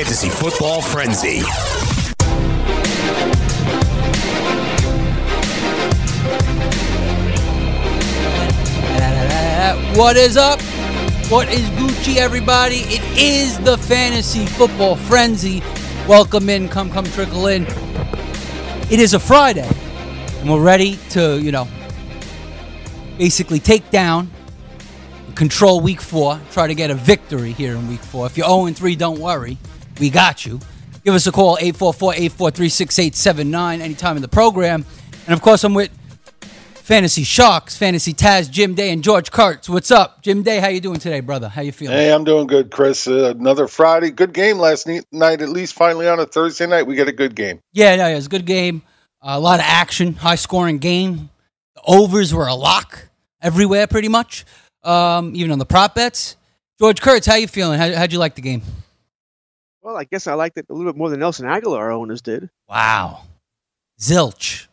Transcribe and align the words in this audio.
Fantasy 0.00 0.30
Football 0.30 0.80
Frenzy. 0.80 1.40
What 9.94 10.16
is 10.16 10.38
up? 10.38 10.58
What 11.28 11.52
is 11.52 11.68
Gucci, 11.72 12.16
everybody? 12.16 12.76
It 12.76 13.02
is 13.18 13.58
the 13.58 13.76
Fantasy 13.76 14.46
Football 14.46 14.96
Frenzy. 14.96 15.62
Welcome 16.08 16.48
in, 16.48 16.70
come, 16.70 16.90
come, 16.90 17.04
trickle 17.04 17.48
in. 17.48 17.66
It 18.90 19.00
is 19.00 19.12
a 19.12 19.20
Friday, 19.20 19.68
and 20.40 20.50
we're 20.50 20.62
ready 20.62 20.98
to, 21.10 21.38
you 21.38 21.52
know, 21.52 21.68
basically 23.18 23.60
take 23.60 23.90
down, 23.90 24.30
control 25.34 25.82
week 25.82 26.00
four, 26.00 26.40
try 26.52 26.66
to 26.66 26.74
get 26.74 26.88
a 26.88 26.94
victory 26.94 27.52
here 27.52 27.74
in 27.74 27.86
week 27.86 28.00
four. 28.00 28.24
If 28.24 28.38
you're 28.38 28.48
0 28.48 28.68
3, 28.68 28.96
don't 28.96 29.20
worry. 29.20 29.58
We 30.00 30.08
got 30.08 30.46
you. 30.46 30.58
Give 31.04 31.14
us 31.14 31.26
a 31.26 31.32
call, 31.32 31.58
844 31.60 32.14
843 32.14 32.68
6879, 32.70 33.82
anytime 33.82 34.16
in 34.16 34.22
the 34.22 34.28
program. 34.28 34.86
And 35.26 35.34
of 35.34 35.42
course, 35.42 35.62
I'm 35.62 35.74
with 35.74 35.90
Fantasy 36.40 37.22
Sharks, 37.22 37.76
Fantasy 37.76 38.14
Taz, 38.14 38.50
Jim 38.50 38.74
Day, 38.74 38.92
and 38.92 39.04
George 39.04 39.30
Kurtz. 39.30 39.68
What's 39.68 39.90
up, 39.90 40.22
Jim 40.22 40.42
Day? 40.42 40.58
How 40.58 40.68
you 40.68 40.80
doing 40.80 40.98
today, 40.98 41.20
brother? 41.20 41.50
How 41.50 41.60
you 41.60 41.70
feeling? 41.70 41.96
Hey, 41.96 42.10
I'm 42.12 42.24
doing 42.24 42.46
good, 42.46 42.70
Chris. 42.70 43.06
Uh, 43.06 43.34
another 43.38 43.68
Friday, 43.68 44.10
good 44.10 44.32
game 44.32 44.58
last 44.58 44.88
night. 45.12 45.42
At 45.42 45.50
least 45.50 45.74
finally 45.74 46.08
on 46.08 46.18
a 46.18 46.24
Thursday 46.24 46.66
night, 46.66 46.86
we 46.86 46.94
get 46.94 47.06
a 47.06 47.12
good 47.12 47.34
game. 47.34 47.60
Yeah, 47.74 47.96
no, 47.96 48.08
it 48.08 48.14
was 48.14 48.26
a 48.26 48.30
good 48.30 48.46
game. 48.46 48.80
Uh, 49.20 49.34
a 49.36 49.40
lot 49.40 49.60
of 49.60 49.66
action, 49.68 50.14
high 50.14 50.36
scoring 50.36 50.78
game. 50.78 51.28
The 51.74 51.82
overs 51.86 52.32
were 52.32 52.46
a 52.46 52.54
lock 52.54 53.06
everywhere, 53.42 53.86
pretty 53.86 54.08
much. 54.08 54.46
Um, 54.82 55.36
even 55.36 55.52
on 55.52 55.58
the 55.58 55.66
prop 55.66 55.94
bets. 55.94 56.36
George 56.78 57.02
Kurtz, 57.02 57.26
how 57.26 57.34
you 57.34 57.46
feeling? 57.46 57.78
How, 57.78 57.94
how'd 57.94 58.12
you 58.14 58.18
like 58.18 58.34
the 58.34 58.40
game? 58.40 58.62
Well, 59.82 59.96
I 59.96 60.04
guess 60.04 60.26
I 60.26 60.34
liked 60.34 60.58
it 60.58 60.66
a 60.68 60.72
little 60.74 60.92
bit 60.92 60.98
more 60.98 61.08
than 61.10 61.20
Nelson 61.20 61.46
Agholor 61.46 61.92
owners 61.92 62.20
did. 62.22 62.50
Wow, 62.68 63.22
zilch, 63.98 64.66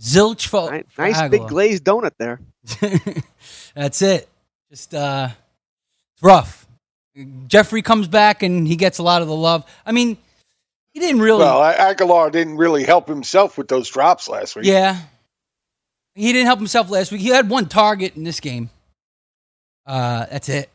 zilch 0.00 0.46
for 0.46 0.70
Ni- 0.72 0.82
for 0.88 1.02
nice 1.02 1.28
big 1.30 1.46
glazed 1.46 1.84
donut 1.84 2.12
there. 2.18 2.40
That's 3.74 4.02
it. 4.02 4.28
Just 4.70 4.94
uh, 4.94 5.28
it's 6.14 6.22
rough. 6.22 6.66
Jeffery 7.46 7.82
comes 7.82 8.06
back 8.08 8.42
and 8.42 8.66
he 8.66 8.76
gets 8.76 8.98
a 8.98 9.02
lot 9.02 9.22
of 9.22 9.28
the 9.28 9.34
love. 9.34 9.64
I 9.86 9.92
mean, 9.92 10.16
he 10.92 11.00
didn't 11.00 11.20
really. 11.20 11.40
Well, 11.44 11.60
Agholor 11.60 12.30
didn't 12.30 12.56
really 12.56 12.84
help 12.84 13.08
himself 13.08 13.56
with 13.58 13.68
those 13.68 13.88
drops 13.88 14.28
last 14.28 14.56
week. 14.56 14.66
yeah, 14.66 14.98
he 16.14 16.32
didn't 16.32 16.46
help 16.46 16.58
himself 16.58 16.90
last 16.90 17.12
week. 17.12 17.20
He 17.20 17.28
had 17.28 17.48
one 17.48 17.66
target 17.66 18.16
in 18.16 18.24
this 18.24 18.40
game. 18.40 18.70
Uh, 19.86 20.26
that's 20.30 20.48
it. 20.48 20.68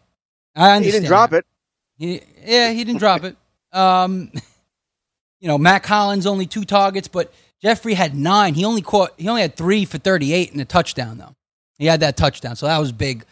I 0.55 0.71
understand. 0.71 0.85
He 0.85 0.91
didn't 0.91 1.07
drop 1.07 1.33
it. 1.33 1.45
He, 2.03 2.21
yeah, 2.45 2.71
he 2.71 2.83
didn't 2.83 2.99
drop 2.99 3.23
it. 3.23 3.37
Um, 3.71 4.29
you 5.39 5.47
know, 5.47 5.57
Mack 5.57 5.85
Hollins 5.85 6.25
only 6.25 6.45
two 6.45 6.65
targets, 6.65 7.07
but 7.07 7.33
Jeffery 7.61 7.93
had 7.93 8.13
nine. 8.13 8.55
He 8.55 8.65
only 8.65 8.81
caught. 8.81 9.13
He 9.17 9.29
only 9.29 9.41
had 9.41 9.55
three 9.55 9.85
for 9.85 9.97
thirty-eight 9.97 10.51
and 10.51 10.59
a 10.59 10.65
touchdown 10.65 11.17
though. 11.17 11.33
He 11.77 11.85
had 11.85 12.01
that 12.01 12.17
touchdown, 12.17 12.57
so 12.57 12.65
that 12.65 12.77
was 12.77 12.91
big. 12.91 13.23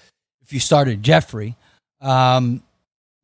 If 0.42 0.54
you 0.54 0.62
started 0.62 1.04
Jeffery, 1.04 1.58
um, 2.00 2.64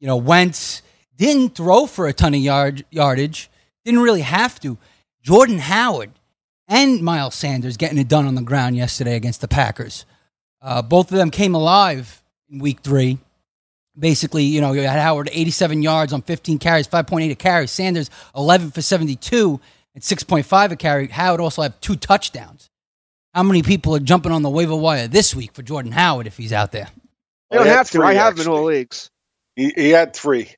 you 0.02 0.08
know, 0.08 0.18
Wentz 0.18 0.82
didn't 1.16 1.56
throw 1.56 1.86
for 1.86 2.08
a 2.08 2.14
ton 2.14 2.34
of 2.34 2.42
yard 2.42 2.84
yardage. 2.92 3.50
Didn't 3.86 4.02
really 4.02 4.22
have 4.22 4.60
to. 4.60 4.78
Jordan 5.22 5.60
Howard 5.60 6.12
and 6.68 7.02
Miles 7.02 7.36
Sanders 7.36 7.78
getting 7.78 7.98
it 7.98 8.10
done 8.10 8.28
on 8.28 8.36
the 8.36 8.42
ground 8.42 8.76
yesterday 8.76 9.16
against 9.16 9.40
the 9.40 9.48
Packers. 9.48 10.06
Uh, 10.62 10.82
both 10.82 11.10
of 11.10 11.18
them 11.18 11.32
came 11.32 11.56
alive 11.56 12.22
in 12.50 12.60
Week 12.60 12.82
Three 12.82 13.20
basically, 13.98 14.44
you 14.44 14.62
know, 14.62 14.74
you 14.74 14.82
had 14.82 15.00
Howard 15.00 15.30
87 15.32 15.82
yards 15.82 16.14
on 16.14 16.22
15 16.22 16.60
carries, 16.60 16.88
5.8 16.88 17.32
a 17.32 17.36
carry. 17.36 17.68
Sanders 17.68 18.10
11 18.36 18.72
for 18.72 18.82
72 18.82 19.60
and 19.96 20.04
6.5 20.04 20.72
a 20.72 20.76
carry. 20.76 21.08
Howard 21.08 21.42
also 21.42 21.62
had 21.64 21.82
two 21.82 21.96
touchdowns. 21.96 22.70
How 23.34 23.44
many 23.44 23.62
people 23.64 23.96
are 23.96 24.00
jumping 24.00 24.32
on 24.32 24.42
the 24.42 24.50
waiver 24.50 24.76
wire 24.76 25.08
this 25.08 25.36
week 25.36 25.54
for 25.54 25.62
Jordan 25.62 25.92
Howard 25.92 26.28
if 26.28 26.38
he's 26.38 26.54
out 26.54 26.72
there? 26.72 26.88
You 27.52 27.60
Oh, 27.60 27.64
don't 27.64 27.68
have 27.68 27.86
to. 27.88 27.92
three, 28.00 28.06
I 28.08 28.14
have 28.14 28.36
him 28.36 28.42
in 28.42 28.48
all 28.48 28.64
leagues. 28.64 29.10
He, 29.56 29.72
he 29.76 29.90
had 29.90 30.14
three. 30.16 30.50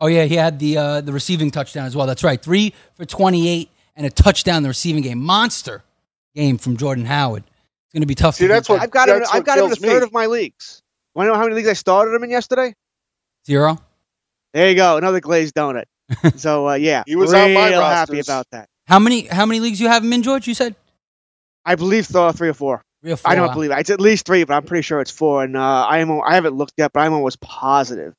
Oh 0.00 0.06
yeah, 0.06 0.24
he 0.24 0.34
had 0.36 0.58
the 0.58 0.78
uh, 0.78 1.00
the 1.02 1.12
receiving 1.12 1.50
touchdown 1.50 1.84
as 1.86 1.94
well. 1.94 2.06
That's 2.06 2.24
right, 2.24 2.40
three 2.40 2.72
for 2.94 3.04
28 3.04 3.68
and 3.96 4.06
a 4.06 4.10
touchdown 4.10 4.58
in 4.58 4.62
the 4.62 4.70
receiving 4.70 5.02
game. 5.02 5.20
Monster 5.22 5.82
game 6.34 6.56
from 6.56 6.76
Jordan 6.78 7.04
Howard. 7.04 7.42
It's 7.44 7.92
going 7.92 8.00
to 8.00 8.06
be 8.06 8.14
tough. 8.14 8.36
See, 8.36 8.44
to 8.44 8.48
beat 8.48 8.54
that's 8.54 8.68
what- 8.70 8.80
I've 8.80 8.90
got 8.90 9.08
him. 9.10 9.18
That's 9.18 9.30
I've 9.30 9.40
what 9.40 9.46
got 9.46 9.58
him 9.58 9.64
in 9.66 9.72
a 9.72 9.74
kills 9.74 9.80
me. 9.82 9.88
third 9.88 10.02
of 10.04 10.12
my 10.12 10.24
leagues. 10.26 10.82
Want 11.14 11.26
to 11.26 11.32
know 11.32 11.36
how 11.36 11.42
many 11.44 11.54
leagues 11.56 11.68
I 11.68 11.72
started 11.74 12.14
him 12.14 12.22
in 12.24 12.30
yesterday? 12.30 12.74
zero. 13.46 13.78
There 14.52 14.68
you 14.68 14.76
go, 14.76 14.96
another 14.96 15.20
glazed 15.20 15.54
donut. 15.54 15.84
so 16.36 16.68
uh, 16.68 16.74
yeah, 16.74 17.04
He 17.06 17.16
was 17.16 17.32
on 17.32 17.52
my 17.54 17.68
happy 17.70 17.78
rosters. 17.78 18.28
about 18.28 18.46
that. 18.52 18.68
How 18.86 18.98
many 18.98 19.26
how 19.26 19.46
many 19.46 19.60
leagues 19.60 19.80
you 19.80 19.88
have 19.88 20.02
him 20.04 20.12
in, 20.12 20.22
George? 20.22 20.46
You 20.48 20.54
said 20.54 20.74
I 21.64 21.74
believe 21.76 22.08
th- 22.08 22.34
three 22.34 22.48
or 22.48 22.54
four. 22.54 22.82
three 23.02 23.12
or 23.12 23.16
four. 23.16 23.30
I 23.30 23.34
don't 23.34 23.52
believe 23.52 23.70
it. 23.70 23.78
It's 23.78 23.90
at 23.90 24.00
least 24.00 24.26
three, 24.26 24.42
but 24.44 24.54
I'm 24.54 24.64
pretty 24.64 24.82
sure 24.82 25.00
it's 25.00 25.10
four. 25.10 25.44
And 25.44 25.56
uh, 25.56 25.86
I 25.86 25.98
am. 25.98 26.10
I 26.22 26.34
haven't 26.34 26.54
looked 26.54 26.74
yet, 26.76 26.92
but 26.92 27.00
I'm 27.00 27.12
almost 27.12 27.40
positive 27.40 28.14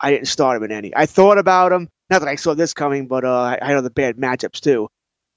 I 0.00 0.10
didn't 0.10 0.28
start 0.28 0.56
him 0.58 0.64
in 0.64 0.72
any. 0.72 0.94
I 0.94 1.06
thought 1.06 1.38
about 1.38 1.72
him. 1.72 1.88
Not 2.10 2.18
that 2.20 2.28
I 2.28 2.34
saw 2.36 2.52
this 2.54 2.74
coming, 2.74 3.06
but 3.06 3.24
uh, 3.24 3.32
I 3.40 3.58
I 3.62 3.66
had 3.68 3.76
other 3.76 3.88
bad 3.90 4.16
matchups 4.16 4.60
too, 4.60 4.88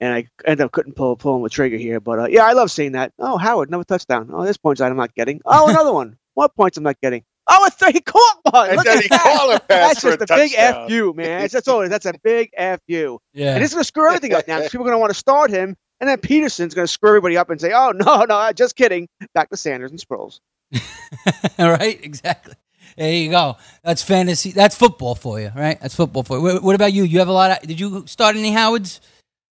and 0.02 0.14
I 0.14 0.28
ended 0.44 0.66
up 0.66 0.72
couldn't 0.74 0.94
pull 0.98 1.16
pulling 1.16 1.44
the 1.44 1.50
trigger 1.50 1.78
here. 1.78 2.02
But 2.02 2.20
uh, 2.20 2.28
yeah, 2.28 2.44
I 2.44 2.52
love 2.52 2.70
seeing 2.72 2.92
that. 2.94 3.14
Oh, 3.20 3.38
Howard, 3.38 3.70
another 3.70 3.86
touchdown. 3.86 4.30
Oh, 4.34 4.44
this 4.44 4.58
points 4.58 4.82
I'm 4.82 4.98
not 4.98 5.14
getting. 5.16 5.40
Oh, 5.46 5.70
another 5.70 5.94
one. 6.02 6.18
What 6.38 6.56
points 6.56 6.78
I'm 6.78 6.84
not 6.84 7.02
getting? 7.02 7.24
Oh, 7.48 7.66
a 7.66 7.72
th- 7.72 7.94
he 7.94 8.00
caught 8.00 8.38
one. 8.52 8.68
And 8.70 8.78
Look 8.78 8.86
then 8.86 8.98
at 8.98 9.04
he 9.04 9.10
that. 9.10 9.22
caught 9.24 9.56
a 9.56 9.60
pass 9.62 9.68
That's 9.68 10.02
for 10.02 10.18
just 10.18 10.30
a 10.30 10.34
a 10.36 10.38
big 10.38 10.52
touchdown. 10.52 10.88
fu, 10.88 11.14
man. 11.16 11.40
That's, 11.42 11.54
that's 11.54 11.68
all. 11.68 11.90
That's 11.90 12.06
a 12.06 12.14
big 12.24 12.52
fu. 12.56 13.20
Yeah. 13.34 13.56
And 13.56 13.64
it's 13.64 13.74
going 13.74 13.82
to 13.82 13.88
screw 13.88 14.08
everything 14.08 14.34
up 14.36 14.48
now. 14.48 14.60
People 14.62 14.82
are 14.82 14.90
going 14.90 14.92
to 14.92 15.00
want 15.00 15.10
to 15.10 15.18
start 15.18 15.50
him, 15.50 15.76
and 16.00 16.08
then 16.08 16.20
Pederson's 16.20 16.76
going 16.76 16.86
to 16.86 16.92
screw 16.92 17.10
everybody 17.10 17.38
up 17.38 17.50
and 17.50 17.60
say, 17.60 17.72
"Oh 17.74 17.92
no, 17.92 18.26
no, 18.26 18.52
just 18.52 18.76
kidding." 18.76 19.08
Back 19.34 19.50
to 19.50 19.58
Sanders 19.58 19.90
and 19.90 20.00
Sproles. 20.00 20.40
All 21.58 21.72
right, 21.72 22.00
exactly. 22.04 22.54
There 22.98 23.12
you 23.12 23.32
go. 23.32 23.58
That's 23.84 24.04
fantasy. 24.04 24.52
That's 24.52 24.76
football 24.76 25.16
for 25.16 25.40
you, 25.40 25.52
right? 25.56 25.80
That's 25.82 25.96
football 25.96 26.22
for 26.22 26.38
you. 26.38 26.44
What, 26.44 26.62
what 26.64 26.76
about 26.76 26.94
you? 26.94 27.02
You 27.04 27.18
have 27.20 27.30
a 27.30 27.34
lot 27.34 27.50
of. 27.64 27.68
Did 27.68 27.80
you 27.80 28.06
start 28.06 28.36
any 28.36 28.52
Howards? 28.52 29.02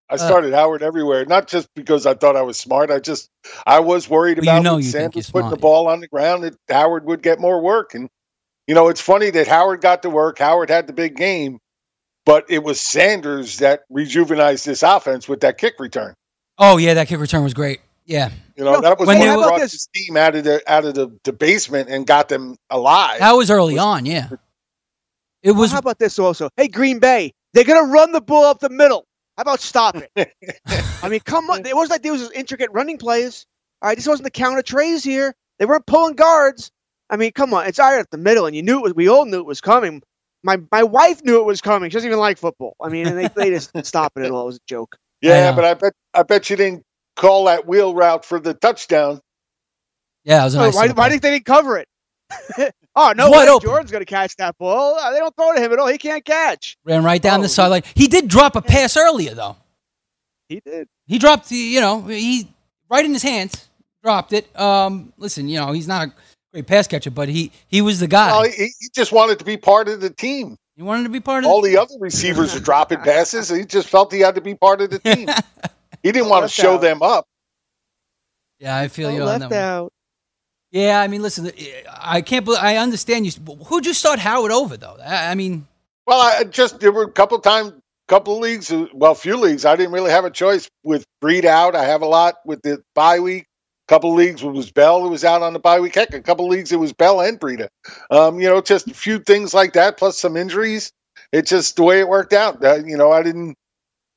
I 0.08 0.14
uh. 0.14 0.18
started 0.18 0.52
Howard 0.54 0.82
everywhere, 0.82 1.24
not 1.26 1.48
just 1.48 1.68
because 1.74 2.06
I 2.06 2.14
thought 2.14 2.36
I 2.36 2.42
was 2.42 2.56
smart. 2.56 2.90
I 2.90 2.98
just 3.00 3.28
I 3.66 3.80
was 3.80 4.08
worried 4.08 4.38
Well, 4.38 4.44
you 4.44 4.50
about 4.52 4.62
know 4.62 4.74
when 4.74 4.84
you 4.84 4.90
think 4.90 5.12
Sanders 5.14 5.30
putting 5.30 5.50
the 5.50 5.56
ball 5.56 5.88
on 5.88 6.00
the 6.00 6.08
ground 6.08 6.44
that 6.44 6.56
Howard 6.68 7.04
would 7.06 7.22
get 7.22 7.40
more 7.40 7.60
work. 7.60 7.94
And 7.94 8.08
you 8.66 8.74
know, 8.74 8.88
it's 8.88 9.00
funny 9.00 9.30
that 9.30 9.46
Howard 9.48 9.80
got 9.80 10.02
to 10.02 10.10
work. 10.10 10.38
Howard 10.38 10.70
had 10.70 10.86
the 10.86 10.92
big 10.92 11.16
game, 11.16 11.58
but 12.24 12.44
it 12.48 12.62
was 12.62 12.80
Sanders 12.80 13.58
that 13.58 13.82
rejuvenized 13.92 14.64
this 14.64 14.82
offense 14.82 15.28
with 15.28 15.40
that 15.40 15.58
kick 15.58 15.74
return. 15.78 16.14
Oh 16.58 16.76
yeah, 16.76 16.94
that 16.94 17.08
kick 17.08 17.20
return 17.20 17.42
was 17.42 17.54
great. 17.54 17.80
Yeah. 18.04 18.30
You 18.56 18.64
know, 18.64 18.74
No, 18.74 18.80
that 18.82 18.98
was 19.00 19.08
when 19.08 19.18
they 19.18 19.28
were- 19.28 19.42
brought 19.42 19.52
How 19.52 19.58
this 19.58 19.88
team 19.94 20.16
out 20.16 20.36
of 20.36 20.44
the 20.44 20.62
out 20.72 20.84
of 20.84 20.94
the, 20.94 21.08
the 21.24 21.32
basement 21.32 21.88
and 21.90 22.06
got 22.06 22.28
them 22.28 22.56
alive. 22.70 23.18
That 23.18 23.32
was 23.32 23.50
early 23.50 23.78
on. 23.78 24.06
Yeah. 24.06 24.28
It 25.42 25.52
Well, 25.52 25.60
was. 25.60 25.72
how 25.72 25.78
about 25.78 26.00
this 26.00 26.18
also? 26.18 26.48
Hey, 26.56 26.66
Green 26.66 26.98
Bay, 26.98 27.32
they're 27.52 27.62
going 27.62 27.84
to 27.84 27.92
run 27.92 28.10
the 28.10 28.20
ball 28.20 28.44
up 28.44 28.58
the 28.58 28.68
middle. 28.70 29.06
How 29.36 29.42
about 29.42 29.60
stop 29.60 29.96
it? 29.96 30.32
I 31.02 31.08
mean, 31.08 31.20
come 31.20 31.50
on. 31.50 31.66
It 31.66 31.74
wasn't 31.76 31.90
like 31.92 32.02
there 32.02 32.12
was 32.12 32.30
intricate 32.32 32.70
running 32.72 32.98
plays. 32.98 33.46
All 33.82 33.88
right, 33.88 33.96
this 33.96 34.06
wasn't 34.06 34.24
the 34.24 34.30
counter 34.30 34.62
trays 34.62 35.04
here. 35.04 35.34
They 35.58 35.66
weren't 35.66 35.86
pulling 35.86 36.14
guards. 36.14 36.70
I 37.10 37.16
mean, 37.16 37.32
come 37.32 37.52
on. 37.54 37.66
It's 37.66 37.78
right 37.78 37.98
at 37.98 38.10
the 38.10 38.18
middle, 38.18 38.46
and 38.46 38.56
you 38.56 38.62
knew 38.62 38.78
it 38.78 38.82
was. 38.82 38.94
We 38.94 39.08
all 39.08 39.26
knew 39.26 39.38
it 39.38 39.46
was 39.46 39.60
coming. 39.60 40.02
My 40.42 40.58
my 40.72 40.84
wife 40.84 41.22
knew 41.24 41.40
it 41.40 41.44
was 41.46 41.60
coming. 41.60 41.90
She 41.90 41.94
doesn't 41.94 42.08
even 42.08 42.18
like 42.18 42.38
football. 42.38 42.76
I 42.82 42.88
mean, 42.88 43.06
and 43.08 43.18
they 43.18 43.28
they 43.28 43.50
just 43.50 43.72
stop 43.86 44.12
it 44.16 44.24
at 44.24 44.30
all. 44.30 44.42
It 44.44 44.46
was 44.46 44.56
a 44.56 44.66
joke. 44.68 44.96
yeah, 45.20 45.50
know. 45.50 45.56
but 45.56 45.64
I 45.64 45.74
bet 45.74 45.92
I 46.14 46.22
bet 46.22 46.50
you 46.50 46.56
didn't 46.56 46.82
call 47.16 47.44
that 47.46 47.66
wheel 47.66 47.94
route 47.94 48.24
for 48.24 48.40
the 48.40 48.54
touchdown. 48.54 49.20
yeah, 50.24 50.42
it 50.42 50.44
was 50.44 50.54
a 50.54 50.58
Oh, 50.58 50.62
nice. 50.66 50.74
why, 50.74 50.82
little 50.82 50.96
why 50.96 51.04
play. 51.04 51.08
do 51.08 51.14
you 51.14 51.20
think 51.20 51.22
they 51.22 51.30
didn't 51.32 51.44
cover 51.46 51.78
it? 51.78 51.88
oh 52.96 53.12
no, 53.16 53.30
Wide 53.30 53.48
way. 53.48 53.58
Jordan's 53.62 53.90
going 53.92 54.00
to 54.00 54.06
catch 54.06 54.34
that 54.36 54.58
ball. 54.58 54.96
Uh, 54.96 55.12
They 55.12 55.18
don't 55.18 55.34
throw 55.36 55.54
to 55.54 55.60
him 55.60 55.72
at 55.72 55.78
all. 55.78 55.86
He 55.86 55.98
can't 55.98 56.24
catch. 56.24 56.76
Ran 56.84 57.04
right 57.04 57.22
down 57.22 57.40
Oh, 57.40 57.42
the 57.44 57.48
sideline. 57.48 57.82
He 57.94 58.08
did 58.08 58.26
drop 58.28 58.56
a 58.56 58.62
pass 58.62 58.96
earlier 58.96 59.34
though. 59.34 59.56
He 60.48 60.60
did. 60.60 60.88
He 61.06 61.18
dropped. 61.18 61.48
the- 61.48 61.56
You 61.56 61.80
know, 61.80 62.00
he 62.02 62.48
right 62.90 63.04
in 63.04 63.12
his 63.12 63.22
hands. 63.22 63.68
Dropped 64.02 64.32
it. 64.32 64.48
Um, 64.58 65.12
listen, 65.16 65.48
you 65.48 65.58
know, 65.58 65.72
he's 65.72 65.88
not 65.88 66.08
a 66.08 66.12
great 66.52 66.66
pass 66.66 66.86
catcher, 66.86 67.10
but 67.10 67.28
he 67.28 67.50
he 67.68 67.82
was 67.82 67.98
the 68.00 68.06
guy. 68.06 68.30
Well, 68.30 68.44
he, 68.44 68.66
he 68.78 68.88
just 68.94 69.10
wanted 69.12 69.38
to 69.40 69.44
be 69.44 69.56
part 69.56 69.88
of 69.88 70.00
the 70.00 70.10
team. 70.10 70.56
he 70.76 70.82
wanted 70.82 71.02
to 71.04 71.08
be 71.08 71.18
part 71.18 71.42
of 71.44 71.50
All 71.50 71.60
the 71.60 71.70
the 71.70 71.78
other 71.82 71.94
receivers 71.98 72.54
are 72.54 72.60
dropping 72.60 73.00
passes. 73.00 73.48
He 73.48 73.64
just 73.64 73.88
felt 73.88 74.12
he 74.12 74.20
had 74.20 74.36
to 74.36 74.40
be 74.40 74.54
part 74.54 74.80
of 74.80 74.90
the 74.90 74.98
team. 75.00 75.28
He 76.02 76.12
didn't 76.12 76.28
want 76.28 76.44
to 76.44 76.48
show 76.48 76.74
out. 76.74 76.82
them 76.82 77.02
up. 77.02 77.26
Yeah, 78.60 78.76
I 78.78 78.86
feel 78.86 79.10
you 79.10 79.22
on 79.22 79.26
that 79.26 79.40
left 79.40 79.50
one. 79.52 79.60
out. 79.60 79.92
Yeah, 80.76 81.00
I 81.00 81.08
mean, 81.08 81.22
listen, 81.22 81.50
I 81.90 82.20
can't 82.20 82.44
believe 82.44 82.60
I 82.62 82.76
understand 82.76 83.24
you. 83.24 83.32
Who'd 83.64 83.86
you 83.86 83.94
start 83.94 84.18
Howard 84.18 84.52
over 84.52 84.76
though? 84.76 84.98
I, 85.02 85.30
I 85.30 85.34
mean, 85.34 85.66
Well, 86.06 86.20
I 86.20 86.44
just 86.44 86.80
there 86.80 86.92
were 86.92 87.04
a 87.04 87.10
couple 87.10 87.38
times, 87.38 87.72
couple 88.08 88.34
of 88.34 88.40
leagues, 88.40 88.70
uh, 88.70 88.86
well, 88.92 89.14
few 89.14 89.36
leagues. 89.38 89.64
I 89.64 89.74
didn't 89.74 89.92
really 89.92 90.10
have 90.10 90.26
a 90.26 90.30
choice 90.30 90.68
with 90.84 91.04
Breed 91.22 91.46
out. 91.46 91.74
I 91.74 91.84
have 91.84 92.02
a 92.02 92.06
lot 92.06 92.36
with 92.44 92.60
the 92.62 92.82
bye 92.94 93.20
week. 93.20 93.46
couple 93.88 94.10
of 94.10 94.16
leagues 94.18 94.42
it 94.42 94.48
was 94.48 94.70
Bell 94.70 95.00
who 95.02 95.08
was 95.08 95.24
out 95.24 95.40
on 95.42 95.54
the 95.54 95.58
bye 95.60 95.80
week. 95.80 95.94
Heck, 95.94 96.12
a 96.12 96.20
couple 96.20 96.44
of 96.44 96.50
leagues 96.50 96.72
it 96.72 96.78
was 96.78 96.92
Bell 96.92 97.22
and 97.22 97.40
Breida. 97.40 97.68
Um, 98.10 98.38
you 98.38 98.48
know, 98.48 98.60
just 98.60 98.90
a 98.90 98.94
few 98.94 99.18
things 99.18 99.54
like 99.54 99.72
that, 99.72 99.96
plus 99.96 100.18
some 100.18 100.36
injuries. 100.36 100.92
It's 101.32 101.48
just 101.50 101.76
the 101.76 101.84
way 101.84 102.00
it 102.00 102.08
worked 102.08 102.34
out. 102.34 102.62
Uh, 102.62 102.80
you 102.84 102.98
know, 102.98 103.12
I 103.12 103.22
didn't. 103.22 103.56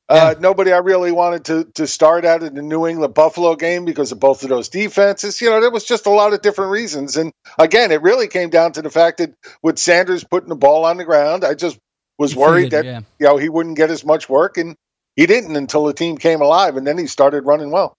Uh, 0.10 0.34
Nobody 0.40 0.72
I 0.72 0.80
really 0.80 1.12
wanted 1.12 1.46
to 1.46 1.66
to 1.76 1.86
start 1.86 2.26
out 2.26 2.42
in 2.42 2.56
the 2.56 2.64
New 2.64 2.88
England 2.88 3.14
Buffalo 3.14 3.56
game 3.56 3.86
because 3.86 4.12
of 4.12 4.20
both 4.20 4.42
of 4.42 4.50
those 4.50 4.68
defenses. 4.68 5.40
You 5.40 5.52
know, 5.52 5.62
there 5.62 5.70
was 5.70 5.86
just 5.86 6.08
a 6.08 6.10
lot 6.10 6.34
of 6.34 6.42
different 6.42 6.72
reasons. 6.72 7.16
And 7.16 7.32
again, 7.60 7.92
it 7.92 8.02
really 8.02 8.28
came 8.28 8.50
down 8.50 8.72
to 8.72 8.82
the 8.82 8.90
fact 8.90 9.20
that 9.20 9.36
with 9.62 9.78
Sanders 9.78 10.24
putting 10.24 10.50
the 10.50 10.56
ball 10.56 10.86
on 10.86 10.98
the 10.98 11.06
ground, 11.06 11.46
I 11.46 11.54
just 11.54 11.78
was 12.18 12.34
you 12.34 12.40
worried 12.40 12.72
that 12.72 12.86
yeah. 12.86 13.02
you 13.20 13.28
know 13.28 13.38
he 13.38 13.50
wouldn't 13.50 13.78
get 13.78 13.92
as 13.92 14.04
much 14.04 14.28
work, 14.28 14.58
and 14.58 14.76
he 15.16 15.28
didn't 15.28 15.56
until 15.56 15.86
the 15.86 15.94
team 15.94 16.18
came 16.18 16.42
alive, 16.42 16.76
and 16.76 16.88
then 16.88 16.98
he 16.98 17.06
started 17.06 17.46
running 17.46 17.70
well. 17.70 17.94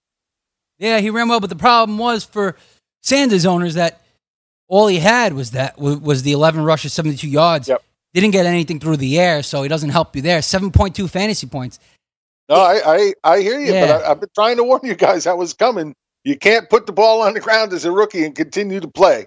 Yeah, 0.79 0.99
he 0.99 1.11
ran 1.11 1.29
well, 1.29 1.39
but 1.39 1.49
the 1.49 1.55
problem 1.55 1.97
was 1.97 2.25
for 2.25 2.57
Sanders 3.03 3.45
owners 3.45 3.75
that 3.75 4.01
all 4.67 4.87
he 4.87 4.99
had 4.99 5.33
was 5.33 5.51
that 5.51 5.77
was 5.77 6.23
the 6.23 6.31
11 6.31 6.63
rushes, 6.63 6.91
72 6.93 7.27
yards. 7.27 7.67
Yep. 7.67 7.83
Didn't 8.13 8.31
get 8.31 8.45
anything 8.45 8.79
through 8.79 8.97
the 8.97 9.19
air, 9.19 9.43
so 9.43 9.63
he 9.63 9.69
doesn't 9.69 9.91
help 9.91 10.15
you 10.15 10.21
there. 10.21 10.39
7.2 10.39 11.09
fantasy 11.09 11.47
points. 11.47 11.79
No, 12.49 12.55
I, 12.55 12.81
I 12.85 13.13
I 13.23 13.41
hear 13.41 13.59
you, 13.59 13.73
Yeah. 13.73 13.87
but 13.87 14.05
I, 14.05 14.11
I've 14.11 14.19
been 14.19 14.29
trying 14.35 14.57
to 14.57 14.63
warn 14.63 14.81
you 14.83 14.95
guys 14.95 15.23
that 15.23 15.37
was 15.37 15.53
coming. 15.53 15.93
You 16.23 16.37
can't 16.37 16.69
put 16.69 16.85
the 16.85 16.91
ball 16.91 17.21
on 17.21 17.33
the 17.33 17.39
ground 17.39 17.73
as 17.73 17.85
a 17.85 17.91
rookie 17.91 18.23
and 18.25 18.35
continue 18.35 18.79
to 18.79 18.87
play. 18.87 19.25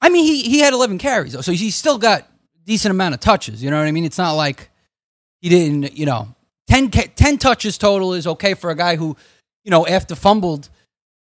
I 0.00 0.08
mean, 0.08 0.24
he 0.24 0.42
he 0.42 0.60
had 0.60 0.72
11 0.72 0.98
carries, 0.98 1.32
though, 1.32 1.40
so 1.40 1.52
he's 1.52 1.74
still 1.76 1.98
got 1.98 2.26
decent 2.64 2.90
amount 2.90 3.14
of 3.14 3.20
touches. 3.20 3.62
You 3.62 3.70
know 3.70 3.78
what 3.78 3.86
I 3.86 3.92
mean? 3.92 4.04
It's 4.04 4.18
not 4.18 4.32
like 4.32 4.70
he 5.42 5.48
didn't. 5.48 5.96
You 5.96 6.06
know, 6.06 6.34
10 6.68 6.90
10 6.90 7.38
touches 7.38 7.76
total 7.76 8.14
is 8.14 8.26
okay 8.26 8.54
for 8.54 8.70
a 8.70 8.74
guy 8.76 8.96
who, 8.96 9.16
you 9.64 9.70
know, 9.70 9.86
after 9.86 10.14
fumbled, 10.14 10.68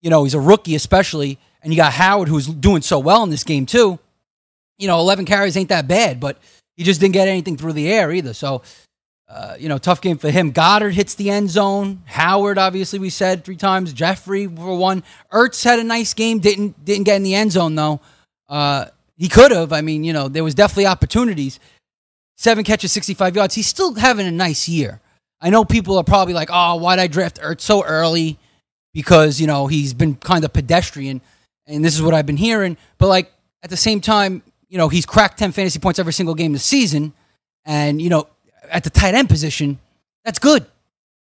you 0.02 0.10
know, 0.10 0.24
he's 0.24 0.34
a 0.36 0.40
rookie 0.40 0.76
especially, 0.76 1.40
and 1.64 1.72
you 1.74 1.78
got 1.78 1.94
Howard 1.94 2.28
who's 2.28 2.48
doing 2.48 2.82
so 2.82 3.00
well 3.00 3.24
in 3.24 3.30
this 3.30 3.44
game 3.44 3.66
too. 3.66 3.98
You 4.78 4.88
know, 4.88 5.00
11 5.00 5.26
carries 5.26 5.56
ain't 5.56 5.70
that 5.70 5.88
bad, 5.88 6.20
but 6.20 6.38
he 6.76 6.84
just 6.84 7.00
didn't 7.00 7.14
get 7.14 7.28
anything 7.28 7.56
through 7.58 7.74
the 7.74 7.92
air 7.92 8.12
either. 8.12 8.34
So. 8.34 8.62
Uh, 9.32 9.56
you 9.58 9.70
know, 9.70 9.78
tough 9.78 10.02
game 10.02 10.18
for 10.18 10.30
him. 10.30 10.52
Goedert 10.52 10.92
hits 10.92 11.16
the 11.16 11.30
end 11.30 11.50
zone. 11.50 12.04
Howard, 12.06 12.58
obviously, 12.58 13.00
we 13.00 13.10
said 13.10 13.46
three 13.46 13.56
times. 13.56 13.94
Jeffery 13.94 14.46
for 14.46 14.78
one. 14.78 15.04
Ertz 15.32 15.64
had 15.64 15.80
a 15.80 15.86
nice 15.86 16.14
game. 16.14 16.40
Didn't 16.40 16.84
didn't 16.84 17.06
get 17.06 17.16
in 17.16 17.24
the 17.24 17.34
end 17.34 17.54
zone 17.54 17.76
though. 17.76 18.02
Uh, 18.50 18.88
he 19.18 19.30
could 19.30 19.52
have. 19.52 19.72
I 19.72 19.80
mean, 19.80 20.04
you 20.04 20.12
know, 20.12 20.28
there 20.28 20.44
was 20.44 20.54
definitely 20.54 20.88
opportunities. 20.88 21.60
Seven 22.36 22.66
catches, 22.66 22.92
65 22.92 23.36
yards. 23.36 23.56
He's 23.56 23.68
still 23.68 23.94
having 23.94 24.28
a 24.28 24.32
nice 24.32 24.68
year. 24.68 25.00
I 25.40 25.50
know 25.50 25.64
people 25.64 25.98
are 25.98 26.04
probably 26.04 26.34
like, 26.34 26.50
oh, 26.52 26.76
why'd 26.76 27.00
I 27.00 27.08
draft 27.08 27.40
Ertz 27.40 27.62
so 27.62 27.84
early? 27.84 28.38
Because, 28.94 29.40
you 29.40 29.48
know, 29.48 29.68
he's 29.68 29.94
been 29.94 30.16
kind 30.16 30.44
of 30.44 30.52
pedestrian. 30.52 31.22
And 31.68 31.86
this 31.86 31.96
is 31.96 32.02
what 32.02 32.14
I've 32.14 32.26
been 32.26 32.38
hearing. 32.38 32.78
But, 32.98 33.08
like, 33.08 33.32
at 33.64 33.70
the 33.70 33.78
same 33.78 34.02
time, 34.02 34.42
you 34.70 34.78
know, 34.78 34.90
he's 34.90 35.06
cracked 35.06 35.38
10 35.38 35.52
fantasy 35.52 35.80
points 35.80 36.00
every 36.00 36.14
single 36.14 36.36
game 36.36 36.52
this 36.52 36.66
season. 36.66 37.14
And, 37.64 38.02
you 38.02 38.10
know, 38.10 38.28
at 38.72 38.84
the 38.84 38.90
tight 38.90 39.14
end 39.14 39.30
position, 39.30 39.78
that's 40.26 40.40
good. 40.40 40.66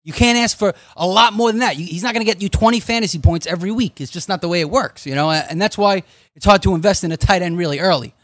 You 0.04 0.12
can't 0.12 0.38
ask 0.38 0.56
for 0.56 0.74
a 0.96 1.06
lot 1.06 1.32
more 1.32 1.50
than 1.50 1.60
that. 1.60 1.74
He's 1.74 2.02
not 2.02 2.14
going 2.14 2.24
to 2.24 2.32
get 2.32 2.40
you 2.40 2.48
20 2.48 2.80
fantasy 2.80 3.18
points 3.18 3.46
every 3.46 3.70
week. 3.70 4.00
It's 4.00 4.10
just 4.10 4.28
not 4.28 4.40
the 4.40 4.48
way 4.48 4.60
it 4.60 4.70
works, 4.70 5.04
you 5.04 5.14
know? 5.14 5.30
And 5.30 5.60
that's 5.60 5.76
why 5.76 6.02
it's 6.34 6.46
hard 6.46 6.62
to 6.62 6.74
invest 6.74 7.04
in 7.04 7.12
a 7.12 7.16
tight 7.16 7.42
end 7.42 7.58
really 7.58 7.80
early. 7.80 8.14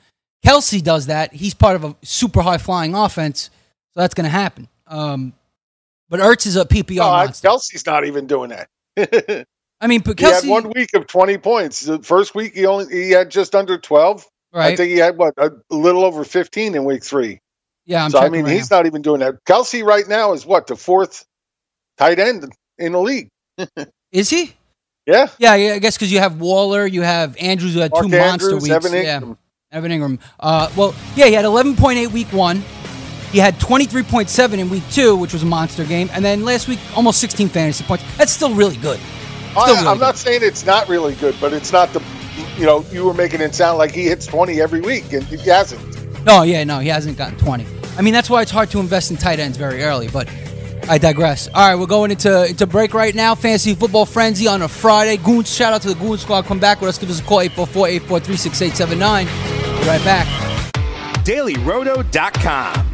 Kelce 0.47 0.83
does 0.83 1.07
that. 1.07 1.33
He's 1.33 1.55
part 1.55 1.77
of 1.77 1.85
a 1.85 1.97
super 2.03 2.43
high 2.43 2.59
flying 2.59 2.95
offense, 2.95 3.51
so 3.93 4.01
that's 4.01 4.15
going 4.15 4.25
to 4.25 4.31
happen. 4.31 4.69
Um, 4.87 5.33
but 6.09 6.21
Ertz 6.21 6.47
is 6.47 6.57
a 6.57 6.65
PPR 6.65 6.97
No, 6.97 7.11
monster. 7.11 7.49
Kelce's 7.49 7.85
not 7.87 8.05
even 8.05 8.27
doing 8.27 8.51
that. 8.51 8.69
I 9.81 9.87
mean, 9.87 10.01
but 10.01 10.19
had 10.21 10.45
one 10.45 10.71
week 10.75 10.95
of 10.95 11.07
twenty 11.07 11.37
points. 11.37 11.81
The 11.81 11.99
first 11.99 12.35
week 12.35 12.55
he 12.55 12.65
only 12.65 12.87
he 12.95 13.11
had 13.11 13.31
just 13.31 13.55
under 13.55 13.77
twelve. 13.77 14.27
I 14.55 14.77
think 14.77 14.93
he 14.93 14.99
had 14.99 15.19
what 15.19 15.35
a 15.37 15.51
little 15.71 16.05
over 16.05 16.25
fifteen 16.25 16.75
in 16.75 16.85
week 16.85 17.03
three. 17.03 17.41
Yeah, 17.87 18.05
I'm 18.05 18.11
so 18.11 18.19
I 18.21 18.29
mean, 18.29 18.45
right 18.45 18.55
he's 18.55 18.71
now. 18.71 18.79
not 18.79 18.87
even 18.87 19.03
doing 19.03 19.21
that. 19.21 19.45
Kelce 19.45 19.85
right 19.85 20.07
now 20.09 20.33
is 20.33 20.47
what 20.47 20.67
the 20.67 20.77
fourth 20.77 21.25
tight 21.99 22.19
end 22.19 22.51
in 22.79 22.93
the 22.93 23.01
league. 23.01 23.29
Is 24.13 24.31
he? 24.31 24.55
Yeah, 25.07 25.27
Yeah, 25.39 25.55
yeah. 25.55 25.75
I 25.75 25.79
guess 25.81 25.97
because 25.97 26.11
you 26.11 26.19
have 26.21 26.41
Waller, 26.41 26.87
you 26.87 27.03
have 27.03 27.37
Andrews, 27.39 27.75
who 27.75 27.81
had 27.81 27.91
Mark 27.91 28.05
two 28.05 28.09
monster 28.17 28.55
weeks. 28.57 28.71
Evan 28.71 28.93
yeah. 28.93 29.21
Engram. 29.21 29.37
Evan 29.71 29.91
Engram. 29.91 30.21
Uh, 30.41 30.71
well, 30.77 30.95
yeah, 31.15 31.27
he 31.27 31.33
had 31.35 31.45
11.8 31.45 32.11
week 32.13 32.29
one. 32.29 32.63
He 33.33 33.39
had 33.39 33.57
23.7 33.57 34.59
in 34.59 34.71
week 34.71 34.85
two, 34.91 35.17
which 35.17 35.33
was 35.33 35.43
a 35.43 35.47
monster 35.47 35.85
game. 35.85 36.09
And 36.13 36.25
then 36.25 36.45
last 36.45 36.69
week, 36.69 36.79
almost 36.97 37.21
16 37.21 37.49
fantasy 37.49 37.85
points. 37.85 38.05
That's 38.17 38.33
still 38.33 38.55
really 38.55 38.77
good. 38.77 39.01
I, 39.57 39.65
Still 39.65 39.77
really 39.77 39.89
I'm 39.89 39.99
not 39.99 40.17
saying 40.17 40.41
it's 40.43 40.65
not 40.65 40.89
really 40.89 41.15
good, 41.17 41.37
but 41.41 41.53
it's 41.53 41.73
not 41.73 41.93
the. 41.93 42.03
You 42.57 42.67
know, 42.67 42.85
you 42.91 43.05
were 43.05 43.15
making 43.15 43.41
it 43.41 43.55
sound 43.55 43.79
like 43.79 43.93
he 43.93 44.05
hits 44.05 44.27
twenty 44.27 44.61
every 44.61 44.81
week, 44.81 45.13
and 45.13 45.23
he 45.25 45.37
hasn't. 45.37 45.94
No, 46.25 46.43
yeah, 46.43 46.65
no, 46.65 46.79
he 46.79 46.89
hasn't 46.89 47.19
gotten 47.19 47.39
20. 47.39 47.67
I 47.97 48.03
mean, 48.03 48.15
that's 48.15 48.31
why 48.31 48.43
it's 48.43 48.51
hard 48.51 48.71
to 48.71 48.81
invest 48.81 49.11
in 49.11 49.17
tight 49.17 49.39
ends 49.39 49.57
very 49.57 49.83
early, 49.83 50.09
but 50.09 50.29
I 50.89 50.99
digress. 50.99 51.49
All 51.49 51.69
right, 51.69 51.75
we're 51.75 51.87
going 51.87 52.11
into, 52.11 52.47
into 52.47 52.67
break 52.67 52.95
right 52.95 53.15
now. 53.15 53.35
Fantasy 53.35 53.75
Football 53.75 54.07
Frenzy 54.07 54.47
on 54.47 54.63
a 54.63 54.69
Friday. 54.69 55.17
Goons, 55.17 55.55
shout 55.55 55.73
out 55.73 55.83
to 55.83 55.89
the 55.89 55.95
Goon 55.95 56.19
Squad. 56.19 56.45
Come 56.47 56.59
back 56.59 56.81
with 56.81 56.89
us. 56.89 56.99
Give 56.99 57.11
us 57.11 57.21
a 57.21 57.23
call, 57.23 57.41
844 57.41 57.89
843 57.89 58.37
6879. 58.37 59.27
Be 59.81 59.89
right 59.89 60.05
back. 60.05 60.27
DailyRoto.com. 61.25 62.94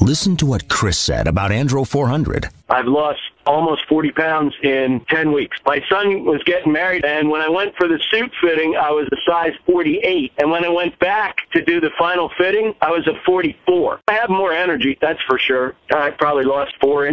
Listen 0.00 0.36
to 0.36 0.46
what 0.46 0.68
Chris 0.68 0.96
said 0.96 1.26
about 1.26 1.50
Andro 1.50 1.86
400. 1.86 2.48
I've 2.68 2.86
lost 2.86 3.20
almost 3.46 3.84
40 3.88 4.12
pounds 4.12 4.54
in 4.62 5.00
10 5.08 5.32
weeks. 5.32 5.56
My 5.66 5.82
son 5.88 6.24
was 6.24 6.40
getting 6.44 6.72
married, 6.72 7.04
and 7.04 7.28
when 7.28 7.40
I 7.40 7.48
went 7.48 7.74
for 7.76 7.88
the 7.88 7.98
suit 8.10 8.30
fitting, 8.40 8.76
I 8.76 8.90
was 8.92 9.08
a 9.10 9.16
size 9.28 9.54
48. 9.66 10.32
And 10.38 10.52
when 10.52 10.64
I 10.64 10.68
went 10.68 10.96
back 11.00 11.38
to 11.52 11.64
do 11.64 11.80
the 11.80 11.90
final 11.98 12.30
fitting, 12.38 12.74
I 12.80 12.90
was 12.90 13.08
a 13.08 13.14
44. 13.26 14.00
I 14.06 14.12
have 14.12 14.30
more 14.30 14.52
energy, 14.52 14.96
that's 15.00 15.20
for 15.26 15.38
sure. 15.38 15.74
I 15.90 16.10
probably 16.10 16.44
lost 16.44 16.74
four. 16.80 17.12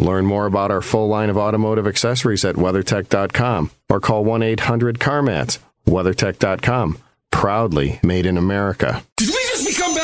Learn 0.00 0.24
more 0.24 0.46
about 0.46 0.70
our 0.70 0.80
full 0.80 1.08
line 1.08 1.30
of 1.30 1.36
automotive 1.36 1.86
accessories 1.86 2.44
at 2.44 2.56
WeatherTech.com 2.56 3.70
or 3.88 4.00
call 4.00 4.24
1 4.24 4.42
800 4.42 4.98
CarMats. 4.98 5.58
WeatherTech.com. 5.86 6.98
Proudly 7.30 8.00
made 8.02 8.26
in 8.26 8.36
America. 8.36 9.04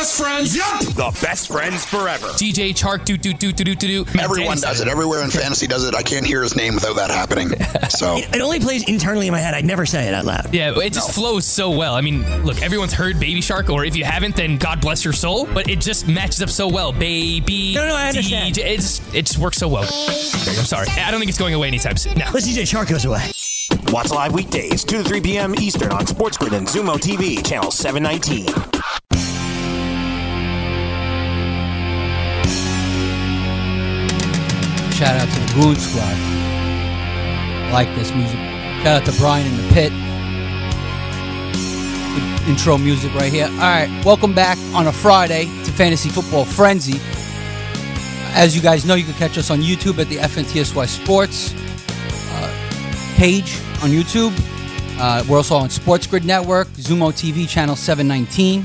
Best 0.07 0.23
friends? 0.23 0.55
Yup. 0.57 0.81
The 0.95 1.19
best 1.21 1.49
friends 1.49 1.85
forever. 1.85 2.29
DJ 2.29 2.71
Chark, 2.71 3.05
do 3.05 3.17
do 3.17 3.33
do 3.33 3.51
do 3.51 3.65
do 3.65 3.75
do 3.75 4.05
do. 4.05 4.21
Everyone 4.21 4.57
does 4.61 4.81
it. 4.81 4.87
Everywhere 4.87 5.25
in 5.25 5.31
fantasy 5.31 5.67
does 5.67 5.85
it. 5.85 5.97
I 5.97 6.03
can't 6.03 6.25
hear 6.25 6.43
his 6.45 6.55
name 6.55 6.75
without 6.77 6.95
that 6.95 7.11
happening. 7.11 7.51
So 7.91 8.17
It, 8.17 8.37
it 8.37 8.41
only 8.43 8.61
plays 8.61 8.87
internally 8.89 9.27
in 9.27 9.33
my 9.33 9.39
head. 9.41 9.55
I'd 9.55 9.65
never 9.65 9.87
say 9.87 10.07
it 10.07 10.13
out 10.15 10.25
loud. 10.25 10.53
Yeah, 10.53 10.79
it 10.79 10.93
just 10.93 11.13
flows 11.13 11.45
so 11.47 11.71
well. 11.71 11.95
I 11.95 12.03
mean, 12.03 12.23
look, 12.45 12.61
everyone's 12.63 12.93
heard 12.93 13.19
Baby 13.19 13.41
Shark, 13.41 13.71
or 13.71 13.85
if 13.85 13.97
you 13.97 14.05
haven't, 14.05 14.37
then 14.37 14.59
God 14.59 14.81
bless 14.81 15.05
your 15.05 15.15
soul. 15.15 15.47
But 15.47 15.69
it 15.71 15.81
just 15.81 16.07
matches 16.07 16.43
up 16.43 16.51
so 16.51 16.69
well. 16.69 16.93
Baby. 16.93 17.75
No, 17.75 17.87
no, 17.89 17.95
I 17.97 18.09
understand. 18.09 18.55
DJ, 18.55 18.59
it 18.67 18.77
just 18.77 19.15
it 19.15 19.27
just 19.27 19.39
works 19.39 19.57
so 19.57 19.67
well. 19.69 19.85
I'm 19.85 20.65
sorry. 20.67 20.89
I 20.89 21.11
don't 21.11 21.19
think 21.21 21.31
it's 21.31 21.39
going 21.39 21.55
away 21.55 21.69
anytime 21.69 21.97
soon. 21.97 22.19
No. 22.19 22.27
Unless 22.27 22.47
DJ 22.49 22.67
Shark 22.67 22.89
goes 22.89 23.05
away. 23.05 23.31
Watch 23.93 24.11
live 24.11 24.33
weekdays, 24.35 24.85
2 24.85 25.03
to 25.03 25.09
3 25.09 25.21
p.m. 25.21 25.55
Eastern 25.57 25.91
on 25.93 26.07
Sports 26.07 26.37
Grid 26.37 26.53
and 26.53 26.67
Xumo 26.67 26.95
TV, 26.97 27.45
channel 27.45 27.71
719. 27.71 28.76
Shout 34.97 35.15
out 35.21 35.29
to 35.29 35.41
the 35.41 35.61
Goon 35.61 35.77
Squad. 35.77 36.17
Like 37.71 37.87
this 37.97 38.15
music. 38.15 38.39
Shout 38.83 39.03
out 39.03 39.05
to 39.05 39.13
Brian 39.19 39.47
in 39.47 39.55
the 39.59 39.75
pit. 39.75 39.93
Good 42.15 42.49
intro 42.49 42.79
music 42.79 43.15
right 43.15 43.31
here. 43.31 43.45
All 43.45 43.59
right, 43.59 43.91
welcome 44.07 44.33
back 44.35 44.57
on 44.75 44.87
a 44.87 44.93
Friday 44.93 45.45
to 45.65 45.71
Fantasy 45.73 46.09
Football 46.09 46.47
Frenzy. 46.47 46.99
As 48.33 48.57
you 48.57 48.63
guys 48.63 48.87
know, 48.87 48.95
you 48.95 49.05
can 49.05 49.13
catch 49.13 49.37
us 49.37 49.51
on 49.51 49.61
YouTube 49.61 49.99
at 49.99 50.09
the 50.09 50.17
FNTSY 50.17 50.87
Sports 50.89 51.53
uh, 52.33 53.17
page 53.17 53.59
on 53.83 53.91
YouTube. 53.91 54.33
Uh, 54.99 55.23
we're 55.29 55.37
also 55.37 55.57
on 55.57 55.69
Sports 55.69 56.07
Grid 56.07 56.25
Network, 56.25 56.69
Xumo 56.69 57.13
TV 57.13 57.47
channel 57.47 57.77
719, 57.77 58.65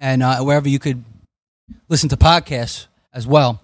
and 0.00 0.22
uh, 0.22 0.40
wherever 0.40 0.70
you 0.70 0.78
could 0.78 1.04
listen 1.90 2.08
to 2.08 2.16
podcasts 2.16 2.86
as 3.12 3.26
well. 3.26 3.60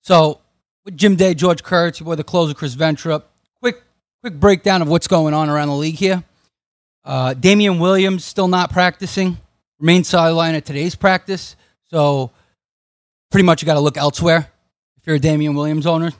So, 0.00 0.40
with 0.84 0.96
Jim 0.96 1.16
Day, 1.16 1.34
George 1.34 1.62
Kurtz, 1.62 2.00
your 2.00 2.06
boy 2.06 2.14
the 2.14 2.24
closer, 2.24 2.54
Chris 2.54 2.74
Ventura. 2.74 3.22
Quick, 3.60 3.82
quick 4.20 4.34
breakdown 4.34 4.82
of 4.82 4.88
what's 4.88 5.06
going 5.06 5.34
on 5.34 5.48
around 5.48 5.68
the 5.68 5.76
league 5.76 5.96
here. 5.96 6.24
Uh, 7.04 7.34
Damien 7.34 7.78
Williams 7.78 8.24
still 8.24 8.48
not 8.48 8.70
practicing, 8.70 9.38
remains 9.78 10.08
sideline 10.08 10.54
at 10.54 10.64
today's 10.64 10.94
practice. 10.94 11.56
So, 11.90 12.30
pretty 13.30 13.44
much 13.44 13.62
you 13.62 13.66
got 13.66 13.74
to 13.74 13.80
look 13.80 13.96
elsewhere 13.96 14.50
if 14.98 15.06
you're 15.06 15.16
a 15.16 15.20
Damien 15.20 15.54
Williams 15.54 15.86
owner. 15.86 16.12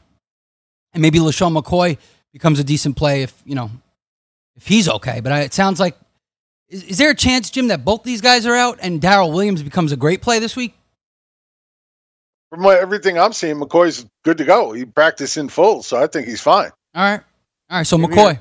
And 0.93 1.01
maybe 1.01 1.19
LeSean 1.19 1.57
McCoy 1.57 1.99
becomes 2.33 2.59
a 2.59 2.65
decent 2.65 2.97
play 2.97 3.23
if, 3.23 3.41
you 3.45 3.55
know, 3.55 3.71
if 4.57 4.67
he's 4.67 4.89
okay. 4.89 5.21
But 5.21 5.33
I, 5.33 5.41
it 5.41 5.55
sounds 5.55 5.81
like, 5.81 5.97
is, 6.69 6.83
is 6.85 6.99
there 6.99 7.11
a 7.11 7.15
chance, 7.15 7.51
Jim, 7.51 7.69
that 7.69 7.85
both 7.85 8.03
these 8.03 8.21
guys 8.21 8.45
are 8.45 8.55
out 8.55 8.79
and 8.83 9.01
Darrel 9.01 9.33
Williams 9.33 9.63
becomes 9.63 9.93
a 9.93 9.97
great 9.97 10.21
play 10.21 10.39
this 10.39 10.57
week? 10.57 10.75
From 12.53 12.67
everything 12.67 13.19
I'm 13.19 13.33
seeing, 13.33 13.57
McCoy's 13.57 14.05
good 14.25 14.37
to 14.37 14.45
go. 14.45 14.73
He 14.73 14.85
practiced 14.85 15.39
in 15.39 15.49
full, 15.49 15.83
so 15.83 15.97
I 15.97 16.07
think 16.07 16.29
he's 16.29 16.43
fine. 16.43 16.71
All 16.95 17.03
right. 17.03 17.21
All 17.71 17.79
right. 17.79 17.87
So 17.87 17.97
McCoy. 17.97 18.39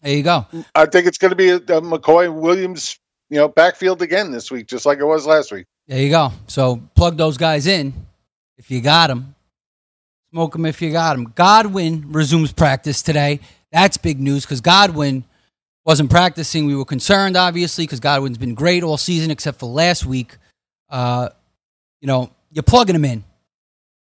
There 0.00 0.16
you 0.16 0.22
go. 0.22 0.46
I 0.74 0.86
think 0.86 1.06
it's 1.06 1.18
going 1.18 1.28
to 1.28 1.36
be 1.36 1.50
a, 1.50 1.56
a 1.56 1.82
McCoy 1.82 2.32
Williams, 2.32 2.98
you 3.28 3.36
know, 3.36 3.46
backfield 3.46 4.00
again 4.00 4.30
this 4.30 4.50
week, 4.50 4.68
just 4.68 4.86
like 4.86 5.00
it 5.00 5.04
was 5.04 5.26
last 5.26 5.52
week. 5.52 5.66
There 5.86 6.00
you 6.00 6.08
go. 6.08 6.32
So 6.46 6.80
plug 6.94 7.18
those 7.18 7.36
guys 7.36 7.66
in 7.66 7.92
if 8.56 8.70
you 8.70 8.80
got 8.80 9.08
them. 9.08 9.34
Smoke 10.30 10.54
them 10.54 10.64
if 10.64 10.80
you 10.80 10.90
got 10.90 11.14
them. 11.14 11.30
Godwin 11.34 12.10
resumes 12.10 12.54
practice 12.54 13.02
today. 13.02 13.40
That's 13.70 13.98
big 13.98 14.18
news 14.18 14.46
because 14.46 14.62
Godwin 14.62 15.24
wasn't 15.84 16.08
practicing. 16.08 16.64
We 16.64 16.74
were 16.74 16.86
concerned, 16.86 17.36
obviously, 17.36 17.84
because 17.84 18.00
Godwin's 18.00 18.38
been 18.38 18.54
great 18.54 18.82
all 18.82 18.96
season 18.96 19.30
except 19.30 19.60
for 19.60 19.66
last 19.66 20.06
week. 20.06 20.38
Uh, 20.88 21.28
you 22.00 22.06
know, 22.06 22.30
you're 22.54 22.62
plugging 22.62 22.94
him 22.94 23.04
in. 23.04 23.24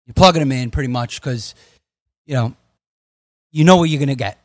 You're 0.05 0.13
plugging 0.13 0.41
him 0.41 0.51
in 0.51 0.69
pretty 0.69 0.89
much 0.89 1.19
because, 1.19 1.55
you 2.27 2.35
know, 2.35 2.53
you 3.51 3.63
know 3.63 3.77
what 3.77 3.85
you're 3.85 3.99
going 3.99 4.09
to 4.09 4.15
get. 4.15 4.37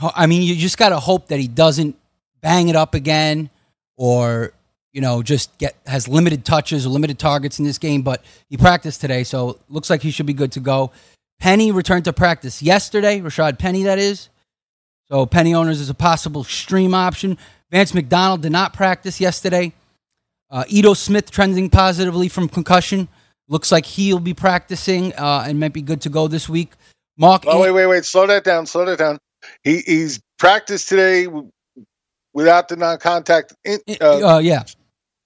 I 0.00 0.26
mean, 0.26 0.42
you 0.42 0.54
just 0.54 0.78
got 0.78 0.90
to 0.90 1.00
hope 1.00 1.28
that 1.28 1.38
he 1.38 1.48
doesn't 1.48 1.96
bang 2.40 2.68
it 2.68 2.76
up 2.76 2.94
again 2.94 3.50
or, 3.96 4.52
you 4.92 5.00
know, 5.00 5.22
just 5.22 5.58
get 5.58 5.74
has 5.86 6.06
limited 6.06 6.44
touches 6.44 6.86
or 6.86 6.90
limited 6.90 7.18
targets 7.18 7.58
in 7.58 7.64
this 7.64 7.78
game. 7.78 8.02
But 8.02 8.24
he 8.48 8.56
practiced 8.56 9.00
today, 9.00 9.24
so 9.24 9.58
looks 9.68 9.90
like 9.90 10.02
he 10.02 10.10
should 10.10 10.26
be 10.26 10.32
good 10.32 10.52
to 10.52 10.60
go. 10.60 10.92
Penny 11.40 11.72
returned 11.72 12.04
to 12.04 12.12
practice 12.12 12.62
yesterday. 12.62 13.20
Rashaad 13.20 13.58
Penny, 13.58 13.82
that 13.82 13.98
is. 13.98 14.28
So 15.08 15.26
Penny 15.26 15.54
owners 15.54 15.80
is 15.80 15.90
a 15.90 15.94
possible 15.94 16.44
stream 16.44 16.94
option. 16.94 17.38
Vance 17.70 17.92
McDonald 17.92 18.42
did 18.42 18.52
not 18.52 18.72
practice 18.72 19.20
yesterday. 19.20 19.72
Uh, 20.50 20.64
Ito 20.68 20.94
Smith 20.94 21.30
trending 21.30 21.68
positively 21.70 22.28
from 22.28 22.48
concussion. 22.48 23.08
Looks 23.48 23.70
like 23.70 23.86
he'll 23.86 24.18
be 24.18 24.34
practicing 24.34 25.14
uh, 25.14 25.44
and 25.46 25.60
might 25.60 25.72
be 25.72 25.82
good 25.82 26.00
to 26.02 26.08
go 26.08 26.26
this 26.28 26.48
week. 26.48 26.72
Mark, 27.16 27.44
Oh, 27.46 27.60
wait, 27.60 27.70
wait, 27.70 27.86
wait. 27.86 28.04
Slow 28.04 28.26
that 28.26 28.44
down. 28.44 28.66
Slow 28.66 28.84
that 28.84 28.98
down. 28.98 29.18
He 29.62 29.78
he's 29.78 30.20
practiced 30.38 30.88
today 30.88 31.28
without 32.34 32.68
the 32.68 32.76
non-contact 32.76 33.54
in, 33.64 33.78
uh, 34.00 34.34
uh, 34.34 34.38
yeah, 34.38 34.64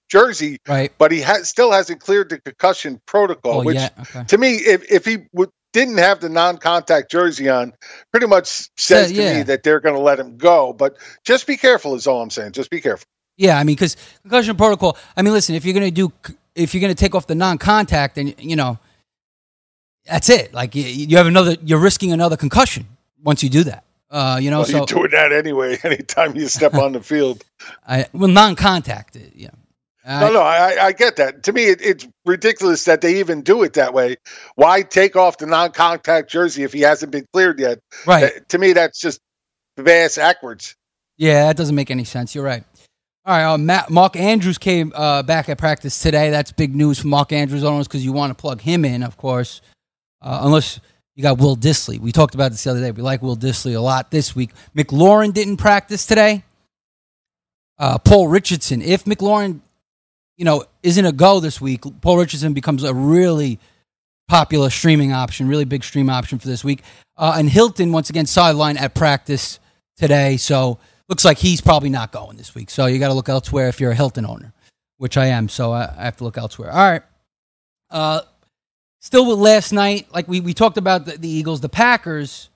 jersey, 0.09 0.59
right? 0.67 0.91
But 0.97 1.11
he 1.11 1.21
ha- 1.21 1.43
still 1.43 1.71
hasn't 1.71 1.99
cleared 2.01 2.29
the 2.29 2.39
concussion 2.39 3.01
protocol. 3.07 3.61
Oh, 3.61 3.63
which, 3.63 3.75
yeah, 3.75 3.89
okay. 3.99 4.23
to 4.25 4.37
me, 4.37 4.53
if 4.53 4.89
if 4.91 5.05
he 5.05 5.25
would, 5.33 5.49
didn't 5.73 5.97
have 5.97 6.19
the 6.19 6.29
non-contact 6.29 7.09
jersey 7.09 7.49
on, 7.49 7.73
pretty 8.11 8.27
much 8.27 8.69
says 8.77 9.09
So, 9.09 9.15
to 9.15 9.33
me 9.37 9.43
that 9.43 9.63
they're 9.63 9.79
going 9.79 9.95
to 9.95 10.01
let 10.01 10.19
him 10.19 10.37
go. 10.37 10.73
But 10.73 10.97
just 11.25 11.47
be 11.47 11.57
careful, 11.57 11.95
is 11.95 12.07
all 12.07 12.21
I'm 12.21 12.29
saying. 12.29 12.51
Just 12.51 12.69
be 12.69 12.81
careful. 12.81 13.05
Yeah, 13.37 13.57
I 13.57 13.63
mean, 13.63 13.75
because 13.75 13.97
concussion 14.21 14.55
protocol. 14.55 14.97
I 15.17 15.21
mean, 15.21 15.33
listen, 15.33 15.55
if 15.55 15.65
you're 15.65 15.73
gonna 15.73 15.91
do, 15.91 16.11
if 16.55 16.73
you're 16.73 16.81
gonna 16.81 16.95
take 16.95 17.15
off 17.15 17.27
the 17.27 17.35
non-contact, 17.35 18.17
and 18.17 18.33
you 18.39 18.55
know, 18.55 18.77
that's 20.05 20.29
it. 20.29 20.53
Like 20.53 20.75
you, 20.75 20.83
you 20.83 21.17
have 21.17 21.27
another, 21.27 21.55
you're 21.63 21.79
risking 21.79 22.11
another 22.11 22.37
concussion 22.37 22.85
once 23.23 23.43
you 23.43 23.49
do 23.49 23.63
that. 23.65 23.85
Uh, 24.09 24.37
you 24.41 24.49
know, 24.51 24.57
well, 24.59 24.65
so 24.65 24.77
you're 24.77 24.85
doing 24.85 25.11
that 25.11 25.31
anyway. 25.31 25.77
Anytime 25.83 26.35
you 26.35 26.47
step 26.47 26.73
on 26.73 26.91
the 26.91 27.01
field. 27.01 27.43
I, 27.87 28.07
well, 28.13 28.27
non-contact. 28.27 29.15
uh, 29.15 29.19
Yeah. 29.33 29.49
No, 30.05 30.33
no, 30.33 30.41
I, 30.41 30.73
I- 30.73 30.85
I 30.87 30.91
get 30.91 31.15
that. 31.17 31.43
To 31.43 31.53
me, 31.53 31.65
it, 31.65 31.79
it's 31.81 32.07
ridiculous 32.25 32.83
that 32.85 33.01
they 33.01 33.19
even 33.19 33.41
do 33.41 33.61
it 33.63 33.73
that 33.73 33.93
way. 33.93 34.17
Why 34.55 34.81
take 34.81 35.15
off 35.15 35.37
the 35.37 35.45
non-contact 35.45 36.29
jersey 36.29 36.63
if 36.63 36.73
he 36.73 36.81
hasn't 36.81 37.11
been 37.11 37.25
cleared 37.31 37.59
yet? 37.59 37.79
Right. 38.07 38.47
To 38.49 38.57
me, 38.57 38.73
that's 38.73 38.99
just 38.99 39.21
vast 39.77 40.17
backwards. 40.17 40.75
Yeah, 41.17 41.45
that 41.45 41.55
doesn't 41.55 41.75
make 41.75 41.91
any 41.91 42.03
sense. 42.03 42.33
You're 42.33 42.43
right. 42.43 42.63
All 43.23 43.37
right, 43.37 43.53
uh, 43.53 43.57
Matt, 43.57 43.91
Mark 43.91 44.15
Andrews 44.15 44.57
came 44.57 44.91
uh, 44.95 45.21
back 45.21 45.47
at 45.47 45.59
practice 45.59 45.99
today. 46.01 46.31
That's 46.31 46.51
big 46.51 46.75
news 46.75 46.99
for 46.99 47.07
Mark 47.07 47.31
Andrews 47.31 47.63
owners 47.63 47.87
because 47.87 48.03
you 48.03 48.11
want 48.11 48.31
to 48.31 48.41
plug 48.41 48.61
him 48.61 48.83
in, 48.83 49.03
of 49.03 49.15
course. 49.15 49.61
Uh, 50.23 50.39
unless 50.41 50.79
you 51.15 51.21
got 51.21 51.37
Will 51.37 51.55
Dissly. 51.55 51.99
We 51.99 52.11
talked 52.11 52.33
about 52.33 52.49
this 52.49 52.63
the 52.63 52.71
other 52.71 52.79
day. 52.79 52.89
We 52.89 53.03
like 53.03 53.21
Will 53.21 53.37
Dissly 53.37 53.75
a 53.75 53.79
lot 53.79 54.09
this 54.09 54.35
week. 54.35 54.51
McLaurin 54.75 55.33
didn't 55.33 55.57
practice 55.57 56.07
today. 56.07 56.43
Uh, 57.77 57.99
Paul 57.99 58.27
Richardson. 58.27 58.81
If 58.81 59.05
McLaurin, 59.05 59.59
you 60.37 60.45
know, 60.45 60.63
isn't 60.81 61.05
a 61.05 61.11
go 61.11 61.39
this 61.39 61.61
week, 61.61 61.83
Paul 62.01 62.17
Richardson 62.17 62.53
becomes 62.53 62.83
a 62.83 62.93
really 62.93 63.59
popular 64.27 64.71
streaming 64.71 65.11
option, 65.11 65.47
really 65.47 65.65
big 65.65 65.83
stream 65.83 66.09
option 66.09 66.39
for 66.39 66.47
this 66.47 66.63
week. 66.63 66.81
Uh, 67.17 67.35
and 67.37 67.49
Hilton 67.49 67.91
once 67.91 68.09
again 68.09 68.25
sideline 68.25 68.77
at 68.77 68.95
practice 68.95 69.59
today, 69.97 70.37
so 70.37 70.79
looks 71.11 71.25
like 71.25 71.37
he's 71.37 71.59
probably 71.59 71.89
not 71.89 72.13
going 72.13 72.37
this 72.37 72.55
week. 72.55 72.69
So 72.69 72.85
you 72.85 72.97
got 72.97 73.09
to 73.09 73.13
look 73.13 73.27
elsewhere 73.27 73.67
if 73.67 73.81
you're 73.81 73.91
a 73.91 73.95
Hilton 73.95 74.25
owner, 74.25 74.53
which 74.97 75.17
I 75.17 75.25
am. 75.27 75.49
So 75.49 75.73
I, 75.73 75.93
I 75.97 76.05
have 76.05 76.15
to 76.17 76.23
look 76.23 76.37
elsewhere. 76.37 76.71
All 76.71 76.89
right. 76.89 77.01
Uh, 77.89 78.21
still 79.01 79.27
with 79.27 79.37
last 79.37 79.73
night, 79.73 80.07
like 80.13 80.29
we, 80.29 80.39
we 80.39 80.53
talked 80.53 80.77
about 80.77 81.05
the, 81.05 81.17
the 81.17 81.27
Eagles, 81.27 81.59
the 81.59 81.67
Packers. 81.67 82.49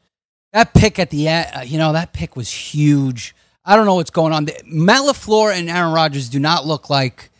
That 0.53 0.73
pick 0.73 0.99
at 0.99 1.09
the 1.09 1.27
end, 1.27 1.49
uh, 1.53 1.61
you 1.63 1.77
know, 1.77 1.91
that 1.91 2.13
pick 2.13 2.37
was 2.37 2.49
huge. 2.49 3.35
I 3.65 3.75
don't 3.75 3.85
know 3.85 3.95
what's 3.95 4.09
going 4.09 4.31
on. 4.31 4.47
Matt 4.65 5.01
LaFleur 5.01 5.53
and 5.53 5.69
Aaron 5.69 5.91
Rodgers 5.91 6.29
do 6.29 6.39
not 6.39 6.65
look 6.65 6.89
like 6.89 7.31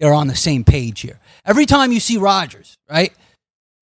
they're 0.00 0.14
on 0.14 0.26
the 0.26 0.34
same 0.34 0.64
page 0.64 1.02
here. 1.02 1.20
Every 1.44 1.66
time 1.66 1.92
you 1.92 2.00
see 2.00 2.16
Rodgers, 2.16 2.78
right, 2.88 3.12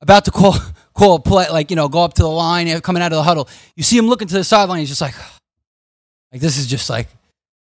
about 0.00 0.24
to 0.24 0.32
call 0.32 0.56
call 0.94 1.14
a 1.14 1.20
play, 1.20 1.48
like 1.50 1.70
you 1.70 1.76
know, 1.76 1.88
go 1.88 2.02
up 2.02 2.14
to 2.14 2.22
the 2.22 2.28
line, 2.28 2.80
coming 2.80 3.00
out 3.00 3.12
of 3.12 3.16
the 3.16 3.22
huddle. 3.22 3.48
You 3.76 3.84
see 3.84 3.96
him 3.96 4.08
looking 4.08 4.26
to 4.26 4.34
the 4.34 4.42
sideline. 4.42 4.80
He's 4.80 4.88
just 4.88 5.00
like, 5.00 5.14
like 6.32 6.40
this 6.40 6.58
is 6.58 6.66
just 6.66 6.88
like 6.88 7.08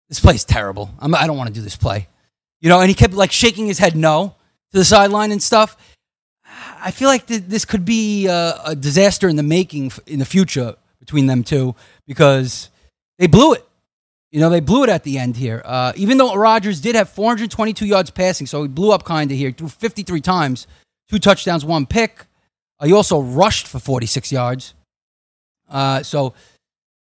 this 0.10 0.20
play's 0.20 0.44
terrible. 0.44 0.90
I'm, 1.00 1.14
I 1.16 1.28
don't 1.28 1.38
want 1.38 1.48
to 1.50 1.54
do 1.54 1.62
this 1.62 1.76
play, 1.76 2.08
you 2.62 2.70
know. 2.70 2.80
And 2.80 2.90
he 2.90 2.96
kept 2.96 3.14
like 3.14 3.32
shaking 3.32 3.68
his 3.68 3.80
head 3.80 3.96
no 3.96 4.36
to 4.72 4.78
the 4.78 4.86
sideline 4.86 5.32
and 5.32 5.42
stuff. 5.42 5.78
I 6.80 6.92
feel 6.92 7.08
like 7.08 7.28
th- 7.28 7.44
this 7.48 7.66
could 7.66 7.86
be 7.86 8.28
uh, 8.28 8.54
a 8.66 8.76
disaster 8.76 9.28
in 9.28 9.36
the 9.36 9.44
making 9.44 9.88
f- 9.88 10.00
in 10.06 10.20
the 10.20 10.26
future 10.26 10.76
between 11.00 11.26
them 11.26 11.44
two 11.44 11.76
because 12.06 12.70
they 13.18 13.28
blew 13.28 13.54
it. 13.54 13.64
You 14.32 14.42
know, 14.42 14.50
they 14.50 14.60
blew 14.60 14.84
it 14.84 14.90
at 14.90 15.04
the 15.04 15.18
end 15.18 15.38
here. 15.38 15.62
Uh, 15.64 15.94
even 15.96 16.18
though 16.18 16.36
Rodgers 16.36 16.82
did 16.82 16.96
have 16.96 17.10
422 17.10 17.86
yards 17.86 18.10
passing, 18.12 18.46
so 18.46 18.62
he 18.64 18.68
blew 18.68 18.92
up 18.92 19.06
kind 19.06 19.32
of 19.32 19.38
here, 19.38 19.52
threw 19.52 19.70
53 19.70 20.20
times, 20.22 20.68
two 21.10 21.18
touchdowns, 21.18 21.64
one 21.64 21.86
pick. 21.86 22.26
Uh, 22.80 22.88
he 22.88 22.94
also 22.94 23.22
rushed 23.22 23.68
for 23.68 23.80
46 23.80 24.32
yards. 24.32 24.74
Uh, 25.70 26.04
so 26.04 26.34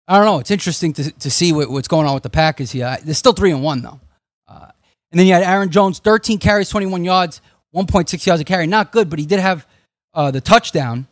I 0.08 0.16
don't 0.16 0.26
know. 0.26 0.38
It's 0.38 0.50
interesting 0.50 0.92
to, 0.94 1.10
to 1.10 1.30
see 1.30 1.52
what, 1.52 1.70
what's 1.70 1.88
going 1.88 2.06
on 2.06 2.14
with 2.14 2.22
the 2.22 2.30
Packers 2.30 2.70
here. 2.70 2.96
They're 3.02 3.14
still 3.14 3.32
three 3.32 3.50
and 3.50 3.62
one 3.62 3.82
though. 3.82 4.00
Uh, 4.46 4.70
and 5.10 5.18
then 5.18 5.26
you 5.26 5.32
had 5.32 5.42
Aaron 5.42 5.70
Jones, 5.70 5.98
13 5.98 6.38
carries, 6.38 6.68
21 6.68 7.04
yards, 7.04 7.40
1.6 7.74 8.26
yards 8.26 8.40
a 8.40 8.44
carry. 8.44 8.66
Not 8.66 8.92
good, 8.92 9.10
but 9.10 9.18
he 9.18 9.26
did 9.26 9.40
have 9.40 9.66
uh, 10.14 10.30
the 10.30 10.40
touchdown, 10.40 11.06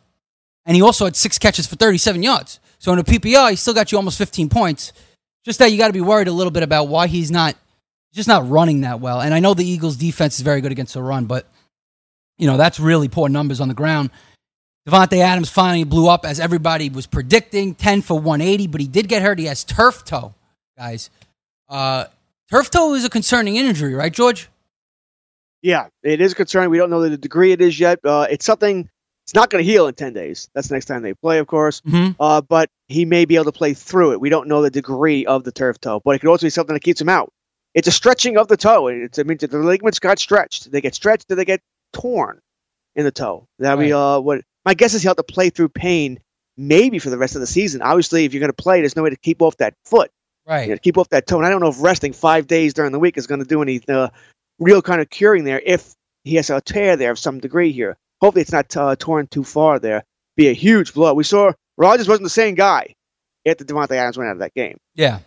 and 0.65 0.75
he 0.75 0.81
also 0.81 1.05
had 1.05 1.15
six 1.15 1.37
catches 1.37 1.67
for 1.67 1.75
37 1.75 2.23
yards. 2.23 2.59
So 2.79 2.93
in 2.93 2.99
a 2.99 3.03
PPR, 3.03 3.51
he 3.51 3.55
still 3.55 3.73
got 3.73 3.91
you 3.91 3.97
almost 3.97 4.17
15 4.17 4.49
points. 4.49 4.93
Just 5.43 5.59
that 5.59 5.71
you 5.71 5.77
got 5.77 5.87
to 5.87 5.93
be 5.93 6.01
worried 6.01 6.27
a 6.27 6.31
little 6.31 6.51
bit 6.51 6.63
about 6.63 6.87
why 6.87 7.07
he's 7.07 7.29
not 7.29 7.55
just 8.13 8.27
not 8.27 8.49
running 8.49 8.81
that 8.81 9.01
well. 9.01 9.21
And 9.21 9.33
I 9.33 9.39
know 9.39 9.53
the 9.53 9.67
Eagles' 9.67 9.97
defense 9.97 10.35
is 10.35 10.41
very 10.41 10.61
good 10.61 10.71
against 10.71 10.93
the 10.93 11.03
run, 11.03 11.25
but 11.25 11.47
you 12.37 12.47
know 12.47 12.57
that's 12.57 12.79
really 12.79 13.09
poor 13.09 13.29
numbers 13.29 13.59
on 13.59 13.67
the 13.67 13.73
ground. 13.73 14.09
Davante 14.87 15.17
Adams 15.17 15.49
finally 15.49 15.83
blew 15.83 16.07
up 16.07 16.25
as 16.25 16.39
everybody 16.39 16.89
was 16.89 17.07
predicting, 17.07 17.73
10 17.73 18.03
for 18.03 18.19
180, 18.19 18.67
but 18.67 18.79
he 18.79 18.87
did 18.87 19.07
get 19.07 19.23
hurt. 19.23 19.39
He 19.39 19.45
has 19.45 19.63
turf 19.63 20.05
toe, 20.05 20.35
guys. 20.77 21.09
Uh, 21.67 22.05
turf 22.51 22.69
toe 22.69 22.93
is 22.93 23.03
a 23.03 23.09
concerning 23.09 23.55
injury, 23.55 23.95
right, 23.95 24.13
George? 24.13 24.47
Yeah, 25.63 25.87
it 26.03 26.21
is 26.21 26.35
concerning. 26.35 26.69
We 26.69 26.77
don't 26.77 26.91
know 26.91 27.01
the 27.01 27.17
degree 27.17 27.51
it 27.51 27.61
is 27.61 27.79
yet. 27.79 27.99
Uh, 28.03 28.27
it's 28.29 28.45
something. 28.45 28.87
It's 29.23 29.33
not 29.33 29.49
going 29.49 29.65
to 29.65 29.71
heal 29.71 29.87
in 29.87 29.95
ten 29.95 30.13
days. 30.13 30.49
That's 30.53 30.67
the 30.67 30.75
next 30.75 30.85
time 30.85 31.01
they 31.01 31.15
play, 31.15 31.39
of 31.39 31.47
course. 31.47 31.81
Mm-hmm. 31.81 32.11
Uh, 32.19 32.41
but 32.41 32.69
he 32.87 33.05
may 33.05 33.25
be 33.25 33.33
able 33.33 33.45
to 33.45 33.51
play 33.51 33.73
through 33.73 34.11
it. 34.11 34.21
We 34.21 34.29
don't 34.29 34.47
know 34.47 34.61
the 34.61 34.69
degree 34.69 35.25
of 35.25 35.43
the 35.43 35.51
turf 35.51 35.81
toe, 35.81 35.99
but 36.05 36.15
it 36.15 36.19
could 36.19 36.29
also 36.29 36.45
be 36.45 36.51
something 36.51 36.75
that 36.75 36.83
keeps 36.83 37.01
him 37.01 37.09
out. 37.09 37.33
It's 37.73 37.87
a 37.87 37.91
stretching 37.91 38.37
of 38.37 38.47
the 38.47 38.55
toe. 38.55 38.87
It's, 38.87 39.17
it 39.17 39.25
means 39.25 39.41
that 39.41 39.49
the 39.49 39.57
ligaments 39.57 39.97
got 39.97 40.19
stretched. 40.19 40.71
They 40.71 40.79
get 40.79 40.93
stretched, 40.93 41.27
do 41.27 41.33
they 41.33 41.45
get 41.45 41.61
torn 41.91 42.39
in 42.95 43.03
the 43.03 43.11
toe? 43.11 43.47
That 43.57 43.79
be 43.79 43.91
uh, 43.91 44.19
what 44.19 44.41
my 44.65 44.73
guess 44.73 44.93
is 44.93 45.01
he'll 45.01 45.11
have 45.11 45.17
to 45.17 45.23
play 45.23 45.49
through 45.49 45.69
pain 45.69 46.19
maybe 46.57 46.99
for 46.99 47.09
the 47.09 47.17
rest 47.17 47.35
of 47.35 47.41
the 47.41 47.47
season. 47.47 47.81
Obviously, 47.81 48.25
if 48.25 48.33
you're 48.33 48.39
going 48.39 48.51
to 48.51 48.53
play, 48.53 48.79
there's 48.79 48.95
no 48.95 49.03
way 49.03 49.09
to 49.09 49.17
keep 49.17 49.41
off 49.41 49.57
that 49.57 49.73
foot. 49.85 50.11
Right. 50.47 50.67
You 50.67 50.73
know, 50.73 50.79
keep 50.79 50.97
off 50.97 51.09
that 51.09 51.27
toe. 51.27 51.37
And 51.37 51.45
I 51.45 51.49
don't 51.49 51.61
know 51.61 51.69
if 51.69 51.81
resting 51.81 52.13
five 52.13 52.47
days 52.47 52.73
during 52.73 52.91
the 52.91 52.99
week 52.99 53.17
is 53.17 53.27
going 53.27 53.41
to 53.41 53.45
do 53.45 53.61
any 53.61 53.81
uh, 53.87 54.09
real 54.59 54.81
kind 54.81 55.01
of 55.01 55.09
curing 55.09 55.43
there. 55.43 55.61
If 55.63 55.93
he 56.23 56.35
has 56.35 56.49
a 56.49 56.61
tear 56.61 56.97
there 56.97 57.11
of 57.11 57.19
some 57.19 57.39
degree 57.39 57.71
here, 57.71 57.97
hopefully 58.21 58.41
it's 58.41 58.51
not 58.51 58.75
uh, 58.77 58.95
torn 58.97 59.27
too 59.27 59.43
far 59.43 59.79
there. 59.79 60.03
Be 60.35 60.49
a 60.49 60.53
huge 60.53 60.93
blow. 60.93 61.13
We 61.13 61.23
saw 61.23 61.51
Rodgers 61.77 62.07
wasn't 62.07 62.25
the 62.25 62.29
same 62.29 62.55
guy 62.55 62.95
after 63.45 63.65
Davante 63.65 63.91
Adams 63.91 64.17
went 64.17 64.29
out 64.29 64.33
of 64.33 64.39
that 64.39 64.53
game. 64.53 64.77
Yeah. 64.93 65.19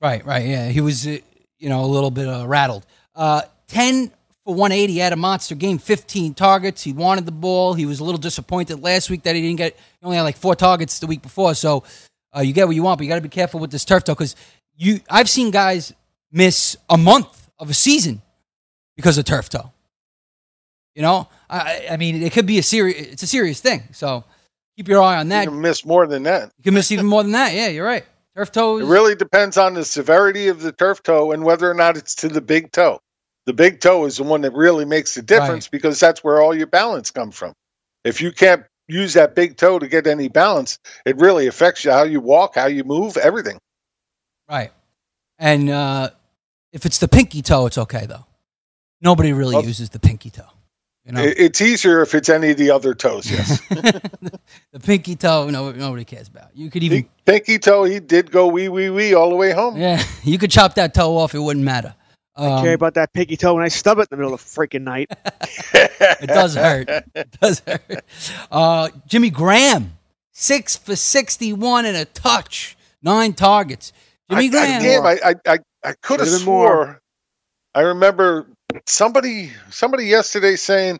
Right, 0.00 0.24
right. 0.26 0.46
Yeah. 0.46 0.68
He 0.68 0.80
was, 0.80 1.06
uh, 1.06 1.18
you 1.58 1.68
know, 1.68 1.84
a 1.84 1.86
little 1.86 2.10
bit 2.10 2.28
uh, 2.28 2.46
rattled. 2.46 2.84
Uh, 3.14 3.42
10 3.68 4.10
for 4.44 4.54
180 4.54 4.92
he 4.92 4.98
had 4.98 5.12
a 5.12 5.16
monster 5.16 5.54
game, 5.54 5.78
15 5.78 6.34
targets. 6.34 6.82
He 6.82 6.92
wanted 6.92 7.26
the 7.26 7.32
ball. 7.32 7.74
He 7.74 7.86
was 7.86 8.00
a 8.00 8.04
little 8.04 8.18
disappointed 8.20 8.82
last 8.82 9.08
week 9.10 9.22
that 9.22 9.34
he 9.34 9.40
didn't 9.40 9.56
get, 9.56 9.76
he 9.76 10.04
only 10.04 10.16
had 10.16 10.22
like 10.22 10.36
four 10.36 10.54
targets 10.54 10.98
the 10.98 11.06
week 11.06 11.22
before. 11.22 11.54
So 11.54 11.84
uh, 12.36 12.40
you 12.40 12.52
get 12.52 12.66
what 12.66 12.76
you 12.76 12.82
want, 12.82 12.98
but 12.98 13.04
you 13.04 13.08
got 13.08 13.16
to 13.16 13.22
be 13.22 13.28
careful 13.28 13.60
with 13.60 13.70
this 13.70 13.84
turf 13.84 14.04
toe 14.04 14.12
because 14.12 14.36
you, 14.76 15.00
I've 15.08 15.28
seen 15.28 15.50
guys 15.50 15.92
miss 16.30 16.76
a 16.90 16.98
month 16.98 17.48
of 17.58 17.70
a 17.70 17.74
season 17.74 18.20
because 18.96 19.16
of 19.16 19.24
turf 19.24 19.48
toe. 19.48 19.72
You 20.94 21.02
know, 21.02 21.28
I, 21.48 21.86
I 21.92 21.96
mean, 21.96 22.22
it 22.22 22.32
could 22.32 22.46
be 22.46 22.58
a 22.58 22.62
serious, 22.62 23.06
it's 23.06 23.22
a 23.22 23.26
serious 23.26 23.60
thing. 23.60 23.82
So 23.92 24.24
keep 24.76 24.88
your 24.88 25.02
eye 25.02 25.16
on 25.16 25.28
that. 25.30 25.44
You 25.44 25.50
can 25.50 25.60
miss 25.60 25.84
more 25.84 26.06
than 26.06 26.24
that. 26.24 26.52
You 26.58 26.64
can 26.64 26.74
miss 26.74 26.92
even 26.92 27.06
more 27.06 27.22
than 27.22 27.32
that. 27.32 27.52
Yeah, 27.54 27.68
you're 27.68 27.86
right. 27.86 28.04
Turf 28.36 28.52
toe. 28.52 28.78
It 28.78 28.84
really 28.84 29.14
depends 29.14 29.56
on 29.56 29.74
the 29.74 29.84
severity 29.84 30.48
of 30.48 30.60
the 30.60 30.72
turf 30.72 31.02
toe 31.02 31.32
and 31.32 31.44
whether 31.44 31.70
or 31.70 31.74
not 31.74 31.96
it's 31.96 32.16
to 32.16 32.28
the 32.28 32.40
big 32.40 32.72
toe. 32.72 33.00
The 33.46 33.52
big 33.52 33.80
toe 33.80 34.06
is 34.06 34.16
the 34.16 34.22
one 34.22 34.40
that 34.42 34.52
really 34.54 34.84
makes 34.84 35.14
the 35.14 35.22
difference 35.22 35.68
because 35.68 36.00
that's 36.00 36.24
where 36.24 36.40
all 36.40 36.54
your 36.54 36.66
balance 36.66 37.10
comes 37.10 37.36
from. 37.36 37.52
If 38.04 38.20
you 38.20 38.32
can't 38.32 38.64
use 38.88 39.14
that 39.14 39.34
big 39.34 39.56
toe 39.56 39.78
to 39.78 39.86
get 39.86 40.06
any 40.06 40.28
balance, 40.28 40.78
it 41.04 41.16
really 41.18 41.46
affects 41.46 41.84
you 41.84 41.90
how 41.90 42.04
you 42.04 42.20
walk, 42.20 42.54
how 42.54 42.66
you 42.66 42.84
move, 42.84 43.16
everything. 43.16 43.58
Right. 44.48 44.72
And 45.38 45.68
uh, 45.68 46.10
if 46.72 46.86
it's 46.86 46.98
the 46.98 47.08
pinky 47.08 47.42
toe, 47.42 47.66
it's 47.66 47.78
okay 47.78 48.06
though. 48.06 48.24
Nobody 49.00 49.32
really 49.32 49.54
Well- 49.56 49.64
uses 49.64 49.90
the 49.90 49.98
pinky 50.00 50.30
toe. 50.30 50.44
You 51.06 51.12
know, 51.12 51.22
It's 51.22 51.60
easier 51.60 52.00
if 52.00 52.14
it's 52.14 52.30
any 52.30 52.52
of 52.52 52.56
the 52.56 52.70
other 52.70 52.94
toes, 52.94 53.30
yes. 53.30 53.60
the 53.68 54.80
pinky 54.82 55.16
toe, 55.16 55.50
no, 55.50 55.70
nobody 55.70 56.02
cares 56.02 56.28
about. 56.28 56.48
You 56.56 56.70
could 56.70 56.82
even, 56.82 56.98
He- 57.00 57.08
pinky 57.26 57.58
toe, 57.58 57.84
he 57.84 58.00
did 58.00 58.30
go 58.30 58.46
wee 58.46 58.70
wee 58.70 58.88
wee 58.88 59.12
all 59.12 59.28
the 59.28 59.36
way 59.36 59.50
home. 59.50 59.76
yeah, 59.76 60.02
you 60.24 60.38
could 60.38 60.50
chop 60.50 60.76
that 60.76 60.94
toe 60.94 61.18
off; 61.18 61.34
it 61.34 61.40
wouldn't 61.40 61.62
matter. 61.62 61.94
I 62.36 62.46
Um, 62.46 62.64
care 62.64 62.74
about 62.74 62.94
that 62.94 63.12
pinky 63.12 63.36
toe 63.36 63.54
when 63.54 63.64
I 63.64 63.68
stub 63.68 63.98
it 63.98 64.02
in 64.02 64.06
the 64.10 64.16
middle 64.16 64.34
of 64.34 64.40
the 64.40 64.46
freaking 64.46 64.82
night. 64.82 65.10
it 65.74 66.26
does 66.26 66.54
hurt. 66.54 66.88
It 67.14 67.30
does 67.40 67.60
hurt. 67.66 68.04
Uh, 68.50 68.88
Jimmy 69.06 69.30
Graham, 69.30 69.92
six 70.32 70.76
for 70.76 70.96
sixty-one 70.96 71.84
and 71.86 71.96
a 71.96 72.04
touch, 72.06 72.76
nine 73.02 73.34
targets. 73.34 73.92
Jimmy 74.30 74.46
I, 74.46 74.48
Graham. 74.48 74.80
I, 74.80 74.84
damn, 74.84 75.06
I, 75.06 75.18
I, 75.24 75.34
I, 75.54 75.58
I 75.84 75.92
could 76.02 76.20
have 76.20 76.28
Should've 76.28 76.42
swore. 76.42 76.76
more. 76.86 77.00
I 77.74 77.80
remember 77.82 78.46
somebody 78.86 79.50
somebody 79.70 80.06
yesterday 80.06 80.56
saying, 80.56 80.98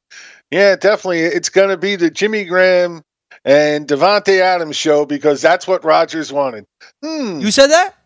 "Yeah, 0.51 0.77
definitely, 0.77 1.21
it's 1.21 1.49
going 1.49 1.71
to 1.71 1.77
be 1.77 1.97
the 1.97 2.11
Jimmy 2.11 2.45
Graham 2.45 3.03
and 3.45 3.87
Davante 3.89 4.41
Adams 4.41 4.77
show 4.77 5.05
because 5.05 5.43
that's 5.43 5.67
what 5.67 5.85
Rodgers 5.85 6.33
wanted." 6.33 6.65
Hmm. 7.03 7.41
you 7.41 7.51
said 7.51 7.69
that? 7.69 7.97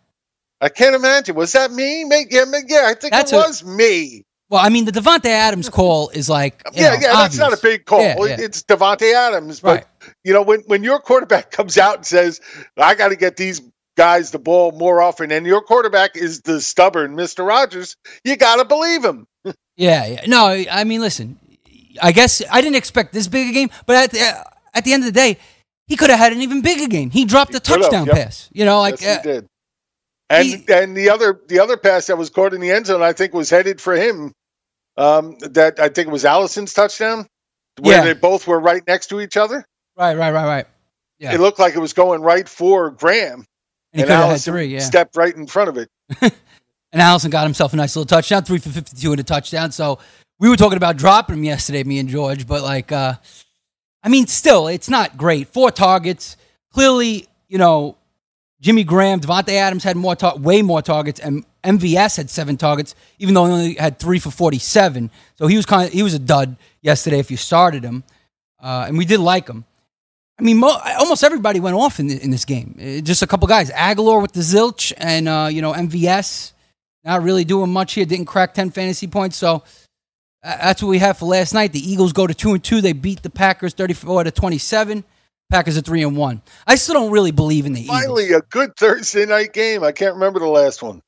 I 0.60 0.68
can't 0.68 0.94
imagine. 0.94 1.36
Was 1.36 1.52
that 1.52 1.70
me? 1.70 2.04
Yeah, 2.30 2.44
yeah, 2.66 2.86
I 2.88 2.94
think 2.94 3.12
That's 3.12 3.32
it 3.32 3.36
a- 3.36 3.38
was 3.38 3.64
me. 3.64 4.24
Well, 4.50 4.64
I 4.64 4.70
mean, 4.70 4.86
the 4.86 4.92
Davante 4.92 5.26
Adams 5.26 5.68
call 5.68 6.08
is 6.08 6.30
like, 6.30 6.62
Yeah, 6.72 6.94
know, 6.94 7.00
yeah, 7.00 7.12
that's 7.12 7.36
not 7.36 7.52
a 7.52 7.58
big 7.62 7.84
call. 7.84 8.00
Yeah, 8.00 8.16
yeah. 8.24 8.36
It's 8.38 8.62
Davante 8.62 9.12
Adams, 9.12 9.60
but 9.60 9.68
Right. 9.68 10.12
you 10.24 10.32
know 10.32 10.42
when 10.42 10.60
when 10.60 10.82
your 10.82 11.00
quarterback 11.00 11.50
comes 11.58 11.76
out 11.76 11.96
and 11.96 12.06
says, 12.06 12.40
"I 12.76 12.94
got 12.94 13.08
to 13.08 13.16
get 13.16 13.36
these 13.36 13.60
guys 13.96 14.30
the 14.30 14.38
ball 14.38 14.72
more 14.72 15.02
often," 15.02 15.30
and 15.32 15.46
your 15.46 15.60
quarterback 15.60 16.16
is 16.16 16.40
the 16.42 16.62
stubborn 16.62 17.14
Mister 17.14 17.44
Rogers, 17.44 17.96
you 18.24 18.36
got 18.36 18.56
to 18.56 18.64
believe 18.64 19.04
him. 19.04 19.26
Yeah, 19.80 20.06
yeah. 20.06 20.24
No, 20.26 20.46
I 20.48 20.82
mean, 20.82 21.00
listen. 21.00 21.38
I 22.02 22.10
guess 22.10 22.42
I 22.50 22.60
didn't 22.60 22.74
expect 22.74 23.12
this 23.12 23.28
big 23.28 23.50
a 23.50 23.52
game, 23.52 23.70
but 23.86 23.94
at 23.94 24.10
the, 24.10 24.52
at 24.74 24.84
the 24.84 24.92
end 24.92 25.04
of 25.04 25.06
the 25.06 25.12
day, 25.12 25.38
he 25.86 25.94
could 25.94 26.10
have 26.10 26.18
had 26.18 26.32
an 26.32 26.42
even 26.42 26.62
bigger 26.62 26.88
game. 26.88 27.10
He 27.10 27.24
dropped 27.24 27.54
a 27.54 27.60
touchdown 27.60 28.06
yep. 28.06 28.16
pass. 28.16 28.48
You 28.52 28.64
know, 28.64 28.80
like 28.80 29.00
yes, 29.00 29.20
uh, 29.20 29.22
did. 29.22 29.46
And 30.30 30.68
and 30.68 30.96
the 30.96 31.10
other 31.10 31.40
the 31.48 31.60
other 31.60 31.76
pass 31.76 32.06
that 32.06 32.18
was 32.18 32.28
caught 32.30 32.52
in 32.54 32.60
the 32.60 32.70
end 32.70 32.86
zone, 32.86 33.02
I 33.02 33.12
think, 33.12 33.32
was 33.32 33.48
headed 33.50 33.80
for 33.80 33.94
him. 33.94 34.32
Um, 34.96 35.36
that 35.40 35.78
I 35.78 35.88
think 35.88 36.08
it 36.08 36.10
was 36.10 36.24
Allison's 36.24 36.74
touchdown, 36.74 37.26
where 37.80 37.98
Yeah. 37.98 38.04
they 38.04 38.12
both 38.18 38.46
were 38.46 38.58
right 38.60 38.82
next 38.86 39.06
to 39.08 39.20
each 39.20 39.36
other. 39.36 39.64
right, 39.96 40.16
right, 40.16 40.32
right, 40.32 40.44
right. 40.46 40.66
Yeah. 41.18 41.34
It 41.34 41.40
looked 41.40 41.58
like 41.58 41.74
it 41.74 41.78
was 41.80 41.92
going 41.92 42.20
right 42.20 42.48
for 42.48 42.90
Graham, 42.90 43.44
And 43.92 44.02
and 44.02 44.02
could 44.02 44.08
have 44.10 44.18
had 44.20 44.28
Allison 44.30 44.52
three. 44.54 44.66
Yeah. 44.66 44.80
stepped 44.80 45.16
right 45.16 45.34
in 45.34 45.46
front 45.46 45.68
of 45.70 45.76
it. 45.78 45.88
And 46.90 47.02
Allison 47.02 47.30
got 47.30 47.44
himself 47.44 47.74
a 47.74 47.76
nice 47.76 47.94
little 47.94 48.06
touchdown, 48.06 48.44
three 48.44 48.56
for 48.58 48.70
fifty-two 48.70 49.10
and 49.12 49.20
a 49.20 49.22
touchdown. 49.22 49.72
So 49.72 49.98
we 50.38 50.48
were 50.48 50.56
talking 50.56 50.78
about 50.78 50.96
dropping 50.96 51.36
him 51.36 51.44
yesterday, 51.44 51.84
me 51.84 51.98
and 51.98 52.08
George, 52.08 52.46
but 52.46 52.62
like, 52.62 52.90
uh, 52.90 53.12
I 54.02 54.08
mean, 54.08 54.26
still, 54.26 54.68
it's 54.68 54.88
not 54.88 55.18
great. 55.18 55.48
Four 55.48 55.70
targets. 55.70 56.38
Clearly, 56.72 57.28
you 57.46 57.58
know, 57.58 57.98
Jimmy 58.60 58.82
Graham, 58.82 59.20
Davante 59.20 59.50
Adams 59.52 59.84
had 59.84 59.96
more, 59.96 60.16
way 60.36 60.62
more 60.62 60.82
targets, 60.82 61.20
and 61.20 61.44
MVS 61.62 62.16
had 62.16 62.28
seven 62.28 62.56
targets, 62.56 62.94
even 63.18 63.34
though 63.34 63.44
he 63.46 63.52
only 63.52 63.74
had 63.74 63.98
three 63.98 64.18
for 64.18 64.30
forty-seven. 64.30 65.10
So 65.36 65.46
he 65.46 65.56
was 65.56 65.64
kind 65.64 65.86
of 65.86 65.92
he 65.92 66.02
was 66.02 66.14
a 66.14 66.18
dud 66.18 66.56
yesterday 66.82 67.20
if 67.20 67.30
you 67.30 67.36
started 67.36 67.84
him, 67.84 68.02
uh, 68.60 68.86
and 68.88 68.98
we 68.98 69.04
did 69.04 69.20
like 69.20 69.48
him. 69.48 69.64
I 70.40 70.42
mean, 70.42 70.58
mo- 70.58 70.80
almost 70.98 71.24
everybody 71.24 71.58
went 71.58 71.76
off 71.76 71.98
in, 71.98 72.06
the, 72.06 72.22
in 72.22 72.30
this 72.30 72.44
game. 72.44 72.76
Uh, 72.80 73.00
Just 73.00 73.22
a 73.22 73.26
couple 73.26 73.48
guys. 73.48 73.70
Agholor 73.70 74.22
with 74.22 74.32
the 74.32 74.40
zilch, 74.40 74.92
and 74.96 75.28
uh, 75.28 75.48
you 75.50 75.62
know 75.62 75.72
MVS 75.72 76.52
not 77.04 77.22
really 77.22 77.44
doing 77.44 77.70
much 77.70 77.94
here. 77.94 78.04
Didn't 78.04 78.26
crack 78.26 78.54
ten 78.54 78.70
fantasy 78.70 79.06
points. 79.06 79.36
So 79.36 79.62
uh, 80.42 80.56
that's 80.56 80.82
what 80.82 80.88
we 80.88 80.98
have 80.98 81.18
for 81.18 81.26
last 81.26 81.54
night. 81.54 81.72
The 81.72 81.92
Eagles 81.92 82.12
go 82.12 82.26
to 82.26 82.34
two 82.34 82.54
and 82.54 82.64
two. 82.64 82.80
They 82.80 82.92
beat 82.92 83.22
the 83.22 83.30
Packers 83.30 83.74
thirty-four 83.74 84.24
to 84.24 84.30
twenty-seven. 84.32 85.04
Packers 85.50 85.78
are 85.78 85.82
three 85.82 86.02
and 86.02 86.16
one. 86.16 86.42
I 86.66 86.74
still 86.74 86.94
don't 86.94 87.10
really 87.10 87.30
believe 87.30 87.64
in 87.64 87.72
the 87.72 87.80
Eagles. 87.80 88.00
Finally, 88.00 88.32
a 88.32 88.40
good 88.40 88.76
Thursday 88.76 89.24
night 89.24 89.52
game. 89.52 89.82
I 89.82 89.92
can't 89.92 90.14
remember 90.14 90.40
the 90.40 90.46
last 90.46 90.82
one. 90.82 91.02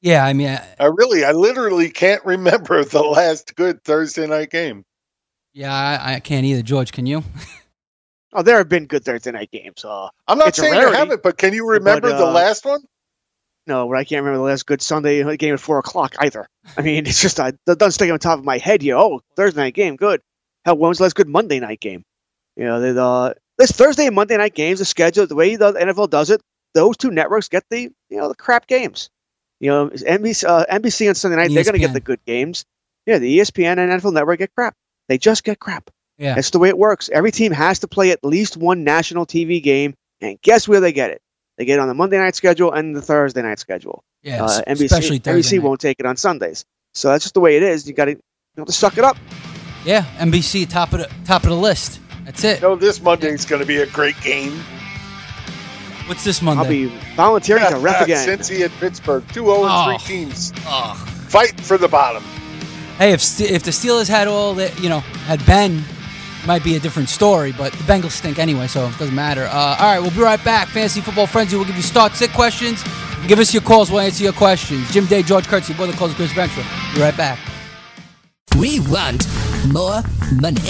Yeah, 0.00 0.24
I 0.24 0.32
mean, 0.32 0.48
uh, 0.48 0.64
I 0.80 0.86
really, 0.86 1.24
I 1.24 1.30
literally 1.30 1.88
can't 1.88 2.24
remember 2.26 2.84
the 2.84 3.02
last 3.02 3.54
good 3.54 3.84
Thursday 3.84 4.26
night 4.26 4.50
game. 4.50 4.84
yeah, 5.52 5.72
I, 5.72 6.14
I 6.14 6.20
can't 6.20 6.44
either. 6.44 6.62
George, 6.62 6.92
can 6.92 7.06
you? 7.06 7.22
Oh, 8.34 8.42
there 8.42 8.56
have 8.56 8.68
been 8.68 8.86
good 8.86 9.04
Thursday 9.04 9.30
night 9.30 9.50
games. 9.50 9.84
Uh, 9.84 10.08
I'm 10.26 10.38
not 10.38 10.48
it's 10.48 10.58
a 10.58 10.62
saying 10.62 10.74
you 10.74 10.92
haven't, 10.92 11.22
but 11.22 11.36
can 11.36 11.52
you 11.52 11.68
remember 11.68 12.08
but, 12.08 12.18
the 12.18 12.26
uh, 12.26 12.32
last 12.32 12.64
one? 12.64 12.80
No, 13.66 13.86
but 13.88 13.98
I 13.98 14.04
can't 14.04 14.24
remember 14.24 14.38
the 14.38 14.50
last 14.50 14.66
good 14.66 14.80
Sunday 14.80 15.36
game 15.36 15.54
at 15.54 15.60
four 15.60 15.78
o'clock 15.78 16.14
either. 16.18 16.48
I 16.76 16.80
mean, 16.80 17.06
it's 17.06 17.20
just 17.20 17.38
uh, 17.38 17.52
that 17.66 17.78
doesn't 17.78 17.92
stick 17.92 18.10
on 18.10 18.18
top 18.18 18.38
of 18.38 18.44
my 18.44 18.58
head 18.58 18.80
here. 18.80 18.96
Oh, 18.96 19.20
Thursday 19.36 19.60
night 19.60 19.74
game, 19.74 19.96
good. 19.96 20.22
Hell, 20.64 20.78
when 20.78 20.88
was 20.88 20.98
the 20.98 21.04
last 21.04 21.14
good 21.14 21.28
Monday 21.28 21.60
night 21.60 21.80
game? 21.80 22.04
You 22.56 22.64
know, 22.64 22.80
the 22.80 23.02
uh, 23.02 23.34
this 23.62 23.70
Thursday 23.70 24.06
and 24.06 24.14
Monday 24.14 24.36
night 24.36 24.54
games, 24.54 24.80
the 24.80 24.84
schedule, 24.84 25.26
the 25.26 25.36
way 25.36 25.54
the 25.56 25.72
NFL 25.72 26.10
does 26.10 26.30
it, 26.30 26.42
those 26.74 26.96
two 26.96 27.10
networks 27.10 27.48
get 27.48 27.64
the 27.70 27.82
you 27.82 28.16
know 28.16 28.28
the 28.28 28.34
crap 28.34 28.66
games. 28.66 29.08
You 29.60 29.70
know, 29.70 29.90
NBC, 29.90 30.44
uh, 30.44 30.66
NBC 30.68 31.08
on 31.08 31.14
Sunday 31.14 31.36
night, 31.36 31.54
they're 31.54 31.62
going 31.62 31.74
to 31.74 31.78
get 31.78 31.92
the 31.92 32.00
good 32.00 32.18
games. 32.26 32.64
Yeah, 33.06 33.18
the 33.18 33.38
ESPN 33.38 33.78
and 33.78 33.92
NFL 33.92 34.12
Network 34.12 34.40
get 34.40 34.54
crap. 34.54 34.74
They 35.08 35.18
just 35.18 35.44
get 35.44 35.60
crap. 35.60 35.90
Yeah. 36.18 36.34
That's 36.34 36.50
the 36.50 36.58
way 36.58 36.68
it 36.68 36.78
works. 36.78 37.08
Every 37.12 37.30
team 37.30 37.52
has 37.52 37.80
to 37.80 37.88
play 37.88 38.10
at 38.10 38.24
least 38.24 38.56
one 38.56 38.82
national 38.82 39.26
TV 39.26 39.62
game, 39.62 39.94
and 40.20 40.40
guess 40.42 40.66
where 40.66 40.80
they 40.80 40.92
get 40.92 41.10
it? 41.10 41.22
They 41.58 41.64
get 41.64 41.74
it 41.74 41.80
on 41.80 41.88
the 41.88 41.94
Monday 41.94 42.18
night 42.18 42.34
schedule 42.34 42.72
and 42.72 42.96
the 42.96 43.02
Thursday 43.02 43.42
night 43.42 43.60
schedule. 43.60 44.02
Yeah, 44.22 44.44
uh, 44.44 44.62
NBC, 44.62 44.84
especially 44.84 45.18
Thursday 45.18 45.58
NBC 45.58 45.62
won't 45.62 45.80
take 45.80 46.00
it 46.00 46.06
on 46.06 46.16
Sundays. 46.16 46.64
So 46.94 47.08
that's 47.08 47.24
just 47.24 47.34
the 47.34 47.40
way 47.40 47.56
it 47.56 47.62
is. 47.62 47.86
You 47.86 47.94
got 47.94 48.06
to 48.06 48.12
you 48.12 48.20
have 48.56 48.66
to 48.66 48.72
suck 48.72 48.98
it 48.98 49.04
up. 49.04 49.16
Yeah, 49.84 50.02
NBC 50.18 50.68
top 50.68 50.92
of 50.92 51.00
the 51.00 51.10
top 51.24 51.44
of 51.44 51.50
the 51.50 51.56
list. 51.56 52.01
That's 52.24 52.44
it. 52.44 52.62
No, 52.62 52.76
this 52.76 53.00
Monday's 53.00 53.44
going 53.44 53.60
to 53.60 53.66
be 53.66 53.78
a 53.78 53.86
great 53.86 54.20
game. 54.20 54.58
What's 56.06 56.24
this 56.24 56.42
Monday? 56.42 56.62
I'll 56.62 56.68
be 56.68 56.86
volunteering 57.16 57.64
to 57.68 57.76
ref 57.78 58.00
again. 58.04 58.26
Cincy 58.28 58.60
at 58.64 58.70
Pittsburgh, 58.72 59.24
two 59.28 59.44
zero 59.44 59.58
Oh. 59.62 59.90
and 59.90 60.00
three 60.02 60.16
teams 60.16 60.52
fight 61.28 61.58
for 61.60 61.78
the 61.78 61.88
bottom. 61.88 62.22
Hey, 62.98 63.12
if 63.12 63.40
if 63.40 63.62
the 63.62 63.70
Steelers 63.70 64.08
had 64.08 64.28
all 64.28 64.54
that, 64.54 64.78
you 64.80 64.88
know, 64.88 65.00
had 65.00 65.44
Ben, 65.46 65.82
might 66.46 66.62
be 66.64 66.76
a 66.76 66.80
different 66.80 67.08
story. 67.08 67.52
But 67.52 67.72
the 67.72 67.84
Bengals 67.84 68.10
stink 68.12 68.38
anyway, 68.38 68.66
so 68.66 68.86
it 68.86 68.98
doesn't 68.98 69.14
matter. 69.14 69.44
Uh, 69.44 69.76
all 69.78 69.92
right, 69.92 69.98
we'll 70.00 70.10
be 70.10 70.20
right 70.20 70.42
back. 70.44 70.68
Fantasy 70.68 71.00
Football 71.00 71.26
Frenzy. 71.26 71.56
We'll 71.56 71.64
give 71.66 71.76
you 71.76 71.82
start 71.82 72.12
sit 72.14 72.32
questions. 72.32 72.82
Give 73.28 73.38
us 73.38 73.54
your 73.54 73.62
calls. 73.62 73.90
We'll 73.90 74.00
answer 74.00 74.24
your 74.24 74.32
questions. 74.32 74.90
Jim 74.92 75.06
Day, 75.06 75.22
George 75.22 75.46
Kurtz, 75.46 75.70
boy, 75.72 75.86
the 75.86 75.92
calls 75.92 76.12
Chris 76.14 76.32
Ventura. 76.32 76.66
Be 76.94 77.00
right 77.00 77.16
back. 77.16 77.38
We 78.58 78.80
want 78.80 79.26
more 79.72 80.02
money. 80.40 80.60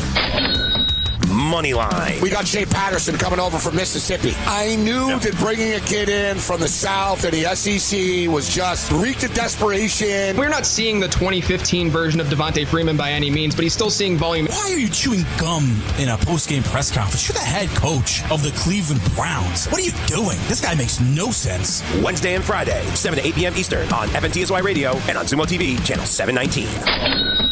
Money 1.52 1.74
line. 1.74 2.18
We 2.22 2.30
got 2.30 2.46
Shea 2.46 2.64
Patterson 2.64 3.18
coming 3.18 3.38
over 3.38 3.58
from 3.58 3.76
Mississippi. 3.76 4.32
I 4.46 4.74
knew 4.76 5.18
that 5.18 5.36
bringing 5.36 5.74
a 5.74 5.80
kid 5.80 6.08
in 6.08 6.38
from 6.38 6.60
the 6.60 6.66
South 6.66 7.24
and 7.24 7.32
the 7.34 7.44
SEC 7.54 8.26
was 8.32 8.48
just 8.48 8.90
reeked 8.90 9.22
of 9.24 9.34
desperation. 9.34 10.34
We're 10.38 10.48
not 10.48 10.64
seeing 10.64 10.98
the 10.98 11.08
2015 11.08 11.90
version 11.90 12.20
of 12.20 12.28
Devonta 12.28 12.66
Freeman 12.66 12.96
by 12.96 13.10
any 13.12 13.30
means, 13.30 13.54
but 13.54 13.64
he's 13.64 13.74
still 13.74 13.90
seeing 13.90 14.16
volume. 14.16 14.46
Why 14.46 14.72
are 14.72 14.78
you 14.78 14.88
chewing 14.88 15.26
gum 15.36 15.78
in 15.98 16.08
a 16.08 16.16
post-game 16.16 16.62
press 16.62 16.90
conference? 16.90 17.28
You're 17.28 17.34
the 17.34 17.40
head 17.40 17.68
coach 17.76 18.22
of 18.30 18.42
the 18.42 18.52
Cleveland 18.52 19.02
Browns. 19.14 19.66
What 19.66 19.78
are 19.82 19.84
you 19.84 19.92
doing? 20.06 20.38
This 20.48 20.62
guy 20.62 20.74
makes 20.74 21.00
no 21.00 21.30
sense. 21.32 21.82
Wednesday 22.02 22.34
and 22.34 22.42
Friday, 22.42 22.82
7 22.94 23.18
to 23.18 23.26
8 23.26 23.34
p.m. 23.34 23.56
Eastern 23.58 23.92
on 23.92 24.08
FNTSY 24.08 24.62
Radio 24.62 24.92
and 25.06 25.18
on 25.18 25.26
Xumo 25.26 25.44
TV, 25.44 25.84
channel 25.84 26.06
719. 26.06 27.51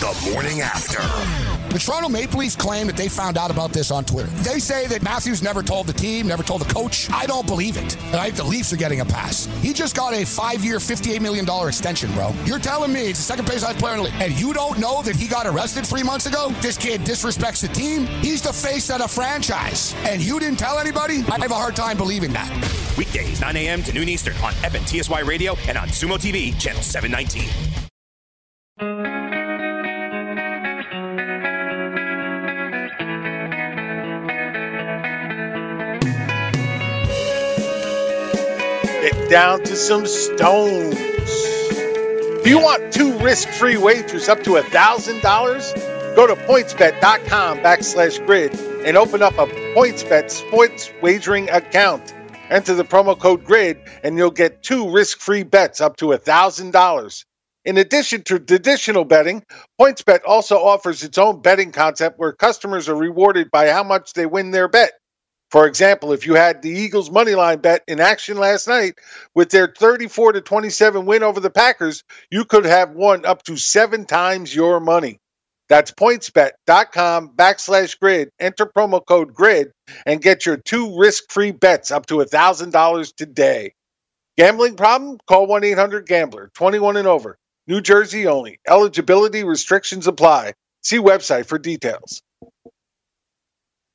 The 0.00 0.30
morning 0.30 0.60
after. 0.60 1.00
The 1.72 1.78
Toronto 1.78 2.10
Maple 2.10 2.40
Leafs 2.40 2.54
claim 2.54 2.86
that 2.86 2.96
they 2.96 3.08
found 3.08 3.38
out 3.38 3.50
about 3.50 3.72
this 3.72 3.90
on 3.90 4.04
Twitter. 4.04 4.28
They 4.28 4.58
say 4.58 4.86
that 4.88 5.02
Matthews 5.02 5.42
never 5.42 5.62
told 5.62 5.86
the 5.86 5.92
team, 5.94 6.26
never 6.26 6.42
told 6.42 6.60
the 6.60 6.72
coach. 6.72 7.10
I 7.10 7.24
don't 7.24 7.46
believe 7.46 7.78
it. 7.78 7.96
And 8.06 8.16
I 8.16 8.24
think 8.24 8.36
the 8.36 8.44
Leafs 8.44 8.72
are 8.74 8.76
getting 8.76 9.00
a 9.00 9.06
pass. 9.06 9.46
He 9.62 9.72
just 9.72 9.96
got 9.96 10.12
a 10.12 10.26
five-year, 10.26 10.76
$58 10.76 11.20
million 11.20 11.46
extension, 11.66 12.12
bro. 12.12 12.34
You're 12.44 12.58
telling 12.58 12.92
me 12.92 13.08
it's 13.08 13.18
the 13.18 13.24
second 13.24 13.46
base 13.46 13.64
player 13.74 13.94
in 13.94 13.98
the 13.98 14.04
league, 14.04 14.20
and 14.20 14.38
you 14.38 14.52
don't 14.52 14.78
know 14.78 15.00
that 15.02 15.16
he 15.16 15.26
got 15.26 15.46
arrested 15.46 15.86
three 15.86 16.02
months 16.02 16.26
ago? 16.26 16.50
This 16.60 16.76
kid 16.76 17.00
disrespects 17.00 17.62
the 17.62 17.68
team. 17.68 18.06
He's 18.22 18.42
the 18.42 18.52
face 18.52 18.90
of 18.90 18.98
the 18.98 19.08
franchise. 19.08 19.94
And 20.04 20.20
you 20.20 20.38
didn't 20.38 20.58
tell 20.58 20.78
anybody? 20.78 21.24
I 21.28 21.38
have 21.40 21.50
a 21.50 21.54
hard 21.54 21.74
time 21.74 21.96
believing 21.96 22.32
that. 22.32 22.50
Weekdays, 22.98 23.40
9 23.40 23.56
a.m. 23.56 23.82
to 23.84 23.92
noon 23.92 24.10
Eastern 24.10 24.36
on 24.36 24.52
FNTSY 24.52 25.26
Radio 25.26 25.56
and 25.68 25.78
on 25.78 25.88
Xumo 25.88 26.16
TV, 26.16 26.58
channel 26.60 26.82
719. 26.82 27.85
Get 39.06 39.30
down 39.30 39.62
to 39.62 39.76
some 39.76 40.04
stones. 40.04 40.96
Do 42.42 42.50
you 42.50 42.58
want 42.58 42.92
two 42.92 43.16
risk-free 43.20 43.76
wagers 43.76 44.28
up 44.28 44.42
to 44.42 44.54
$1,000? 44.54 46.16
Go 46.16 46.26
to 46.26 46.34
pointsbet.com 46.34 47.58
backslash 47.58 48.26
grid 48.26 48.52
and 48.84 48.96
open 48.96 49.22
up 49.22 49.34
a 49.34 49.46
PointsBet 49.76 50.28
sports 50.28 50.90
wagering 51.02 51.48
account. 51.50 52.16
Enter 52.50 52.74
the 52.74 52.82
promo 52.82 53.16
code 53.16 53.44
GRID 53.44 53.78
and 54.02 54.18
you'll 54.18 54.32
get 54.32 54.64
two 54.64 54.90
risk-free 54.90 55.44
bets 55.44 55.80
up 55.80 55.94
to 55.98 56.06
$1,000. 56.06 57.24
In 57.64 57.78
addition 57.78 58.24
to 58.24 58.40
traditional 58.40 59.04
betting, 59.04 59.44
PointsBet 59.80 60.22
also 60.26 60.56
offers 60.56 61.04
its 61.04 61.16
own 61.16 61.42
betting 61.42 61.70
concept 61.70 62.18
where 62.18 62.32
customers 62.32 62.88
are 62.88 62.96
rewarded 62.96 63.52
by 63.52 63.68
how 63.68 63.84
much 63.84 64.14
they 64.14 64.26
win 64.26 64.50
their 64.50 64.66
bet. 64.66 64.94
For 65.50 65.66
example, 65.66 66.12
if 66.12 66.26
you 66.26 66.34
had 66.34 66.60
the 66.60 66.70
Eagles 66.70 67.10
money 67.10 67.34
line 67.34 67.58
bet 67.58 67.82
in 67.86 68.00
action 68.00 68.36
last 68.36 68.66
night 68.66 68.98
with 69.34 69.50
their 69.50 69.72
34 69.78 70.32
to 70.32 70.40
27 70.40 71.06
win 71.06 71.22
over 71.22 71.38
the 71.38 71.50
Packers, 71.50 72.02
you 72.30 72.44
could 72.44 72.64
have 72.64 72.90
won 72.90 73.24
up 73.24 73.44
to 73.44 73.56
seven 73.56 74.04
times 74.06 74.54
your 74.54 74.80
money. 74.80 75.18
That's 75.68 75.90
pointsbet.com 75.90 77.30
backslash 77.36 77.98
grid. 77.98 78.30
Enter 78.40 78.66
promo 78.66 79.04
code 79.04 79.34
grid 79.34 79.72
and 80.04 80.22
get 80.22 80.46
your 80.46 80.56
two 80.56 80.98
risk 80.98 81.24
free 81.30 81.52
bets 81.52 81.90
up 81.90 82.06
to 82.06 82.16
$1,000 82.16 83.14
today. 83.16 83.72
Gambling 84.36 84.76
problem? 84.76 85.18
Call 85.26 85.46
1 85.46 85.64
800 85.64 86.06
Gambler, 86.06 86.50
21 86.54 86.96
and 86.96 87.08
over. 87.08 87.38
New 87.66 87.80
Jersey 87.80 88.26
only. 88.26 88.60
Eligibility 88.68 89.42
restrictions 89.42 90.06
apply. 90.06 90.52
See 90.82 90.98
website 90.98 91.46
for 91.46 91.58
details. 91.58 92.22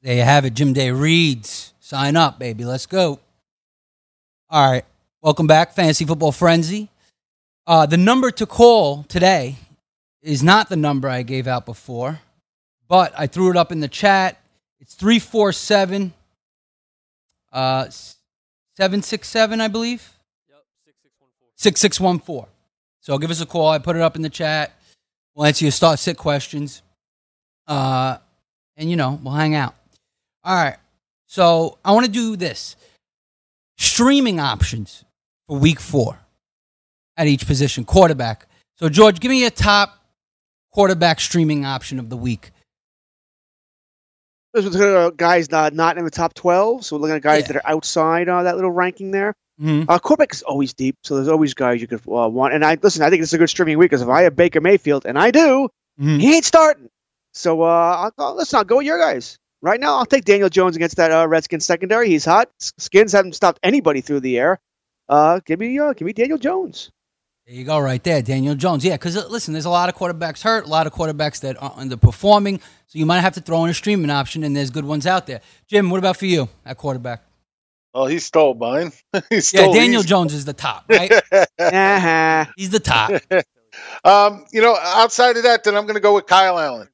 There 0.02 0.16
you 0.16 0.24
have 0.24 0.46
it. 0.46 0.56
Jim 0.56 0.74
Day 0.74 0.90
reads. 0.90 1.74
Sign 1.80 2.16
up, 2.16 2.40
baby. 2.40 2.66
Let's 2.66 2.88
go. 2.88 3.20
All 4.50 4.72
right. 4.72 4.86
Welcome 5.22 5.46
back, 5.46 5.74
Fantasy 5.74 6.06
Football 6.06 6.32
Frenzy. 6.32 6.90
Uh, 7.68 7.86
the 7.86 7.98
number 7.98 8.32
to 8.32 8.48
call 8.48 9.04
today 9.04 9.58
is 10.24 10.42
not 10.42 10.70
the 10.70 10.76
number 10.76 11.08
I 11.08 11.22
gave 11.22 11.46
out 11.46 11.68
before, 11.68 12.20
but 12.88 13.14
I 13.16 13.28
threw 13.28 13.52
it 13.52 13.58
up 13.58 13.72
in 13.72 13.80
the 13.80 13.88
chat. 13.88 14.42
It's 14.80 14.96
347 14.96 16.14
uh, 17.52 17.88
767, 17.90 19.62
I 19.62 19.68
believe. 19.68 20.10
Yep, 20.50 20.64
6614. 21.58 22.50
So 23.02 23.18
give 23.20 23.30
us 23.30 23.42
a 23.42 23.46
call. 23.46 23.70
I 23.70 23.78
put 23.78 23.96
it 23.96 24.02
up 24.02 24.16
in 24.16 24.24
the 24.24 24.30
chat. 24.30 24.74
We'll 25.36 25.46
answer 25.46 25.66
your 25.66 25.72
start 25.72 26.00
sit 26.00 26.18
questions. 26.18 26.82
Uh, 27.68 28.18
and, 28.76 28.90
you 28.90 28.96
know, 28.96 29.20
we'll 29.22 29.34
hang 29.34 29.54
out. 29.54 29.76
All 30.44 30.56
right. 30.56 30.78
So 31.28 31.78
I 31.86 31.92
want 31.94 32.06
to 32.06 32.12
do 32.12 32.36
this 32.36 32.76
streaming 33.78 34.40
options 34.40 35.04
for 35.48 35.58
week 35.58 35.80
four 35.80 36.20
at 37.18 37.28
each 37.28 37.46
position, 37.48 37.86
quarterback. 37.86 38.48
So, 38.78 38.90
George, 38.90 39.20
give 39.20 39.30
me 39.30 39.46
a 39.46 39.52
top 39.52 39.98
quarterback 40.72 41.20
streaming 41.20 41.66
option 41.66 42.00
of 42.00 42.10
the 42.10 42.18
week. 42.18 42.52
This 44.54 44.66
was 44.66 44.76
uh, 44.76 45.12
guys 45.16 45.50
not, 45.50 45.74
not 45.74 45.98
in 45.98 46.04
the 46.04 46.12
top 46.12 46.34
12. 46.34 46.84
So 46.86 46.96
we're 46.96 47.02
looking 47.02 47.16
at 47.16 47.22
guys 47.22 47.48
that 47.48 47.56
are 47.56 47.62
outside 47.66 48.28
uh, 48.28 48.44
that 48.44 48.56
little 48.56 48.72
ranking 48.72 49.12
there. 49.12 49.34
Mhm. 49.62 49.86
Uh, 49.88 50.00
quarterback 50.00 50.34
is 50.34 50.42
always 50.42 50.74
deep, 50.74 50.96
so 51.04 51.16
there's 51.16 51.28
always 51.28 51.54
guys 51.54 51.80
you 51.80 51.88
could 51.88 52.00
uh, 52.08 52.28
want. 52.28 52.54
And 52.54 52.66
I 52.66 52.78
listen, 52.82 53.04
I 53.04 53.10
think 53.10 53.22
it's 53.22 53.32
a 53.34 53.38
good 53.38 53.50
streaming 53.50 53.78
week 53.78 53.92
because 53.92 54.02
if 54.02 54.10
I 54.10 54.24
have 54.24 54.36
Baker 54.36 54.60
Mayfield, 54.60 55.06
and 55.06 55.20
I 55.20 55.30
do, 55.32 55.70
he 56.20 56.36
ain't 56.36 56.46
starting. 56.46 56.90
So 57.34 57.62
uh, 57.62 57.66
I'll, 57.66 58.14
I'll, 58.18 58.36
listen, 58.36 58.58
I'll 58.58 58.64
go 58.64 58.78
with 58.78 58.88
your 58.88 58.98
guys. 58.98 59.38
Right 59.64 59.80
now, 59.80 59.98
I'll 59.98 60.06
take 60.06 60.26
Daniel 60.26 60.50
Jones 60.50 60.76
against 60.76 60.96
that 60.98 61.12
uh, 61.12 61.28
Redskins 61.28 61.66
secondary. 61.66 62.10
He's 62.10 62.26
hot. 62.26 62.50
Skins 62.60 63.12
haven't 63.12 63.36
stopped 63.36 63.60
anybody 63.62 64.02
through 64.02 64.22
the 64.22 64.40
air. 64.40 64.60
Uh, 65.08 65.40
give 65.46 65.60
me, 65.60 65.78
uh, 65.78 65.94
give 65.94 66.06
me 66.06 66.14
Daniel 66.14 66.40
Jones. 66.40 66.92
There 67.46 67.56
you 67.56 67.64
go, 67.66 67.78
right 67.80 68.04
there, 68.04 68.22
Daniel 68.22 68.56
Jones. 68.56 68.84
Yeah, 68.84 68.94
because 68.94 69.16
listen, 69.30 69.54
there's 69.54 69.66
a 69.66 69.70
lot 69.70 69.90
of 69.90 69.96
quarterbacks 69.96 70.42
hurt, 70.42 70.66
a 70.66 70.70
lot 70.70 70.88
of 70.88 70.94
quarterbacks 70.94 71.42
that 71.42 71.62
are 71.62 71.72
underperforming. 71.74 72.60
So 72.88 72.98
you 72.98 73.06
might 73.06 73.20
have 73.20 73.34
to 73.34 73.42
throw 73.42 73.64
in 73.64 73.70
a 73.70 73.74
streaming 73.74 74.10
option, 74.10 74.44
and 74.44 74.56
there's 74.56 74.70
good 74.70 74.86
ones 74.86 75.06
out 75.06 75.28
there. 75.28 75.42
Jim, 75.68 75.90
what 75.90 75.98
about 75.98 76.18
for 76.18 76.26
you 76.26 76.50
at 76.66 76.78
quarterback? 76.78 77.24
Oh, 77.94 78.06
he 78.06 78.20
stole 78.20 78.54
mine. 78.54 78.92
he 79.30 79.42
Yeah, 79.54 79.68
Daniel 79.72 80.02
these. 80.02 80.10
Jones 80.10 80.34
is 80.34 80.46
the 80.46 80.54
top, 80.54 80.86
right? 80.90 81.12
uh-huh. 81.12 82.46
He's 82.56 82.70
the 82.70 82.80
top. 82.80 83.12
um, 84.06 84.46
you 84.52 84.62
know, 84.62 84.78
outside 84.82 85.38
of 85.38 85.44
that, 85.44 85.64
then 85.64 85.76
I'm 85.76 85.84
going 85.84 85.96
to 85.96 86.02
go 86.02 86.16
with 86.16 86.26
Kyle 86.26 86.58
Allen 86.58 86.88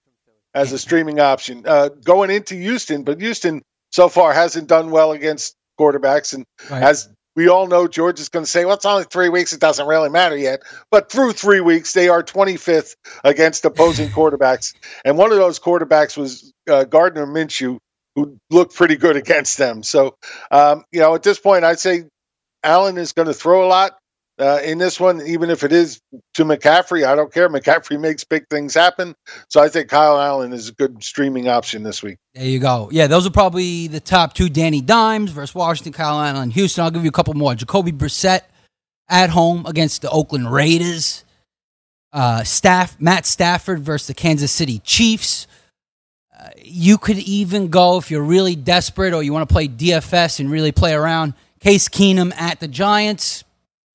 as 0.57 0.71
a 0.71 0.79
streaming 0.79 1.19
option. 1.19 1.63
Uh, 1.65 1.89
going 1.89 2.29
into 2.29 2.55
Houston, 2.55 3.03
but 3.03 3.19
Houston 3.19 3.61
so 3.91 4.09
far 4.09 4.33
hasn't 4.33 4.67
done 4.67 4.89
well 4.91 5.11
against 5.11 5.55
quarterbacks, 5.79 6.33
and 6.33 6.43
Right. 6.69 6.83
as 6.83 7.09
we 7.35 7.47
all 7.47 7.67
know, 7.67 7.87
George 7.87 8.19
is 8.19 8.29
going 8.29 8.43
to 8.45 8.49
say, 8.49 8.65
"Well, 8.65 8.75
it's 8.75 8.85
only 8.85 9.03
three 9.03 9.29
weeks; 9.29 9.53
it 9.53 9.59
doesn't 9.59 9.85
really 9.85 10.09
matter 10.09 10.35
yet." 10.35 10.61
But 10.89 11.11
through 11.11 11.33
three 11.33 11.61
weeks, 11.61 11.93
they 11.93 12.09
are 12.09 12.23
25th 12.23 12.95
against 13.23 13.63
opposing 13.63 14.09
quarterbacks, 14.09 14.73
and 15.05 15.17
one 15.17 15.31
of 15.31 15.37
those 15.37 15.59
quarterbacks 15.59 16.17
was 16.17 16.51
uh, 16.67 16.85
Gardner 16.85 17.27
Minshew, 17.27 17.77
who 18.15 18.37
looked 18.49 18.75
pretty 18.75 18.95
good 18.95 19.15
against 19.15 19.59
them. 19.59 19.83
So, 19.83 20.15
um, 20.49 20.83
you 20.91 20.99
know, 20.99 21.13
at 21.13 21.21
this 21.21 21.39
point, 21.39 21.63
I'd 21.63 21.79
say 21.79 22.05
Allen 22.63 22.97
is 22.97 23.13
going 23.13 23.27
to 23.27 23.33
throw 23.35 23.65
a 23.65 23.69
lot 23.69 23.97
uh, 24.39 24.59
in 24.63 24.77
this 24.77 24.99
one, 24.99 25.21
even 25.25 25.49
if 25.49 25.63
it 25.63 25.71
is 25.71 25.99
to 26.35 26.45
McCaffrey. 26.45 27.05
I 27.05 27.15
don't 27.15 27.33
care. 27.33 27.49
McCaffrey 27.49 27.99
makes 27.99 28.23
big 28.23 28.47
things 28.49 28.73
happen. 28.73 29.15
So 29.49 29.61
I 29.61 29.69
think 29.69 29.89
Kyle 29.89 30.19
Allen 30.19 30.53
is 30.53 30.69
a 30.69 30.73
good 30.73 31.03
streaming 31.03 31.47
option 31.47 31.83
this 31.83 32.03
week. 32.03 32.17
There 32.35 32.45
you 32.45 32.59
go. 32.59 32.89
Yeah, 32.91 33.07
those 33.07 33.25
are 33.25 33.31
probably 33.31 33.87
the 33.87 33.99
top 33.99 34.33
two. 34.33 34.49
Danny 34.49 34.81
Dimes 34.81 35.31
versus 35.31 35.55
Washington, 35.55 35.93
Kyle 35.93 36.19
Allen, 36.19 36.51
Houston. 36.51 36.83
I'll 36.83 36.91
give 36.91 37.03
you 37.03 37.09
a 37.09 37.13
couple 37.13 37.33
more. 37.33 37.55
Jacoby 37.55 37.91
Brissett 37.91 38.41
at 39.09 39.29
home 39.29 39.65
against 39.65 40.01
the 40.01 40.09
Oakland 40.09 40.51
Raiders. 40.51 41.23
Uh, 42.13 42.43
staff 42.43 42.99
Matt 43.01 43.25
Stafford 43.25 43.79
versus 43.79 44.07
the 44.07 44.13
Kansas 44.13 44.51
City 44.51 44.79
Chiefs. 44.79 45.47
Uh, 46.37 46.49
you 46.63 46.97
could 46.97 47.17
even 47.17 47.69
go 47.69 47.97
if 47.97 48.11
you're 48.11 48.23
really 48.23 48.55
desperate 48.55 49.13
or 49.13 49.23
you 49.23 49.33
want 49.33 49.47
to 49.47 49.53
play 49.53 49.67
DFS 49.67 50.39
and 50.39 50.51
really 50.51 50.71
play 50.71 50.93
around. 50.93 51.33
Case 51.59 51.89
Keenum 51.89 52.33
at 52.35 52.59
the 52.59 52.67
Giants 52.67 53.43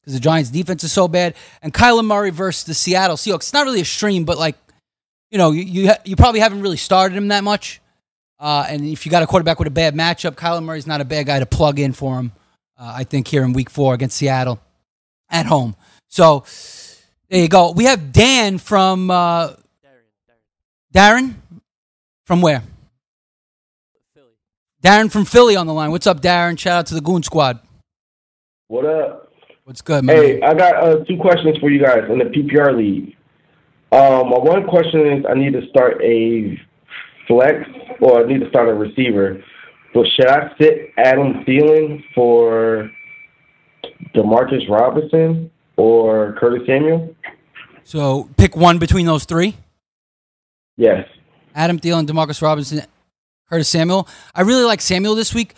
because 0.02 0.14
the 0.14 0.20
Giants' 0.20 0.50
defense 0.50 0.84
is 0.84 0.92
so 0.92 1.08
bad, 1.08 1.34
and 1.62 1.72
Kyler 1.72 2.04
Murray 2.04 2.30
versus 2.30 2.64
the 2.64 2.74
Seattle 2.74 3.16
Seahawks. 3.16 3.36
It's 3.36 3.52
not 3.52 3.64
really 3.64 3.80
a 3.80 3.84
stream, 3.84 4.24
but 4.24 4.36
like 4.36 4.56
you 5.30 5.38
know, 5.38 5.50
you 5.50 5.62
you, 5.62 5.88
ha- 5.88 5.98
you 6.04 6.16
probably 6.16 6.40
haven't 6.40 6.60
really 6.60 6.76
started 6.76 7.16
him 7.16 7.28
that 7.28 7.44
much. 7.44 7.80
Uh, 8.38 8.66
and 8.68 8.84
if 8.84 9.06
you 9.06 9.10
got 9.10 9.22
a 9.22 9.26
quarterback 9.26 9.58
with 9.58 9.68
a 9.68 9.72
bad 9.72 9.94
matchup, 9.94 10.32
Kyler 10.34 10.62
Murray's 10.62 10.86
not 10.86 11.00
a 11.00 11.04
bad 11.04 11.26
guy 11.26 11.38
to 11.38 11.46
plug 11.46 11.78
in 11.78 11.92
for 11.92 12.18
him. 12.18 12.32
Uh, 12.76 12.92
I 12.96 13.04
think 13.04 13.28
here 13.28 13.44
in 13.44 13.52
Week 13.52 13.70
Four 13.70 13.94
against 13.94 14.16
Seattle 14.16 14.60
at 15.30 15.46
home. 15.46 15.76
So 16.08 16.44
there 17.28 17.40
you 17.40 17.48
go. 17.48 17.70
We 17.70 17.84
have 17.84 18.12
Dan 18.12 18.58
from 18.58 19.10
uh, 19.10 19.54
Darren 20.92 21.34
from 22.26 22.42
where? 22.42 22.62
Darren 24.82 25.10
from 25.10 25.24
Philly 25.24 25.54
on 25.54 25.66
the 25.66 25.72
line. 25.72 25.92
What's 25.92 26.08
up, 26.08 26.20
Darren? 26.20 26.58
Shout 26.58 26.78
out 26.80 26.86
to 26.86 26.94
the 26.94 27.00
Goon 27.00 27.22
Squad. 27.22 27.60
What 28.66 28.84
up? 28.84 29.32
What's 29.64 29.81
good, 29.81 30.05
man? 30.05 30.16
Hey, 30.16 30.42
I 30.42 30.55
got 30.55 30.77
uh, 30.77 31.05
two 31.05 31.16
questions 31.16 31.57
for 31.59 31.70
you 31.70 31.81
guys 31.81 32.03
in 32.11 32.18
the 32.18 32.25
PPR 32.25 32.77
league. 32.77 33.16
Um, 33.92 34.31
my 34.31 34.38
one 34.38 34.66
question 34.66 35.07
is 35.07 35.25
I 35.29 35.35
need 35.35 35.53
to 35.53 35.66
start 35.68 36.03
a 36.03 36.59
flex 37.29 37.68
or 38.01 38.25
I 38.25 38.27
need 38.27 38.40
to 38.40 38.48
start 38.48 38.68
a 38.68 38.75
receiver. 38.75 39.42
But 39.94 40.07
should 40.16 40.27
I 40.27 40.53
sit 40.59 40.90
Adam 40.96 41.44
Thielen 41.44 42.03
for 42.14 42.90
Demarcus 44.14 44.68
Robinson 44.68 45.51
or 45.77 46.35
Curtis 46.40 46.66
Samuel? 46.66 47.14
So 47.85 48.29
pick 48.37 48.57
one 48.57 48.79
between 48.79 49.07
those 49.07 49.27
three. 49.27 49.57
Yes. 50.77 51.07
Adam 51.55 51.79
Thielen, 51.79 52.07
Demarcus 52.07 52.40
Robinson, 52.42 52.83
Curtis 53.48 53.68
Samuel. 53.68 54.09
I 54.35 54.40
really 54.40 54.64
like 54.64 54.81
Samuel 54.81 55.14
this 55.14 55.35
week. 55.35 55.55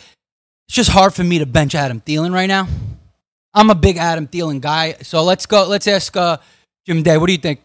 It's 0.69 0.77
just 0.77 0.90
hard 0.90 1.14
for 1.14 1.25
me 1.25 1.38
to 1.38 1.47
bench 1.47 1.75
Adam 1.75 2.01
Thielen 2.01 2.35
right 2.35 2.47
now. 2.47 2.69
I'm 3.55 3.71
a 3.71 3.75
big 3.75 3.97
Adam 3.97 4.27
Thielen 4.27 4.61
guy. 4.61 4.95
So 5.03 5.23
let's 5.23 5.47
go. 5.47 5.67
Let's 5.67 5.87
ask 5.87 6.17
uh, 6.17 6.38
Jim 6.87 7.03
Day. 7.03 7.17
What 7.17 7.27
do 7.27 7.33
you 7.33 7.38
think? 7.38 7.61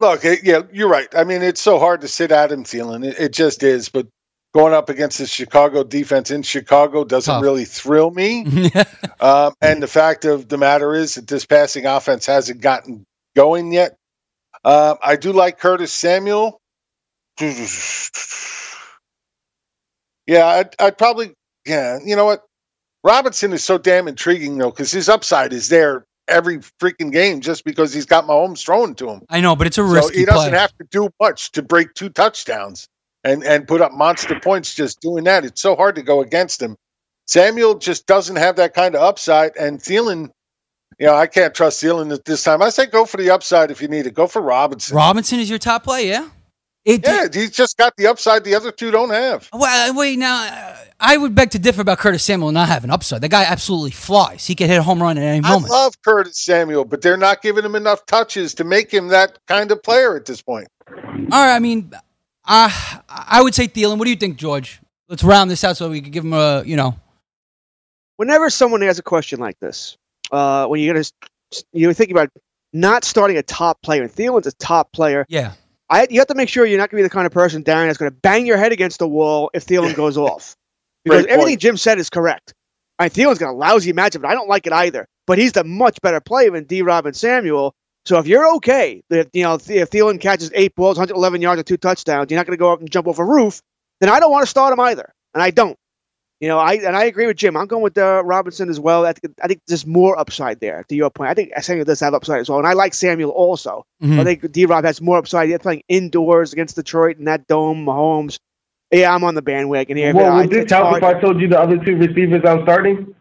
Look, 0.00 0.24
it, 0.24 0.40
yeah, 0.42 0.62
you're 0.72 0.88
right. 0.88 1.08
I 1.14 1.24
mean, 1.24 1.42
it's 1.42 1.60
so 1.60 1.78
hard 1.78 2.00
to 2.00 2.08
sit 2.08 2.32
Adam 2.32 2.64
Thielen. 2.64 3.06
It, 3.06 3.18
it 3.18 3.32
just 3.32 3.62
is. 3.62 3.90
But 3.90 4.06
going 4.52 4.72
up 4.72 4.88
against 4.88 5.18
the 5.18 5.26
Chicago 5.26 5.84
defense 5.84 6.30
in 6.30 6.42
Chicago 6.42 7.04
doesn't 7.04 7.32
Tough. 7.32 7.42
really 7.42 7.64
thrill 7.64 8.10
me. 8.10 8.44
um, 9.20 9.54
and 9.60 9.82
the 9.82 9.86
fact 9.86 10.24
of 10.24 10.48
the 10.48 10.58
matter 10.58 10.94
is 10.94 11.14
that 11.14 11.28
this 11.28 11.46
passing 11.46 11.86
offense 11.86 12.26
hasn't 12.26 12.60
gotten 12.60 13.04
going 13.36 13.72
yet. 13.72 13.96
Um, 14.64 14.96
I 15.02 15.16
do 15.16 15.32
like 15.32 15.58
Curtis 15.58 15.92
Samuel. 15.92 16.58
Yeah, 20.26 20.46
I'd, 20.46 20.76
I'd 20.78 20.96
probably, 20.96 21.32
yeah, 21.66 21.98
you 22.04 22.14
know 22.14 22.24
what? 22.24 22.44
Robinson 23.02 23.52
is 23.52 23.64
so 23.64 23.78
damn 23.78 24.08
intriguing, 24.08 24.58
though, 24.58 24.70
because 24.70 24.90
his 24.92 25.08
upside 25.08 25.52
is 25.52 25.68
there 25.68 26.04
every 26.28 26.58
freaking 26.58 27.10
game 27.10 27.40
just 27.40 27.64
because 27.64 27.92
he's 27.92 28.06
got 28.06 28.24
Mahomes 28.26 28.64
thrown 28.64 28.94
to 28.96 29.08
him. 29.08 29.22
I 29.28 29.40
know, 29.40 29.56
but 29.56 29.66
it's 29.66 29.78
a 29.78 29.86
So 29.86 29.92
risky 29.94 30.18
he 30.20 30.24
doesn't 30.26 30.50
play. 30.50 30.58
have 30.58 30.76
to 30.78 30.84
do 30.90 31.08
much 31.20 31.52
to 31.52 31.62
break 31.62 31.94
two 31.94 32.08
touchdowns 32.10 32.88
and 33.24 33.42
and 33.42 33.66
put 33.66 33.80
up 33.80 33.92
monster 33.92 34.38
points 34.38 34.74
just 34.74 35.00
doing 35.00 35.24
that. 35.24 35.44
It's 35.44 35.60
so 35.60 35.74
hard 35.76 35.94
to 35.96 36.02
go 36.02 36.20
against 36.20 36.60
him. 36.62 36.76
Samuel 37.26 37.76
just 37.78 38.06
doesn't 38.06 38.36
have 38.36 38.56
that 38.56 38.74
kind 38.74 38.94
of 38.94 39.02
upside, 39.02 39.56
and 39.56 39.78
Thielen, 39.80 40.30
you 40.98 41.06
know, 41.06 41.14
I 41.14 41.26
can't 41.26 41.54
trust 41.54 41.82
Thielen 41.82 42.12
at 42.12 42.24
this 42.24 42.42
time. 42.44 42.60
I 42.62 42.70
say 42.70 42.86
go 42.86 43.04
for 43.06 43.16
the 43.16 43.30
upside 43.30 43.70
if 43.70 43.80
you 43.80 43.88
need 43.88 44.06
it. 44.06 44.14
Go 44.14 44.26
for 44.26 44.42
Robinson. 44.42 44.96
Robinson 44.96 45.38
is 45.40 45.48
your 45.48 45.58
top 45.58 45.84
play, 45.84 46.08
yeah? 46.08 46.28
It, 46.84 47.04
yeah, 47.04 47.28
he's 47.30 47.50
just 47.50 47.76
got 47.76 47.94
the 47.96 48.06
upside 48.06 48.42
the 48.42 48.54
other 48.54 48.72
two 48.72 48.90
don't 48.90 49.10
have. 49.10 49.48
Well, 49.52 49.94
wait, 49.94 50.18
now, 50.18 50.42
uh, 50.44 50.76
I 50.98 51.16
would 51.18 51.34
beg 51.34 51.50
to 51.50 51.58
differ 51.58 51.82
about 51.82 51.98
Curtis 51.98 52.24
Samuel 52.24 52.52
not 52.52 52.68
having 52.68 52.90
upside. 52.90 53.20
The 53.20 53.28
guy 53.28 53.44
absolutely 53.44 53.90
flies. 53.90 54.46
He 54.46 54.54
could 54.54 54.68
hit 54.68 54.78
a 54.78 54.82
home 54.82 55.02
run 55.02 55.18
at 55.18 55.24
any 55.24 55.44
I 55.44 55.50
moment. 55.50 55.70
I 55.70 55.74
love 55.74 55.94
Curtis 56.02 56.42
Samuel, 56.42 56.86
but 56.86 57.02
they're 57.02 57.18
not 57.18 57.42
giving 57.42 57.64
him 57.64 57.74
enough 57.74 58.06
touches 58.06 58.54
to 58.54 58.64
make 58.64 58.90
him 58.90 59.08
that 59.08 59.38
kind 59.46 59.70
of 59.70 59.82
player 59.82 60.16
at 60.16 60.24
this 60.24 60.40
point. 60.40 60.68
All 60.88 60.94
right, 61.30 61.54
I 61.54 61.58
mean, 61.58 61.92
uh, 62.46 62.70
I 63.08 63.42
would 63.42 63.54
say 63.54 63.68
Thielen. 63.68 63.98
What 63.98 64.04
do 64.04 64.10
you 64.10 64.16
think, 64.16 64.38
George? 64.38 64.80
let's 65.10 65.24
round 65.24 65.50
this 65.50 65.64
out 65.64 65.76
so 65.76 65.90
we 65.90 66.00
can 66.00 66.10
give 66.10 66.24
him 66.24 66.32
a 66.32 66.62
you 66.64 66.76
know. 66.76 66.96
Whenever 68.16 68.48
someone 68.48 68.80
has 68.82 68.98
a 68.98 69.02
question 69.02 69.40
like 69.40 69.58
this, 69.60 69.98
uh, 70.30 70.66
when 70.66 70.80
you're 70.80 70.94
gonna 70.94 71.04
you're 71.72 71.92
thinking 71.92 72.16
about 72.16 72.30
not 72.72 73.04
starting 73.04 73.36
a 73.36 73.42
top 73.42 73.82
player, 73.82 74.02
and 74.02 74.12
Thielen's 74.12 74.46
a 74.46 74.52
top 74.52 74.92
player. 74.92 75.26
Yeah. 75.28 75.52
I, 75.90 76.06
you 76.08 76.20
have 76.20 76.28
to 76.28 76.36
make 76.36 76.48
sure 76.48 76.64
you're 76.64 76.78
not 76.78 76.90
going 76.90 77.02
to 77.02 77.04
be 77.04 77.08
the 77.08 77.12
kind 77.12 77.26
of 77.26 77.32
person, 77.32 77.64
Darren, 77.64 77.86
that's 77.86 77.98
going 77.98 78.10
to 78.10 78.16
bang 78.16 78.46
your 78.46 78.56
head 78.56 78.70
against 78.70 79.00
the 79.00 79.08
wall 79.08 79.50
if 79.52 79.66
Thielen 79.66 79.94
goes 79.94 80.16
off. 80.16 80.56
Because 81.04 81.22
Great 81.22 81.32
everything 81.32 81.52
point. 81.54 81.60
Jim 81.60 81.76
said 81.76 81.98
is 81.98 82.08
correct. 82.08 82.54
I 82.98 83.04
mean, 83.04 83.10
Thielen's 83.10 83.38
got 83.38 83.50
a 83.50 83.56
lousy 83.56 83.92
matchup, 83.92 84.22
but 84.22 84.30
I 84.30 84.34
don't 84.34 84.48
like 84.48 84.66
it 84.66 84.72
either. 84.72 85.06
But 85.26 85.38
he's 85.38 85.52
the 85.52 85.64
much 85.64 86.00
better 86.00 86.20
player 86.20 86.50
than 86.50 86.64
D. 86.64 86.82
Rob 86.82 87.06
and 87.06 87.16
Samuel. 87.16 87.74
So 88.04 88.18
if 88.18 88.26
you're 88.26 88.54
okay, 88.56 89.02
if 89.10 89.28
you 89.32 89.42
know 89.42 89.54
if 89.54 89.64
Thielen 89.90 90.20
catches 90.20 90.50
eight 90.54 90.74
balls, 90.74 90.96
111 90.96 91.42
yards, 91.42 91.58
and 91.58 91.66
two 91.66 91.76
touchdowns, 91.76 92.30
you're 92.30 92.38
not 92.38 92.46
going 92.46 92.56
to 92.56 92.60
go 92.60 92.72
up 92.72 92.80
and 92.80 92.90
jump 92.90 93.06
off 93.06 93.18
a 93.18 93.24
roof. 93.24 93.60
Then 94.00 94.10
I 94.10 94.20
don't 94.20 94.30
want 94.30 94.42
to 94.42 94.50
start 94.50 94.72
him 94.72 94.80
either, 94.80 95.12
and 95.34 95.42
I 95.42 95.50
don't. 95.50 95.76
You 96.40 96.48
know, 96.48 96.58
I 96.58 96.74
and 96.74 96.96
I 96.96 97.04
agree 97.04 97.26
with 97.26 97.36
Jim. 97.36 97.54
I'm 97.56 97.66
going 97.66 97.82
with 97.82 97.98
uh, 97.98 98.22
Robinson 98.24 98.70
as 98.70 98.80
well. 98.80 99.04
I 99.04 99.12
think, 99.12 99.34
I 99.42 99.46
think 99.46 99.60
there's 99.66 99.86
more 99.86 100.18
upside 100.18 100.58
there. 100.60 100.84
To 100.88 100.94
your 100.96 101.10
point, 101.10 101.30
I 101.30 101.34
think 101.34 101.52
Samuel 101.60 101.84
does 101.84 102.00
have 102.00 102.14
upside 102.14 102.40
as 102.40 102.48
well, 102.48 102.58
and 102.58 102.66
I 102.66 102.72
like 102.72 102.94
Samuel 102.94 103.30
also. 103.30 103.84
Mhm. 104.02 104.18
I 104.18 104.24
think 104.24 104.50
D. 104.50 104.64
Rob 104.64 104.84
has 104.84 105.02
more 105.02 105.18
upside. 105.18 105.50
They're 105.50 105.58
playing 105.58 105.82
indoors 105.88 106.54
against 106.54 106.76
Detroit 106.76 107.18
in 107.18 107.26
that 107.26 107.46
dome, 107.46 107.84
Mahomes. 107.84 108.38
Yeah, 108.90 109.14
I'm 109.14 109.22
on 109.22 109.34
the 109.34 109.42
bandwagon 109.42 109.98
here. 109.98 110.14
Well, 110.14 110.34
would 110.38 110.48
this 110.50 110.62
it's 110.62 110.72
help 110.72 110.96
if 110.96 111.02
I 111.02 111.20
told 111.20 111.40
you 111.40 111.46
the 111.48 111.60
other 111.60 111.76
two 111.76 111.96
receivers 111.96 112.42
I'm 112.46 112.62
starting? 112.62 113.14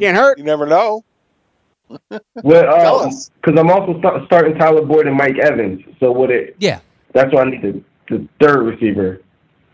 Can't 0.00 0.16
hurt. 0.16 0.38
You 0.38 0.44
never 0.44 0.66
know. 0.66 1.04
Well, 2.42 3.10
because 3.42 3.58
I'm 3.58 3.70
also 3.70 3.98
sta- 3.98 4.24
starting 4.26 4.54
Tyler 4.56 4.82
Boyd 4.84 5.06
and 5.06 5.16
Mike 5.16 5.38
Evans. 5.38 5.82
So 6.00 6.10
would 6.12 6.30
it? 6.30 6.56
Yeah. 6.58 6.80
That's 7.12 7.32
why 7.32 7.42
I 7.42 7.50
need 7.50 7.62
the, 7.62 7.82
the 8.08 8.28
third 8.40 8.62
receiver. 8.64 9.20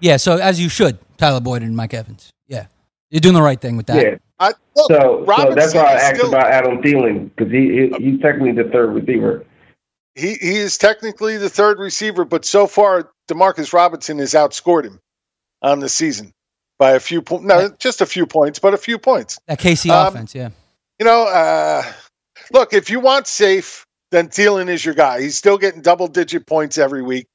Yeah, 0.01 0.17
so 0.17 0.37
as 0.37 0.61
you 0.61 0.69
should, 0.69 0.99
Tyler 1.21 1.41
Boyd 1.41 1.63
and 1.63 1.77
Mike 1.77 1.95
Evans. 1.95 2.31
Yeah, 2.49 2.67
you're 3.11 3.21
doing 3.21 3.35
the 3.35 3.43
right 3.43 3.61
thing 3.61 3.77
with 3.77 3.87
that. 3.87 4.05
Yeah. 4.05 4.17
I, 4.41 4.55
look, 4.75 4.89
So, 4.91 5.25
so 5.27 5.55
that's 5.55 5.75
why 5.75 5.83
I 5.83 5.93
asked 5.93 6.17
still- 6.17 6.29
about 6.31 6.47
Adam 6.51 6.81
Thielen 6.83 7.31
because 7.37 7.53
he, 7.53 7.89
he 7.99 8.11
he's 8.11 8.21
technically 8.21 8.53
the 8.53 8.71
third 8.71 8.95
receiver. 8.95 9.45
He 10.15 10.35
he 10.35 10.57
is 10.57 10.79
technically 10.79 11.37
the 11.37 11.51
third 11.51 11.79
receiver, 11.79 12.25
but 12.25 12.45
so 12.45 12.67
far 12.67 13.11
Demarcus 13.29 13.73
Robinson 13.73 14.19
has 14.19 14.33
outscored 14.33 14.85
him 14.85 14.99
on 15.63 15.81
the 15.81 15.89
season 15.91 16.33
by 16.79 16.93
a 16.93 17.01
few 17.01 17.21
points. 17.21 17.45
No, 17.45 17.71
just 17.79 18.01
a 18.01 18.07
few 18.07 18.27
points, 18.27 18.59
but 18.59 18.73
a 18.75 18.79
few 18.79 18.99
points. 18.99 19.39
That 19.47 19.61
KC 19.61 19.91
Um, 19.91 20.09
offense, 20.09 20.35
yeah. 20.35 20.49
You 20.99 21.05
know, 21.07 21.29
uh, 21.29 21.83
look, 22.53 22.73
if 22.73 22.89
you 22.91 22.99
want 23.01 23.27
safe, 23.27 23.85
then 24.11 24.29
Thielen 24.29 24.69
is 24.69 24.85
your 24.85 24.95
guy. 24.95 25.21
He's 25.21 25.37
still 25.37 25.59
getting 25.59 25.83
double 25.83 26.09
digit 26.09 26.47
points 26.47 26.79
every 26.79 27.03
week. 27.03 27.27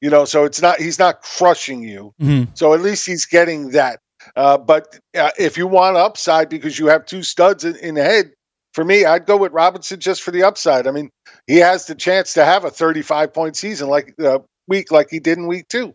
You 0.00 0.08
know, 0.10 0.24
so 0.24 0.44
it's 0.44 0.62
not 0.62 0.78
he's 0.80 0.98
not 0.98 1.22
crushing 1.22 1.82
you. 1.82 2.14
Mhm. 2.20 2.48
So 2.54 2.72
at 2.74 2.80
least 2.80 3.06
he's 3.06 3.26
getting 3.26 3.70
that. 3.70 3.98
Uh, 4.36 4.56
but 4.58 4.98
uh, 5.18 5.30
if 5.38 5.56
you 5.58 5.66
want 5.66 5.96
upside 5.96 6.48
because 6.48 6.78
you 6.78 6.86
have 6.86 7.04
two 7.06 7.22
studs 7.22 7.64
in, 7.64 7.76
in 7.76 7.94
the 7.94 8.02
head, 8.02 8.32
for 8.74 8.84
me, 8.84 9.04
I'd 9.04 9.26
go 9.26 9.36
with 9.36 9.52
Robinson 9.52 9.98
just 10.00 10.22
for 10.22 10.30
the 10.30 10.42
upside. 10.44 10.86
I 10.86 10.90
mean, 10.90 11.10
he 11.46 11.56
has 11.56 11.86
the 11.86 11.94
chance 11.94 12.34
to 12.34 12.44
have 12.44 12.64
a 12.64 12.70
35 12.70 13.32
point 13.32 13.56
season 13.56 13.88
like 13.88 14.14
uh, 14.22 14.38
week 14.68 14.90
like 14.92 15.08
he 15.10 15.20
did 15.20 15.38
in 15.38 15.46
week 15.46 15.68
two. 15.68 15.94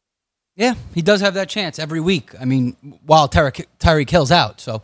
Yeah, 0.55 0.75
he 0.93 1.01
does 1.01 1.21
have 1.21 1.33
that 1.33 1.49
chance 1.49 1.79
every 1.79 1.99
week. 1.99 2.31
I 2.39 2.45
mean, 2.45 2.75
while 3.05 3.27
Tyreek 3.27 3.65
Tyreek 3.79 4.09
Hill's 4.09 4.31
out. 4.31 4.61
So 4.61 4.81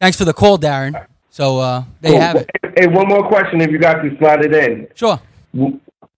thanks 0.00 0.16
for 0.18 0.24
the 0.24 0.32
call, 0.34 0.58
Darren. 0.58 1.06
So 1.30 1.58
uh, 1.58 1.84
there 2.00 2.12
you 2.12 2.18
Cool. 2.18 2.26
have 2.26 2.36
it. 2.36 2.50
Hey, 2.76 2.86
one 2.86 3.08
more 3.08 3.26
question 3.26 3.60
if 3.62 3.70
you 3.70 3.78
got 3.78 3.94
to 4.02 4.16
slide 4.18 4.44
it 4.44 4.54
in. 4.54 4.88
Sure. 4.94 5.20
Wh- 5.58 5.74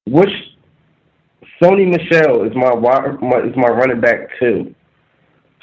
Which 0.06 0.30
Sony 1.64 1.88
Michel 1.88 2.44
is 2.44 2.54
my, 2.54 2.70
wi- 2.70 3.16
my 3.22 3.38
is 3.38 3.56
my 3.56 3.68
running 3.68 4.00
back 4.00 4.28
too? 4.38 4.74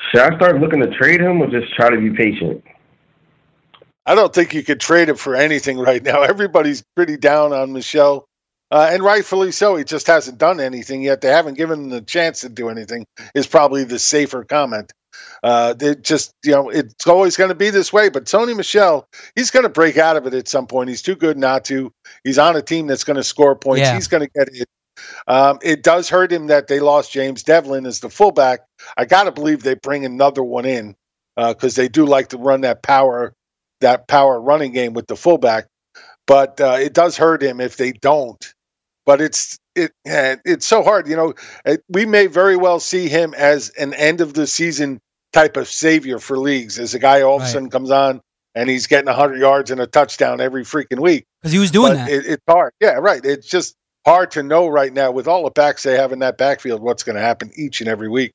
Should 0.09 0.21
I 0.21 0.35
start 0.35 0.59
looking 0.59 0.79
to 0.79 0.89
trade 0.97 1.21
him 1.21 1.41
or 1.41 1.47
just 1.47 1.71
try 1.75 1.91
to 1.91 1.97
be 1.97 2.09
patient? 2.09 2.63
I 4.07 4.15
don't 4.15 4.33
think 4.33 4.55
you 4.55 4.63
could 4.63 4.79
trade 4.79 5.09
him 5.09 5.15
for 5.15 5.35
anything 5.35 5.77
right 5.77 6.01
now. 6.01 6.23
Everybody's 6.23 6.83
pretty 6.95 7.17
down 7.17 7.53
on 7.53 7.71
Michel, 7.71 8.25
uh, 8.71 8.89
and 8.91 9.03
rightfully 9.03 9.51
so. 9.51 9.75
He 9.75 9.83
just 9.83 10.07
hasn't 10.07 10.39
done 10.39 10.59
anything 10.59 11.03
yet. 11.03 11.21
They 11.21 11.29
haven't 11.29 11.53
given 11.53 11.83
him 11.83 11.89
the 11.89 12.01
chance 12.01 12.41
to 12.41 12.49
do 12.49 12.69
anything. 12.69 13.05
Is 13.35 13.45
probably 13.45 13.83
the 13.83 13.99
safer 13.99 14.43
comment. 14.43 14.91
Uh, 15.43 15.73
they 15.73 15.93
just 15.95 16.33
you 16.43 16.53
know 16.53 16.69
it's 16.69 17.05
always 17.05 17.37
going 17.37 17.49
to 17.49 17.55
be 17.55 17.69
this 17.69 17.93
way. 17.93 18.09
But 18.09 18.25
Tony 18.25 18.55
Michel, 18.55 19.07
he's 19.35 19.51
going 19.51 19.63
to 19.63 19.69
break 19.69 19.97
out 19.97 20.17
of 20.17 20.25
it 20.25 20.33
at 20.33 20.47
some 20.47 20.65
point. 20.65 20.89
He's 20.89 21.03
too 21.03 21.15
good 21.15 21.37
not 21.37 21.65
to. 21.65 21.93
He's 22.23 22.39
on 22.39 22.55
a 22.55 22.61
team 22.63 22.87
that's 22.87 23.03
going 23.03 23.17
to 23.17 23.23
score 23.23 23.55
points. 23.55 23.81
Yeah. 23.81 23.93
He's 23.93 24.07
going 24.07 24.23
to 24.23 24.29
get 24.33 24.49
it. 24.51 24.67
Um, 25.27 25.59
it 25.61 25.83
does 25.83 26.09
hurt 26.09 26.31
him 26.31 26.47
that 26.47 26.67
they 26.67 26.79
lost 26.79 27.11
James 27.11 27.43
Develin 27.43 27.85
as 27.85 27.99
the 27.99 28.09
fullback. 28.09 28.61
I 28.97 29.05
got 29.05 29.23
to 29.23 29.31
believe 29.31 29.63
they 29.63 29.75
bring 29.75 30.05
another 30.05 30.43
one 30.43 30.65
in 30.65 30.95
because 31.35 31.75
they 31.75 31.87
do 31.87 32.05
like 32.05 32.29
to 32.29 32.37
run 32.37 32.61
that 32.61 32.83
power 32.83 33.33
that 33.81 34.07
power 34.07 34.39
running 34.39 34.71
game 34.73 34.93
with 34.93 35.07
the 35.07 35.15
fullback. 35.15 35.67
But 36.27 36.61
uh, 36.61 36.77
it 36.79 36.93
does 36.93 37.17
hurt 37.17 37.41
him 37.41 37.59
if 37.59 37.77
they 37.77 37.91
don't. 37.91 38.53
But 39.05 39.21
it's 39.21 39.57
it 39.75 39.91
it's 40.05 40.67
so 40.67 40.83
hard, 40.83 41.07
you 41.07 41.15
know. 41.15 41.33
eh, 41.65 41.77
We 41.89 42.05
may 42.05 42.27
very 42.27 42.55
well 42.55 42.79
see 42.79 43.09
him 43.09 43.33
as 43.33 43.69
an 43.69 43.93
end 43.93 44.21
of 44.21 44.33
the 44.33 44.45
season 44.45 44.99
type 45.33 45.57
of 45.57 45.67
savior 45.67 46.19
for 46.19 46.37
leagues, 46.37 46.77
as 46.77 46.93
a 46.93 46.99
guy 46.99 47.21
all 47.21 47.37
of 47.37 47.43
a 47.43 47.47
sudden 47.47 47.69
comes 47.69 47.89
on 47.89 48.21
and 48.53 48.69
he's 48.69 48.87
getting 48.87 49.07
100 49.07 49.39
yards 49.39 49.71
and 49.71 49.79
a 49.79 49.87
touchdown 49.87 50.41
every 50.41 50.63
freaking 50.63 50.99
week. 50.99 51.25
Because 51.41 51.53
he 51.53 51.59
was 51.59 51.71
doing 51.71 51.93
But 51.93 52.05
that. 52.05 52.09
It, 52.09 52.25
it's 52.25 52.43
hard. 52.47 52.73
Yeah, 52.79 52.95
right. 52.95 53.23
It's 53.23 53.47
just 53.47 53.75
hard 54.05 54.31
to 54.31 54.43
know 54.43 54.67
right 54.67 54.91
now 54.93 55.11
with 55.11 55.27
all 55.27 55.43
the 55.43 55.51
backs 55.51 55.83
they 55.83 55.95
have 55.97 56.11
in 56.11 56.19
that 56.19 56.37
backfield 56.37 56.81
what's 56.81 57.03
going 57.03 57.15
to 57.15 57.21
happen 57.21 57.51
each 57.55 57.81
and 57.81 57.89
every 57.89 58.09
week. 58.09 58.31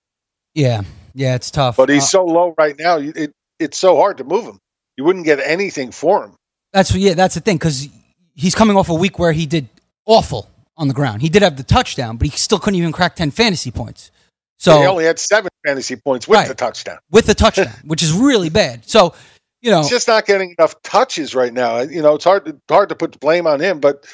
yeah, 0.54 0.82
yeah, 1.14 1.34
it's 1.34 1.50
tough. 1.50 1.76
But 1.76 1.88
he's 1.88 2.04
Uh, 2.04 2.06
so 2.06 2.24
low 2.24 2.54
right 2.58 2.76
now, 2.78 2.98
it, 2.98 3.32
it's 3.58 3.78
so 3.78 3.96
hard 3.96 4.18
to 4.18 4.24
move 4.24 4.44
him. 4.44 4.58
You 4.96 5.04
wouldn't 5.04 5.24
get 5.24 5.40
anything 5.40 5.90
for 5.90 6.24
him. 6.24 6.34
That's 6.72 6.94
yeah, 6.94 7.14
that's 7.14 7.34
the 7.34 7.40
thing 7.40 7.56
because 7.56 7.88
he's 8.34 8.54
coming 8.54 8.76
off 8.76 8.88
a 8.90 8.94
week 8.94 9.18
where 9.18 9.32
he 9.32 9.46
did 9.46 9.68
awful 10.04 10.48
on 10.76 10.88
the 10.88 10.94
ground. 10.94 11.22
He 11.22 11.28
did 11.30 11.42
have 11.42 11.56
the 11.56 11.62
touchdown, 11.62 12.16
but 12.18 12.28
he 12.28 12.36
still 12.36 12.58
couldn't 12.58 12.78
even 12.78 12.92
crack 12.92 13.16
ten 13.16 13.30
fantasy 13.30 13.70
points. 13.70 14.10
So 14.58 14.78
he 14.80 14.86
only 14.86 15.04
had 15.04 15.18
seven 15.18 15.50
fantasy 15.66 15.96
points 15.96 16.26
with 16.28 16.38
Right. 16.38 16.48
the 16.48 16.54
touchdown. 16.54 16.98
with 17.10 17.26
the 17.26 17.34
touchdown, 17.44 17.72
which 17.84 18.02
is 18.02 18.12
really 18.12 18.50
bad. 18.50 18.88
So 18.88 19.14
you 19.62 19.70
know, 19.70 19.80
He's 19.80 19.90
just 19.90 20.06
not 20.08 20.26
getting 20.26 20.54
enough 20.58 20.80
touches 20.82 21.34
right 21.34 21.52
now. 21.52 21.80
You 21.80 22.02
know, 22.02 22.14
it's 22.14 22.24
hard 22.24 22.44
to 22.46 22.58
hard 22.68 22.90
to 22.90 22.94
put 22.94 23.12
the 23.12 23.18
blame 23.18 23.46
on 23.46 23.58
him, 23.60 23.80
but 23.80 24.06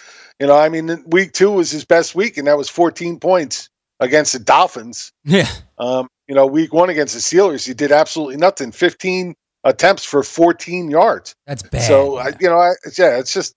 you 0.43 0.49
know, 0.49 0.59
I 0.59 0.69
mean, 0.69 1.05
week 1.07 1.31
two 1.31 1.53
was 1.53 1.71
his 1.71 1.85
best 1.85 2.17
week, 2.17 2.37
and 2.37 2.49
that 2.49 2.59
was 2.59 2.69
14 2.69 3.21
points 3.21 3.69
against 4.01 4.33
the 4.33 4.41
Dolphins. 4.41 5.13
yeah, 5.25 5.47
Um, 5.79 6.09
you 6.27 6.35
know, 6.35 6.47
week 6.47 6.73
one 6.73 6.91
against 6.91 7.15
the 7.15 7.21
Steelers, 7.21 7.65
he 7.65 7.75
did 7.75 7.93
absolutely 7.93 8.39
nothing. 8.39 8.73
15 8.73 9.37
attempts 9.63 10.05
for 10.05 10.25
14 10.25 10.91
yards. 10.91 11.37
that's 11.47 11.63
bad. 11.63 11.83
So, 11.83 12.17
I, 12.17 12.33
you 12.41 12.49
know, 12.49 12.59
I, 12.59 12.73
yeah, 12.99 13.21
it's 13.21 13.33
just 13.33 13.55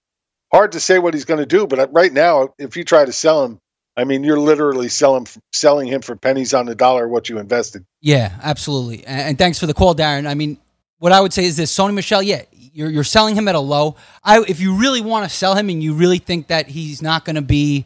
hard 0.52 0.74
to 0.74 0.80
say 0.80 1.00
what 1.00 1.16
he's 1.16 1.26
going 1.26 1.40
to 1.40 1.48
do. 1.48 1.66
But 1.66 1.92
right 1.92 2.14
now, 2.14 2.50
if 2.60 2.78
you 2.78 2.84
try 2.84 3.04
to 3.04 3.12
sell 3.12 3.44
him, 3.44 3.58
I 3.98 4.04
mean, 4.04 4.24
you're 4.24 4.40
literally 4.40 4.90
selling 4.90 5.26
selling 5.54 5.88
him 5.88 6.04
for 6.04 6.16
pennies 6.16 6.54
on 6.54 6.68
the 6.68 6.76
dollar 6.76 7.08
what 7.08 7.30
you 7.30 7.40
invested. 7.40 7.84
Yeah, 8.02 8.32
absolutely. 8.44 9.08
And, 9.08 9.22
and 9.30 9.38
thanks 9.40 9.58
for 9.58 9.66
the 9.66 9.74
call, 9.74 9.96
Darren. 9.96 10.28
I 10.28 10.36
mean, 10.36 10.60
what 11.00 11.14
I 11.14 11.22
would 11.22 11.34
say 11.34 11.46
is 11.46 11.58
this: 11.58 11.76
Sony 11.76 11.96
Michel, 11.96 12.22
yeah, 12.22 12.44
you're 12.76 12.90
you're 12.90 13.04
selling 13.06 13.36
him 13.36 13.48
at 13.48 13.56
a 13.56 13.60
low. 13.60 13.96
I 14.24 14.42
if 14.42 14.60
you 14.60 14.76
really 14.76 15.02
want 15.02 15.28
to 15.30 15.36
sell 15.36 15.56
him 15.56 15.70
and 15.70 15.82
you 15.82 15.94
really 15.94 16.20
think 16.20 16.48
that 16.48 16.68
he's 16.68 17.02
not 17.02 17.24
going 17.24 17.38
to 17.38 17.42
be, 17.42 17.86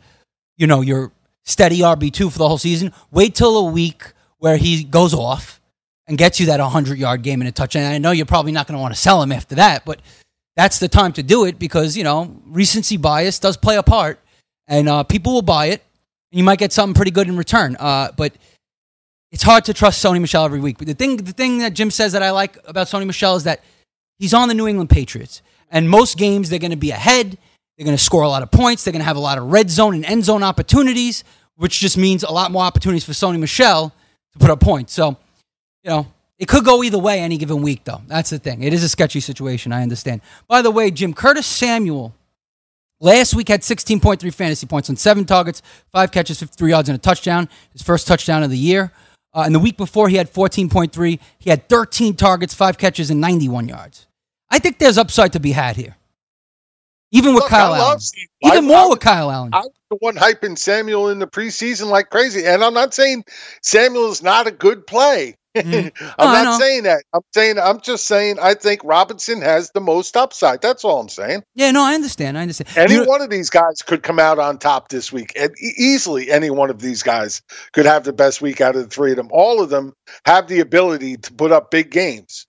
you 0.58 0.66
know, 0.66 0.82
your 0.82 1.12
steady 1.46 1.80
RB 1.80 2.12
two 2.12 2.30
for 2.30 2.40
the 2.40 2.48
whole 2.48 2.58
season, 2.58 2.92
wait 3.12 3.36
till 3.36 3.56
a 3.58 3.72
week 3.72 4.04
where 4.40 4.58
he 4.58 4.84
goes 4.84 5.14
off 5.14 5.62
and 6.08 6.18
gets 6.18 6.40
you 6.40 6.48
that 6.48 6.60
100 6.60 6.98
yard 6.98 7.22
game 7.22 7.40
and 7.40 7.48
a 7.48 7.52
touchdown. 7.52 7.84
And 7.84 7.94
I 7.94 7.98
know 8.00 8.12
you're 8.12 8.26
probably 8.26 8.52
not 8.52 8.68
going 8.68 8.78
to 8.78 8.82
want 8.82 8.94
to 8.94 9.00
sell 9.00 9.22
him 9.22 9.32
after 9.32 9.56
that, 9.56 9.86
but 9.86 10.02
that's 10.56 10.80
the 10.80 10.88
time 10.88 11.14
to 11.14 11.24
do 11.24 11.46
it 11.46 11.60
because 11.60 11.96
you 11.96 12.04
know 12.04 12.36
recency 12.48 12.98
bias 12.98 13.38
does 13.38 13.58
play 13.58 13.78
a 13.78 13.84
part, 13.84 14.20
and 14.68 14.90
uh, 14.90 15.04
people 15.04 15.34
will 15.34 15.44
buy 15.44 15.68
it, 15.68 15.84
and 16.32 16.40
you 16.40 16.44
might 16.44 16.58
get 16.58 16.74
something 16.74 16.96
pretty 16.96 17.12
good 17.12 17.28
in 17.28 17.38
return. 17.38 17.78
Uh, 17.80 18.12
but 18.18 18.34
it's 19.32 19.44
hard 19.44 19.66
to 19.66 19.74
trust 19.76 20.04
Sony 20.04 20.20
Michel 20.20 20.46
every 20.46 20.60
week. 20.60 20.80
But 20.80 20.88
the 20.88 20.96
thing, 20.96 21.18
the 21.18 21.32
thing 21.32 21.60
that 21.60 21.76
Jim 21.76 21.92
says 21.92 22.14
that 22.14 22.24
I 22.24 22.32
like 22.32 22.58
about 22.66 22.88
Sony 22.88 23.06
Michel 23.06 23.36
is 23.36 23.44
that 23.44 23.64
he's 24.20 24.34
on 24.34 24.48
the 24.48 24.54
New 24.54 24.68
England 24.68 24.90
Patriots, 24.90 25.42
and 25.72 25.90
most 25.90 26.18
games 26.18 26.50
they're 26.50 26.60
going 26.60 26.72
to 26.72 26.78
be 26.78 26.92
ahead. 26.92 27.38
They're 27.78 27.86
going 27.86 27.98
to 27.98 28.04
score 28.04 28.24
a 28.24 28.30
lot 28.30 28.44
of 28.44 28.52
points. 28.52 28.84
They're 28.84 28.92
going 28.92 29.02
to 29.02 29.06
have 29.06 29.16
a 29.16 29.22
lot 29.22 29.38
of 29.38 29.46
red 29.46 29.70
zone 29.70 29.96
and 29.96 30.06
end 30.06 30.26
zone 30.26 30.44
opportunities, 30.44 31.24
which 31.56 31.80
just 31.80 31.98
means 31.98 32.24
a 32.24 32.32
lot 32.32 32.52
more 32.52 32.64
opportunities 32.64 33.06
for 33.06 33.14
Sony 33.14 33.40
Michel 33.40 33.94
to 34.34 34.40
put 34.40 34.50
up 34.50 34.60
points. 34.60 34.94
So, 34.94 35.18
you 35.84 35.90
know, 35.90 36.08
it 36.38 36.48
could 36.48 36.66
go 36.66 36.84
either 36.84 36.98
way 36.98 37.20
any 37.20 37.38
given 37.38 37.62
week, 37.62 37.84
though. 37.86 38.02
That's 38.08 38.30
the 38.30 38.40
thing. 38.40 38.64
It 38.64 38.74
is 38.74 38.84
a 38.84 38.90
sketchy 38.90 39.20
situation. 39.20 39.72
I 39.72 39.82
understand. 39.82 40.22
By 40.48 40.62
the 40.62 40.72
way, 40.72 40.92
Jim 40.92 41.14
Curtis 41.14 41.46
Samuel 41.46 42.14
last 43.00 43.34
week 43.34 43.50
had 43.50 43.62
16.3 43.62 44.34
fantasy 44.34 44.68
points 44.68 44.90
on 44.90 44.96
seven 44.96 45.26
targets, 45.26 45.62
five 45.92 46.12
catches, 46.12 46.40
53 46.40 46.70
yards, 46.70 46.90
and 46.90 46.98
a 46.98 47.00
touchdown. 47.00 47.50
His 47.72 47.82
first 47.82 48.08
touchdown 48.08 48.44
of 48.44 48.50
the 48.50 48.58
year. 48.58 48.92
Uh, 49.34 49.44
and 49.46 49.54
the 49.54 49.60
week 49.60 49.78
before, 49.78 50.10
he 50.10 50.16
had 50.16 50.32
14.3. 50.32 51.20
He 51.38 51.50
had 51.50 51.70
13 51.70 52.16
targets, 52.16 52.54
five 52.54 52.78
catches, 52.78 53.10
and 53.12 53.22
91 53.22 53.68
yards. 53.68 54.08
I 54.52 54.60
think 54.60 54.80
there's 54.80 54.98
upside 54.98 55.34
to 55.34 55.40
be 55.40 55.52
had 55.52 55.76
here. 55.76 55.96
Even 57.12 57.34
with 57.34 57.44
Look, 57.44 57.50
Kyle 57.50 57.74
Allen. 57.74 58.00
Even 58.44 58.58
I- 58.66 58.68
more 58.68 58.78
I 58.78 58.88
with 58.88 59.00
Kyle 59.00 59.32
Allen. 59.32 59.50
I 59.54 59.62
was 59.62 59.72
the 59.90 59.98
one 60.00 60.16
hyping 60.16 60.58
Samuel 60.58 61.10
in 61.10 61.18
the 61.20 61.28
preseason 61.28 61.88
like 61.90 62.10
crazy. 62.12 62.46
And 62.46 62.64
I'm 62.64 62.74
not 62.76 62.94
saying 62.94 63.26
Samuel 63.64 64.12
is 64.12 64.22
not 64.22 64.46
a 64.48 64.52
good 64.52 64.86
play. 64.86 65.36
Mm-hmm. 65.58 65.88
Oh, 66.02 66.14
I'm 66.20 66.30
Oh, 66.30 66.44
not 66.44 66.60
saying 66.62 66.84
that. 66.84 67.04
I'm 67.12 67.22
saying 67.34 67.58
I'm 67.58 67.82
just 67.82 68.06
saying 68.06 68.38
I 68.40 68.54
think 68.54 68.82
Robinson 68.84 69.42
has 69.42 69.72
the 69.72 69.82
most 69.82 70.16
upside. 70.16 70.62
That's 70.62 70.86
all 70.86 71.00
I'm 71.02 71.10
saying. 71.10 71.42
Yeah, 71.56 71.72
no, 71.72 71.82
I 71.84 71.96
understand. 71.96 72.38
I 72.38 72.44
understand. 72.44 72.70
Any 72.78 72.94
You 72.94 73.00
know- 73.00 73.06
one 73.10 73.22
of 73.24 73.32
these 73.32 73.50
guys 73.50 73.82
could 73.84 74.04
come 74.04 74.20
out 74.20 74.38
on 74.38 74.60
top 74.60 74.90
this 74.90 75.12
week. 75.12 75.34
And 75.36 75.52
easily 75.60 76.30
any 76.30 76.52
one 76.52 76.70
of 76.70 76.80
these 76.82 77.02
guys 77.02 77.42
could 77.74 77.88
have 77.88 78.04
the 78.04 78.14
best 78.14 78.44
week 78.44 78.62
out 78.62 78.76
of 78.76 78.84
the 78.84 78.90
three 78.90 79.10
of 79.12 79.18
them. 79.18 79.30
All 79.32 79.60
of 79.62 79.72
them 79.72 79.94
have 80.28 80.48
the 80.48 80.60
ability 80.60 81.18
to 81.18 81.34
put 81.34 81.52
up 81.52 81.72
big 81.72 81.90
games. 81.90 82.46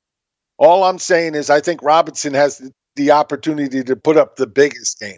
All 0.61 0.85
I'm 0.85 0.99
saying 0.99 1.35
is 1.35 1.51
I 1.51 1.61
think 1.61 1.83
Robinson 1.83 2.35
has 2.35 2.59
the- 2.59 3.11
opportunity 3.11 3.83
to 3.83 3.97
put 3.97 4.19
up 4.19 4.37
the 4.37 4.47
biggest 4.47 5.01
game. 5.01 5.17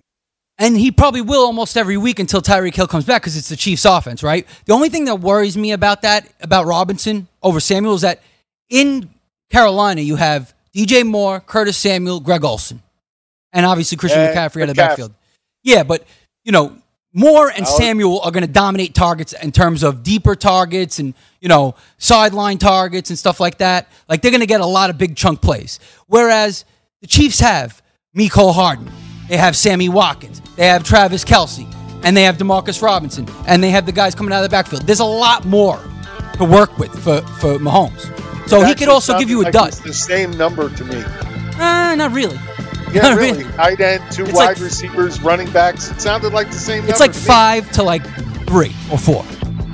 And 0.56 0.76
he 0.76 0.92
probably 0.92 1.20
will 1.20 1.44
almost 1.44 1.76
every 1.76 1.96
week 1.96 2.20
until 2.20 2.40
Tyreek 2.40 2.76
Hill 2.76 2.86
comes 2.86 3.04
back 3.04 3.22
because 3.22 3.36
it's 3.36 3.48
the 3.48 3.56
Chiefs' 3.56 3.84
offense, 3.84 4.22
right? 4.22 4.46
The 4.66 4.72
only 4.72 4.88
thing 4.88 5.06
that 5.06 5.16
worries 5.16 5.56
me 5.56 5.72
about 5.72 6.02
that, 6.02 6.32
about 6.40 6.66
Robinson 6.66 7.26
over 7.42 7.58
Samuel, 7.58 7.94
is 7.94 8.02
that 8.02 8.22
in 8.70 9.10
Carolina 9.50 10.00
you 10.00 10.14
have 10.14 10.54
DJ 10.72 11.04
Moore, 11.04 11.40
Curtis 11.40 11.76
Samuel, 11.76 12.20
Greg 12.20 12.44
Olsen, 12.44 12.80
and 13.52 13.66
obviously 13.66 13.96
Christian 13.96 14.20
And 14.20 14.36
McCaffrey 14.36 14.62
out 14.62 14.68
of 14.68 14.76
the 14.76 14.80
backfield. 14.80 15.14
Yeah, 15.64 15.82
but 15.82 16.06
you 16.44 16.52
know 16.52 16.76
Moore 17.14 17.48
and 17.50 17.66
I'll- 17.66 17.76
Samuel 17.78 18.20
are 18.20 18.30
going 18.30 18.46
to 18.46 18.50
dominate 18.52 18.94
targets 18.94 19.32
in 19.34 19.52
terms 19.52 19.82
of 19.82 20.02
deeper 20.02 20.34
targets 20.34 20.98
and 20.98 21.14
you 21.40 21.48
know 21.48 21.74
sideline 21.98 22.58
targets 22.58 23.10
and 23.10 23.18
stuff 23.18 23.38
like 23.40 23.58
that. 23.58 23.88
Like 24.08 24.22
they're 24.22 24.30
going 24.30 24.40
to 24.40 24.46
get 24.46 24.60
a 24.60 24.66
lot 24.66 24.90
of 24.90 24.98
big 24.98 25.16
chunk 25.16 25.40
plays. 25.42 25.78
Whereas 26.06 26.64
the 27.00 27.06
Chiefs 27.06 27.40
have 27.40 27.82
Mecole 28.16 28.54
Hardman, 28.54 28.92
they 29.28 29.36
have 29.36 29.56
Sammy 29.56 29.88
Watkins, 29.88 30.40
they 30.56 30.66
have 30.66 30.84
Travis 30.84 31.24
Kelce, 31.24 31.66
and 32.04 32.16
they 32.16 32.22
have 32.22 32.36
Demarcus 32.38 32.80
Robinson, 32.82 33.26
and 33.46 33.62
they 33.62 33.70
have 33.70 33.86
the 33.86 33.92
guys 33.92 34.14
coming 34.14 34.32
out 34.32 34.42
of 34.44 34.50
the 34.50 34.54
backfield. 34.54 34.82
There's 34.82 35.00
a 35.00 35.04
lot 35.04 35.44
more 35.44 35.80
to 36.34 36.44
work 36.44 36.78
with 36.78 36.92
for 37.02 37.20
for 37.40 37.58
Mahomes. 37.58 38.08
So 38.48 38.62
he 38.64 38.74
could 38.74 38.88
also 38.88 39.18
give 39.18 39.30
you 39.30 39.42
a 39.42 39.44
like 39.44 39.52
dud. 39.52 39.68
it's 39.68 39.80
The 39.80 39.92
same 39.94 40.30
number 40.36 40.68
to 40.68 40.84
me. 40.84 40.96
Uh, 41.58 41.94
not 41.94 42.12
really. 42.12 42.38
Yeah, 42.92 43.02
Not 43.10 43.18
really. 43.18 43.44
Tight 43.44 43.80
end, 43.80 44.02
two 44.12 44.24
It's 44.24 44.32
wide 44.34 44.44
like- 44.48 44.60
receivers, 44.60 45.20
running 45.22 45.50
backs. 45.50 45.90
It 45.90 46.00
sounded 46.00 46.32
like 46.32 46.48
the 46.48 46.52
same. 46.54 46.84
It's 46.88 46.98
number 47.00 47.04
like 47.04 47.12
to 47.12 47.18
me. 47.18 47.24
five 47.26 47.72
to 47.72 47.82
like 47.82 48.04
three 48.46 48.74
or 48.90 48.98
four. 48.98 49.24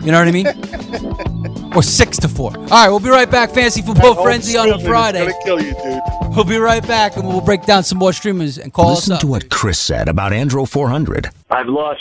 You 0.02 0.12
know 0.12 0.18
what 0.20 0.28
I 0.28 0.32
mean? 0.32 0.46
or 1.74 1.82
six 1.82 2.16
to 2.18 2.28
four. 2.28 2.56
All 2.56 2.64
right, 2.68 2.88
we'll 2.88 3.00
be 3.00 3.10
right 3.10 3.30
back. 3.30 3.50
Fancy 3.50 3.82
Football 3.82 4.14
Home 4.14 4.24
Frenzy 4.24 4.56
on 4.56 4.70
a 4.70 4.78
Friday. 4.78 5.18
gonna 5.26 5.34
kill 5.44 5.60
you, 5.60 5.72
dude. 5.82 6.00
We'll 6.36 6.44
be 6.44 6.58
right 6.58 6.86
back 6.86 7.16
and 7.16 7.26
we'll 7.26 7.40
break 7.40 7.64
down 7.64 7.82
some 7.82 7.98
more 7.98 8.12
streamers 8.12 8.58
and 8.58 8.72
call 8.72 8.90
Listen 8.90 9.12
us 9.14 9.16
up. 9.16 9.20
to 9.22 9.26
what 9.26 9.50
Chris 9.50 9.78
said 9.78 10.08
about 10.08 10.30
Andro 10.32 10.68
400. 10.68 11.30
I've 11.50 11.66
lost 11.66 12.00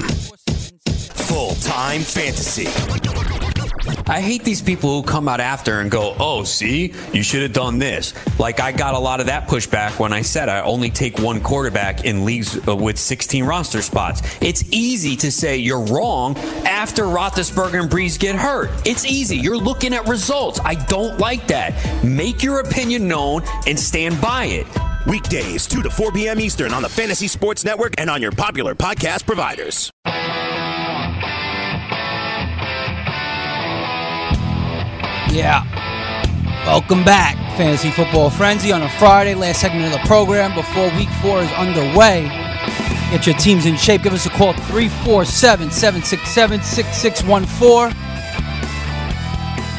Full 0.01 1.55
time 1.55 2.01
fantasy. 2.01 2.67
I 4.07 4.19
hate 4.19 4.43
these 4.43 4.61
people 4.61 5.01
who 5.01 5.07
come 5.07 5.27
out 5.27 5.39
after 5.39 5.79
and 5.79 5.89
go, 5.89 6.15
oh, 6.19 6.43
see, 6.43 6.93
you 7.13 7.23
should 7.23 7.41
have 7.41 7.53
done 7.53 7.79
this. 7.79 8.13
Like, 8.37 8.59
I 8.59 8.71
got 8.71 8.93
a 8.93 8.99
lot 8.99 9.19
of 9.19 9.27
that 9.27 9.47
pushback 9.47 9.99
when 9.99 10.13
I 10.13 10.21
said 10.21 10.49
I 10.49 10.61
only 10.61 10.89
take 10.89 11.19
one 11.19 11.41
quarterback 11.41 12.03
in 12.03 12.25
leagues 12.25 12.67
uh, 12.67 12.75
with 12.75 12.97
16 12.97 13.43
roster 13.45 13.81
spots. 13.81 14.21
It's 14.41 14.63
easy 14.71 15.15
to 15.17 15.31
say 15.31 15.57
you're 15.57 15.85
wrong 15.85 16.37
after 16.65 17.03
Roethlisberger 17.03 17.81
and 17.81 17.89
Brees 17.89 18.19
get 18.19 18.35
hurt. 18.35 18.69
It's 18.85 19.05
easy. 19.05 19.37
You're 19.37 19.57
looking 19.57 19.93
at 19.93 20.07
results. 20.07 20.59
I 20.63 20.75
don't 20.75 21.17
like 21.17 21.47
that. 21.47 22.03
Make 22.03 22.43
your 22.43 22.59
opinion 22.59 23.07
known 23.07 23.43
and 23.65 23.79
stand 23.79 24.19
by 24.21 24.45
it. 24.45 24.90
Weekdays, 25.07 25.67
2 25.67 25.81
to 25.83 25.89
4 25.89 26.11
p.m. 26.11 26.39
Eastern 26.39 26.73
on 26.73 26.81
the 26.81 26.89
Fantasy 26.89 27.27
Sports 27.27 27.63
Network 27.63 27.95
and 27.97 28.09
on 28.09 28.21
your 28.21 28.31
popular 28.31 28.75
podcast 28.75 29.25
providers. 29.25 29.91
Yeah. 35.33 35.63
Welcome 36.65 37.03
back, 37.03 37.35
Fantasy 37.57 37.89
Football 37.89 38.29
Frenzy, 38.29 38.71
on 38.71 38.83
a 38.83 38.89
Friday, 38.89 39.33
last 39.33 39.61
segment 39.61 39.85
of 39.85 39.91
the 39.93 40.07
program 40.07 40.53
before 40.53 40.89
week 40.97 41.09
four 41.21 41.41
is 41.41 41.51
underway. 41.53 42.23
Get 43.09 43.25
your 43.25 43.35
teams 43.37 43.65
in 43.65 43.75
shape. 43.77 44.03
Give 44.03 44.13
us 44.13 44.25
a 44.25 44.29
call 44.29 44.53
347 44.53 45.71
767 45.71 46.61
6614. 46.61 47.91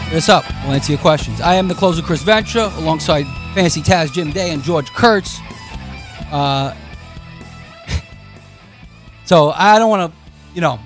Hit 0.08 0.16
us 0.16 0.28
up. 0.28 0.44
We'll 0.64 0.72
answer 0.72 0.92
your 0.92 1.00
questions. 1.00 1.40
I 1.40 1.54
am 1.54 1.68
the 1.68 1.74
closer, 1.74 2.02
Chris 2.02 2.22
Ventura, 2.22 2.72
alongside 2.76 3.26
Fantasy 3.54 3.82
Taz 3.82 4.12
Jim 4.12 4.30
Day 4.30 4.52
and 4.52 4.62
George 4.62 4.90
Kurtz. 4.92 5.38
Uh, 6.30 6.74
so 9.24 9.50
I 9.50 9.78
don't 9.78 9.90
want 9.90 10.12
to, 10.12 10.18
you 10.54 10.60
know, 10.60 10.78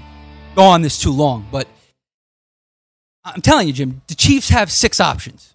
go 0.54 0.62
on 0.62 0.82
this 0.82 0.98
too 0.98 1.12
long, 1.12 1.46
but 1.52 1.68
I'm 3.24 3.40
telling 3.40 3.66
you, 3.66 3.72
Jim, 3.72 4.02
the 4.08 4.14
Chiefs 4.14 4.48
have 4.48 4.70
six 4.70 5.00
options. 5.00 5.54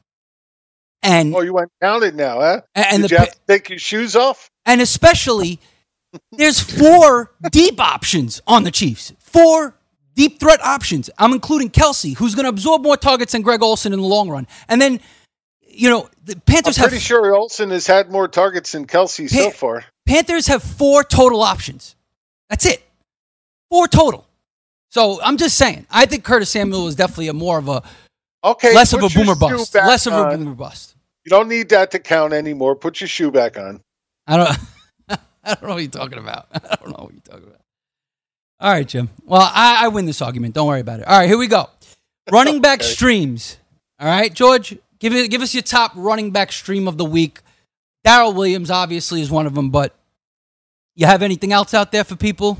And 1.04 1.36
oh, 1.36 1.42
you 1.42 1.54
went 1.54 1.72
it 1.82 2.16
now, 2.16 2.40
huh? 2.40 2.62
And 2.76 3.02
Did 3.02 3.10
the 3.10 3.16
you 3.16 3.20
have 3.20 3.32
to 3.32 3.40
take 3.48 3.70
your 3.70 3.80
shoes 3.80 4.16
off? 4.16 4.50
and 4.66 4.82
especially 4.82 5.60
there's 6.34 6.60
four 6.60 7.32
deep 7.52 7.80
options 7.80 8.42
on 8.48 8.64
the 8.64 8.72
Chiefs. 8.72 9.14
Four 9.20 9.76
deep 10.16 10.40
threat 10.40 10.62
options. 10.62 11.10
I'm 11.18 11.34
including 11.34 11.70
Kelce, 11.70 12.16
who's 12.16 12.36
going 12.36 12.46
to 12.46 12.50
absorb 12.50 12.84
more 12.84 12.98
targets 12.98 13.32
than 13.32 13.42
Greg 13.42 13.62
Olsen 13.64 13.94
in 13.94 14.00
the 14.00 14.06
long 14.06 14.30
run. 14.30 14.48
And 14.68 14.82
then, 14.82 15.00
you 15.74 15.90
know, 15.90 16.10
the 16.26 16.36
Panthers 16.36 16.78
I'm 16.78 16.84
have 16.84 16.90
pretty 16.90 17.04
sure 17.04 17.34
Olsen 17.36 17.72
has 17.72 17.88
had 17.88 18.12
more 18.12 18.28
targets 18.28 18.72
than 18.72 18.86
Kelce 18.88 19.30
so 19.30 19.50
far. 19.52 19.86
Panthers 20.06 20.48
have 20.48 20.64
four 20.64 21.04
total 21.04 21.42
options. 21.42 21.96
That's 22.50 22.66
it. 22.66 22.84
Four 23.70 23.88
total. 23.88 24.28
So 24.90 25.22
I'm 25.22 25.38
just 25.38 25.58
saying. 25.58 25.86
I 25.90 26.06
think 26.06 26.24
Curtis 26.24 26.50
Samuel 26.50 26.88
is 26.88 26.96
definitely 26.96 27.30
a 27.30 27.34
more 27.34 27.58
of 27.58 27.70
a 27.70 27.84
Okay, 28.44 28.74
less 28.74 28.92
of 28.94 29.04
a 29.04 29.10
boomer 29.10 29.36
bust. 29.36 29.76
Less 29.76 30.08
of 30.08 30.14
a 30.14 30.36
boomer 30.36 30.56
bust. 30.56 30.96
You 31.24 31.30
don't 31.30 31.48
need 31.48 31.70
that 31.70 31.92
to 31.92 32.00
count 32.00 32.34
anymore. 32.34 32.76
Put 32.76 33.00
your 33.00 33.08
shoe 33.08 33.32
back 33.32 33.58
on. 33.58 33.82
I 34.28 34.38
don't. 34.38 34.58
I 35.44 35.56
don't 35.56 35.64
know 35.64 35.74
what 35.76 35.82
you're 35.82 35.92
talking 35.92 36.18
about. 36.18 36.48
I 36.54 36.76
don't 36.76 36.98
know 36.98 37.04
what 37.04 37.14
you're 37.14 37.22
talking 37.22 37.48
about. 37.48 37.62
All 38.60 38.72
right, 38.72 38.88
Jim. 38.88 39.10
Well, 39.26 39.42
I, 39.42 39.86
I 39.86 39.88
win 39.90 40.06
this 40.06 40.22
argument. 40.22 40.54
Don't 40.56 40.68
worry 40.68 40.82
about 40.82 41.00
it. 41.00 41.08
All 41.08 41.18
right, 41.18 41.28
here 41.28 41.38
we 41.38 41.48
go. 41.48 41.70
Running 42.32 42.62
back 42.62 42.84
streams. 42.84 43.58
All 44.00 44.08
right, 44.08 44.34
George, 44.34 44.78
give 45.02 45.14
it. 45.14 45.30
Give 45.30 45.42
us 45.42 45.54
your 45.54 45.64
top 45.64 45.92
running 45.96 46.32
back 46.32 46.54
stream 46.54 46.88
of 46.88 46.98
the 46.98 47.04
week. 47.04 47.42
Darrel 48.06 48.34
Williams 48.34 48.72
obviously 48.72 49.22
is 49.22 49.30
one 49.30 49.46
of 49.46 49.54
them, 49.54 49.70
but 49.70 49.94
you 50.96 51.06
have 51.06 51.22
anything 51.22 51.52
else 51.52 51.74
out 51.74 51.92
there 51.92 52.06
for 52.06 52.16
people? 52.16 52.58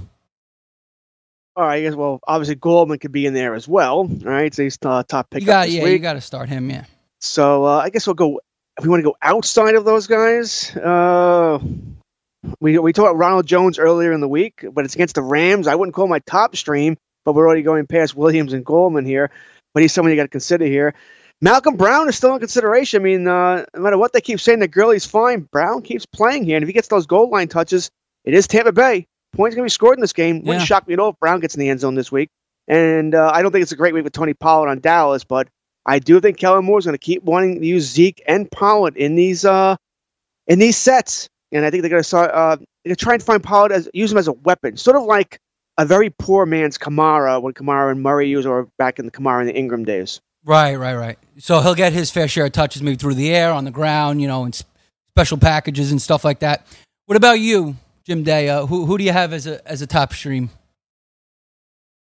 All 1.56 1.66
right, 1.66 1.78
I 1.78 1.82
guess. 1.82 1.96
Well, 1.96 2.20
obviously 2.28 2.56
Goldman 2.56 3.00
could 3.00 3.12
be 3.12 3.26
in 3.26 3.34
there 3.34 3.56
as 3.56 3.68
well. 3.68 4.00
All 4.00 4.08
right, 4.24 4.54
so 4.54 4.64
he's 4.64 4.78
uh, 4.84 5.04
top 5.04 5.30
pick 5.30 5.42
You 5.42 5.48
got, 5.48 5.70
yeah, 5.70 5.84
week. 5.84 5.94
you 5.94 6.00
got 6.00 6.14
to 6.14 6.22
start 6.22 6.50
him. 6.50 6.70
Yeah. 6.70 6.86
So 7.20 7.66
uh, 7.66 7.78
I 7.78 7.90
guess 7.90 8.08
we'll 8.08 8.14
go. 8.14 8.42
If 8.78 8.86
we 8.86 8.90
want 8.90 9.02
to 9.02 9.10
go 9.10 9.16
outside 9.22 9.76
of 9.76 9.84
those 9.84 10.08
guys, 10.08 10.76
uh, 10.78 11.60
we 12.60 12.78
we 12.80 12.94
talked 12.94 13.08
about 13.08 13.18
Ronald 13.18 13.46
Jones 13.46 13.78
earlier 13.80 14.12
in 14.14 14.22
the 14.22 14.30
week, 14.30 14.66
but 14.72 14.86
it's 14.86 14.96
against 14.96 15.16
the 15.16 15.22
Rams. 15.22 15.68
I 15.68 15.76
wouldn't 15.76 15.94
call 15.94 16.08
my 16.08 16.20
top 16.20 16.56
stream, 16.56 16.98
but 17.26 17.34
we're 17.34 17.46
already 17.46 17.64
going 17.64 17.86
past 17.86 18.16
Williams 18.16 18.54
and 18.54 18.66
Goldman 18.66 19.06
here. 19.06 19.30
But 19.74 19.84
he's 19.84 19.94
someone 19.94 20.12
you 20.12 20.16
got 20.18 20.24
to 20.24 20.30
consider 20.30 20.66
here. 20.66 20.94
Malcolm 21.42 21.76
Brown 21.76 22.08
is 22.08 22.16
still 22.16 22.34
in 22.34 22.40
consideration. 22.40 23.02
I 23.02 23.04
mean, 23.04 23.28
uh, 23.28 23.66
no 23.76 23.82
matter 23.82 23.98
what 23.98 24.14
they 24.14 24.22
keep 24.22 24.40
saying, 24.40 24.60
that 24.60 24.68
Gurley's 24.70 25.06
fine. 25.06 25.42
Brown 25.52 25.82
keeps 25.82 26.06
playing 26.06 26.46
here, 26.46 26.56
and 26.56 26.64
if 26.64 26.68
he 26.68 26.74
gets 26.74 26.88
those 26.88 27.08
goal 27.08 27.30
line 27.30 27.48
touches, 27.48 27.90
it 28.24 28.34
is 28.34 28.48
Tampa 28.48 28.72
Bay. 28.72 29.08
Points 29.34 29.56
going 29.56 29.64
to 29.64 29.66
be 29.66 29.70
scored 29.70 29.98
in 29.98 30.02
this 30.02 30.14
game. 30.14 30.44
Wouldn't 30.44 30.66
shock 30.68 30.88
me 30.88 30.94
at 30.94 31.00
all 31.00 31.10
if 31.10 31.20
Brown 31.20 31.40
gets 31.40 31.56
in 31.56 31.60
the 31.60 31.70
end 31.70 31.80
zone 31.80 31.96
this 31.96 32.12
week. 32.12 32.30
And 32.68 33.16
uh, 33.16 33.32
I 33.34 33.42
don't 33.42 33.52
think 33.52 33.64
it's 33.64 33.72
a 33.72 33.78
great 33.78 33.94
week 33.94 34.04
with 34.04 34.14
Tony 34.14 34.34
Pollard 34.34 34.70
on 34.70 34.80
Dallas, 34.80 35.24
but 35.24 35.48
I 35.86 36.00
do 36.00 36.20
think 36.20 36.38
Kellen 36.38 36.64
Moore 36.64 36.78
is 36.78 36.86
going 36.86 36.94
to 36.94 37.00
keep 37.00 37.24
wanting 37.24 37.60
to 37.60 37.66
use 37.66 37.86
Zeke 37.86 38.22
and 38.28 38.50
Pollard 38.52 38.98
in 38.98 39.16
these 39.16 39.46
uh, 39.46 39.78
in 40.48 40.60
these 40.60 40.78
sets, 40.78 41.28
and 41.52 41.66
I 41.66 41.72
think 41.72 41.82
they're 41.82 41.90
going 41.90 42.02
to 42.02 42.08
start. 42.08 42.32
Uh, 42.32 42.58
they're 42.86 42.96
to 42.96 43.04
try 43.04 43.14
and 43.14 43.24
find 43.24 43.44
Pollard 43.44 43.72
as 43.72 43.90
use 43.94 44.12
him 44.12 44.18
as 44.18 44.28
a 44.28 44.34
weapon, 44.34 44.78
sort 44.78 44.96
of 44.96 45.04
like 45.04 45.40
a 45.78 45.86
very 45.86 46.12
poor 46.12 46.46
man's 46.46 46.78
Kamara 46.78 47.42
when 47.42 47.54
Kamara 47.54 47.92
and 47.92 48.04
Murray 48.04 48.30
used, 48.30 48.48
or 48.48 48.68
back 48.78 49.00
in 49.00 49.06
the 49.06 49.12
Kamara 49.12 49.40
and 49.40 49.50
the 49.50 49.56
Ingram 49.56 49.86
days. 49.86 50.22
Right, 50.44 50.76
right, 50.76 50.96
right. 50.96 51.20
So 51.38 51.62
he'll 51.62 51.76
get 51.76 51.94
his 51.94 52.12
fair 52.12 52.28
share 52.28 52.46
of 52.46 52.52
touches, 52.52 52.82
maybe 52.82 52.98
through 52.98 53.16
the 53.16 53.34
air, 53.34 53.52
on 53.52 53.66
the 53.66 53.72
ground, 53.72 54.22
you 54.22 54.28
know, 54.28 54.44
and 54.44 54.60
special 55.16 55.38
packages 55.38 55.92
and 55.92 56.02
stuff 56.02 56.24
like 56.24 56.40
that. 56.40 56.68
What 57.06 57.16
about 57.16 57.40
you, 57.40 57.76
Jim 58.06 58.24
Day? 58.24 58.50
Uh, 58.50 58.66
who 58.66 58.86
who 58.86 58.98
do 58.98 59.04
you 59.04 59.12
have 59.12 59.34
as 59.34 59.48
a 59.48 59.66
as 59.68 59.82
a 59.82 59.88
top 59.88 60.14
stream? 60.14 60.50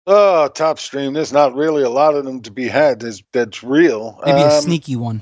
Oh, 0.08 0.48
top 0.50 0.80
stream. 0.80 1.14
There's 1.14 1.34
not 1.34 1.56
really 1.56 1.82
a 1.82 1.90
lot 1.90 2.14
of 2.14 2.26
them 2.26 2.42
to 2.44 2.52
be 2.52 2.68
had. 2.68 3.00
That's, 3.00 3.24
that's 3.32 3.64
real. 3.64 4.20
Maybe 4.24 4.42
a 4.42 4.58
Um, 4.58 4.62
sneaky 4.62 4.96
one. 4.96 5.20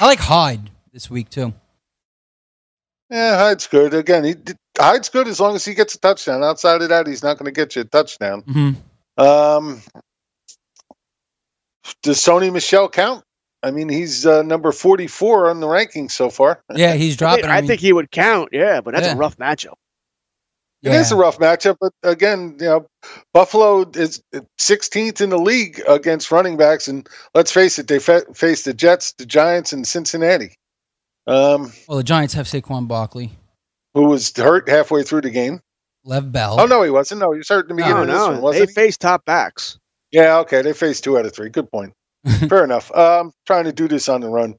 I 0.00 0.06
like 0.06 0.20
Hyde 0.20 0.70
this 0.92 1.10
week 1.10 1.28
too. 1.28 1.52
Yeah, 3.10 3.36
Hyde's 3.36 3.66
good. 3.66 3.94
Again, 3.94 4.24
he 4.24 4.34
Hyde's 4.78 5.08
good 5.08 5.28
as 5.28 5.40
long 5.40 5.56
as 5.56 5.64
he 5.64 5.74
gets 5.74 5.94
a 5.94 5.98
touchdown. 5.98 6.44
Outside 6.44 6.82
of 6.82 6.90
that, 6.90 7.06
he's 7.06 7.22
not 7.22 7.38
going 7.38 7.46
to 7.46 7.52
get 7.52 7.74
you 7.74 7.82
a 7.82 7.84
touchdown. 7.84 8.42
Mm-hmm. 8.42 9.20
Um, 9.20 9.82
does 12.02 12.18
Sony 12.18 12.52
Michel 12.52 12.88
count? 12.88 13.22
I 13.62 13.70
mean, 13.70 13.88
he's 13.88 14.26
uh, 14.26 14.42
number 14.42 14.70
44 14.70 15.50
on 15.50 15.60
the 15.60 15.66
rankings 15.66 16.12
so 16.12 16.30
far. 16.30 16.62
Yeah, 16.74 16.94
he's 16.94 17.14
I, 17.14 17.16
dropping. 17.16 17.42
think, 17.44 17.52
I 17.52 17.66
think 17.66 17.80
he 17.80 17.92
would 17.92 18.10
count, 18.10 18.50
yeah, 18.52 18.80
but 18.80 18.94
that's 18.94 19.06
Yeah. 19.06 19.14
a 19.14 19.16
rough 19.16 19.36
matchup. 19.38 19.74
It 20.82 20.92
is 20.92 21.10
a 21.10 21.16
rough 21.16 21.38
matchup, 21.38 21.78
but 21.80 21.92
again, 22.04 22.58
you 22.60 22.66
know, 22.66 22.86
Buffalo 23.34 23.90
is 23.94 24.22
16th 24.60 25.20
in 25.20 25.30
the 25.30 25.38
league 25.38 25.82
against 25.88 26.30
running 26.30 26.56
backs, 26.56 26.86
and 26.86 27.08
let's 27.34 27.50
face 27.50 27.80
it, 27.80 27.88
they 27.88 27.98
fa- 27.98 28.22
face 28.34 28.62
the 28.62 28.72
Jets, 28.72 29.12
the 29.14 29.26
Giants, 29.26 29.72
and 29.72 29.84
Cincinnati. 29.84 30.54
Um, 31.26 31.72
Well, 31.88 31.98
the 31.98 32.04
Giants 32.04 32.34
have 32.34 32.46
Saquon 32.46 32.86
Barkley, 32.86 33.32
who 33.94 34.04
was 34.04 34.32
hurt 34.36 34.68
halfway 34.68 35.02
through 35.02 35.22
the 35.22 35.30
game? 35.30 35.60
Lev 36.04 36.30
Bell. 36.30 36.60
Oh 36.60 36.66
no, 36.66 36.82
he 36.84 36.90
wasn't. 36.90 37.20
No, 37.20 37.32
he 37.32 37.38
was 37.38 37.48
hurt 37.48 37.68
in 37.68 37.74
the 37.74 37.82
beginning 37.82 37.96
No, 37.96 38.02
of 38.02 38.06
this 38.08 38.20
one, 38.28 38.34
no, 38.36 38.40
wasn't 38.42 38.68
they 38.68 38.72
face 38.72 38.96
top 38.96 39.24
backs. 39.24 39.78
He? 40.16 40.24
Yeah, 40.24 40.38
okay, 40.38 40.62
they 40.62 40.72
faced 40.72 41.04
two 41.04 41.18
out 41.18 41.26
of 41.26 41.34
three. 41.34 41.48
Good 41.48 41.70
point. 41.70 41.92
Fair 42.48 42.64
enough. 42.64 42.94
Um, 42.94 43.32
trying 43.46 43.64
to 43.64 43.72
do 43.72 43.88
this 43.88 44.08
on 44.08 44.20
the 44.20 44.28
run. 44.28 44.56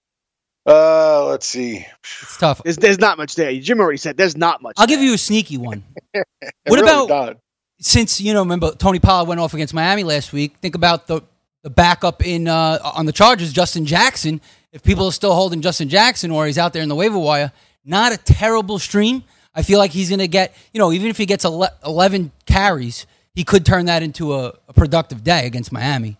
Uh, 0.65 1.25
let's 1.27 1.45
see. 1.45 1.85
It's 2.03 2.37
tough. 2.37 2.61
There's, 2.63 2.75
there's 2.75 2.99
not 2.99 3.17
much 3.17 3.35
there. 3.35 3.57
Jim 3.59 3.79
already 3.79 3.97
said 3.97 4.17
there's 4.17 4.35
not 4.35 4.61
much. 4.61 4.75
I'll 4.77 4.87
give 4.87 4.99
you 4.99 5.13
a 5.13 5.17
sneaky 5.17 5.57
one. 5.57 5.83
what 6.11 6.25
really 6.67 6.81
about 6.81 7.09
not. 7.09 7.37
since 7.79 8.19
you 8.19 8.33
know? 8.33 8.41
Remember 8.41 8.71
Tony 8.71 8.99
Pollard 8.99 9.29
went 9.29 9.39
off 9.39 9.53
against 9.53 9.73
Miami 9.73 10.03
last 10.03 10.33
week. 10.33 10.57
Think 10.57 10.75
about 10.75 11.07
the 11.07 11.21
the 11.63 11.69
backup 11.69 12.25
in 12.25 12.49
uh, 12.49 12.79
on 12.83 13.05
the 13.05 13.13
Chargers, 13.13 13.53
Justin 13.53 13.85
Jackson. 13.85 14.41
If 14.73 14.83
people 14.83 15.05
are 15.05 15.11
still 15.13 15.33
holding 15.33 15.61
Justin 15.61 15.87
Jackson 15.87 16.31
or 16.31 16.45
he's 16.45 16.57
out 16.57 16.73
there 16.73 16.83
in 16.83 16.89
the 16.89 16.95
waiver 16.95 17.17
wire, 17.17 17.53
not 17.85 18.11
a 18.11 18.17
terrible 18.17 18.77
stream. 18.77 19.23
I 19.55 19.63
feel 19.63 19.79
like 19.79 19.91
he's 19.91 20.09
going 20.09 20.19
to 20.19 20.27
get 20.27 20.53
you 20.73 20.79
know 20.79 20.91
even 20.91 21.07
if 21.07 21.17
he 21.17 21.25
gets 21.25 21.45
ele- 21.45 21.69
eleven 21.85 22.31
carries, 22.45 23.07
he 23.37 23.43
could 23.43 23.63
turn 23.67 23.85
that 23.85 24.01
into 24.01 24.33
a, 24.33 24.51
a 24.67 24.73
productive 24.73 25.23
day 25.23 25.45
against 25.45 25.71
Miami. 25.71 26.17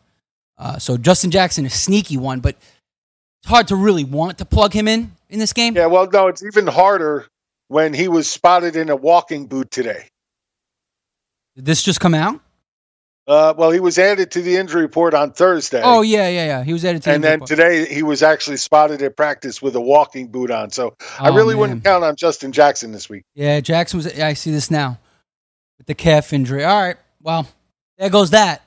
Uh, 0.55 0.77
so 0.77 0.97
Justin 0.97 1.31
Jackson 1.31 1.65
is 1.65 1.73
a 1.73 1.77
sneaky 1.77 2.15
one, 2.15 2.41
but 2.41 2.55
it's 3.41 3.49
hard 3.49 3.67
to 3.69 3.75
really 3.75 4.03
want 4.03 4.37
to 4.37 4.45
plug 4.45 4.71
him 4.71 4.87
in 4.87 5.11
in 5.27 5.39
this 5.39 5.51
game. 5.51 5.75
Yeah, 5.75 5.87
well, 5.87 6.07
no, 6.13 6.27
it's 6.27 6.43
even 6.43 6.67
harder 6.67 7.25
when 7.69 7.91
he 7.95 8.07
was 8.07 8.29
spotted 8.29 8.75
in 8.75 8.89
a 8.91 8.95
walking 8.95 9.47
boot 9.47 9.71
today. 9.71 10.05
Did 11.55 11.65
this 11.65 11.81
just 11.81 11.99
come 11.99 12.13
out? 12.13 12.39
Uh, 13.27 13.55
well, 13.57 13.71
he 13.71 13.79
was 13.79 13.97
added 13.97 14.29
to 14.31 14.41
the 14.43 14.55
injury 14.55 14.83
report 14.83 15.15
on 15.15 15.31
Thursday. 15.31 15.81
Oh 15.83 16.03
yeah, 16.03 16.29
yeah, 16.29 16.45
yeah. 16.45 16.63
He 16.63 16.71
was 16.71 16.85
added 16.85 17.01
to. 17.01 17.09
the 17.09 17.15
and 17.15 17.23
then 17.23 17.41
injury 17.41 17.47
today 17.57 17.93
he 17.93 18.03
was 18.03 18.21
actually 18.21 18.57
spotted 18.57 19.01
at 19.01 19.17
practice 19.17 19.59
with 19.59 19.75
a 19.75 19.81
walking 19.81 20.27
boot 20.27 20.51
on. 20.51 20.69
So 20.69 20.95
I 21.19 21.29
Oh, 21.29 21.33
really 21.35 21.55
man. 21.55 21.59
wouldn't 21.61 21.83
count 21.83 22.03
on 22.03 22.15
Justin 22.15 22.51
Jackson 22.51 22.91
this 22.91 23.09
week. 23.09 23.23
Yeah, 23.33 23.59
Jackson 23.59 23.97
was. 23.97 24.15
Yeah, 24.15 24.27
I 24.27 24.33
see 24.33 24.51
this 24.51 24.69
now 24.69 24.99
with 25.79 25.87
the 25.87 25.95
calf 25.95 26.31
injury. 26.31 26.63
All 26.63 26.79
right, 26.81 26.95
well, 27.21 27.47
there 27.97 28.09
goes 28.09 28.31
that. 28.31 28.63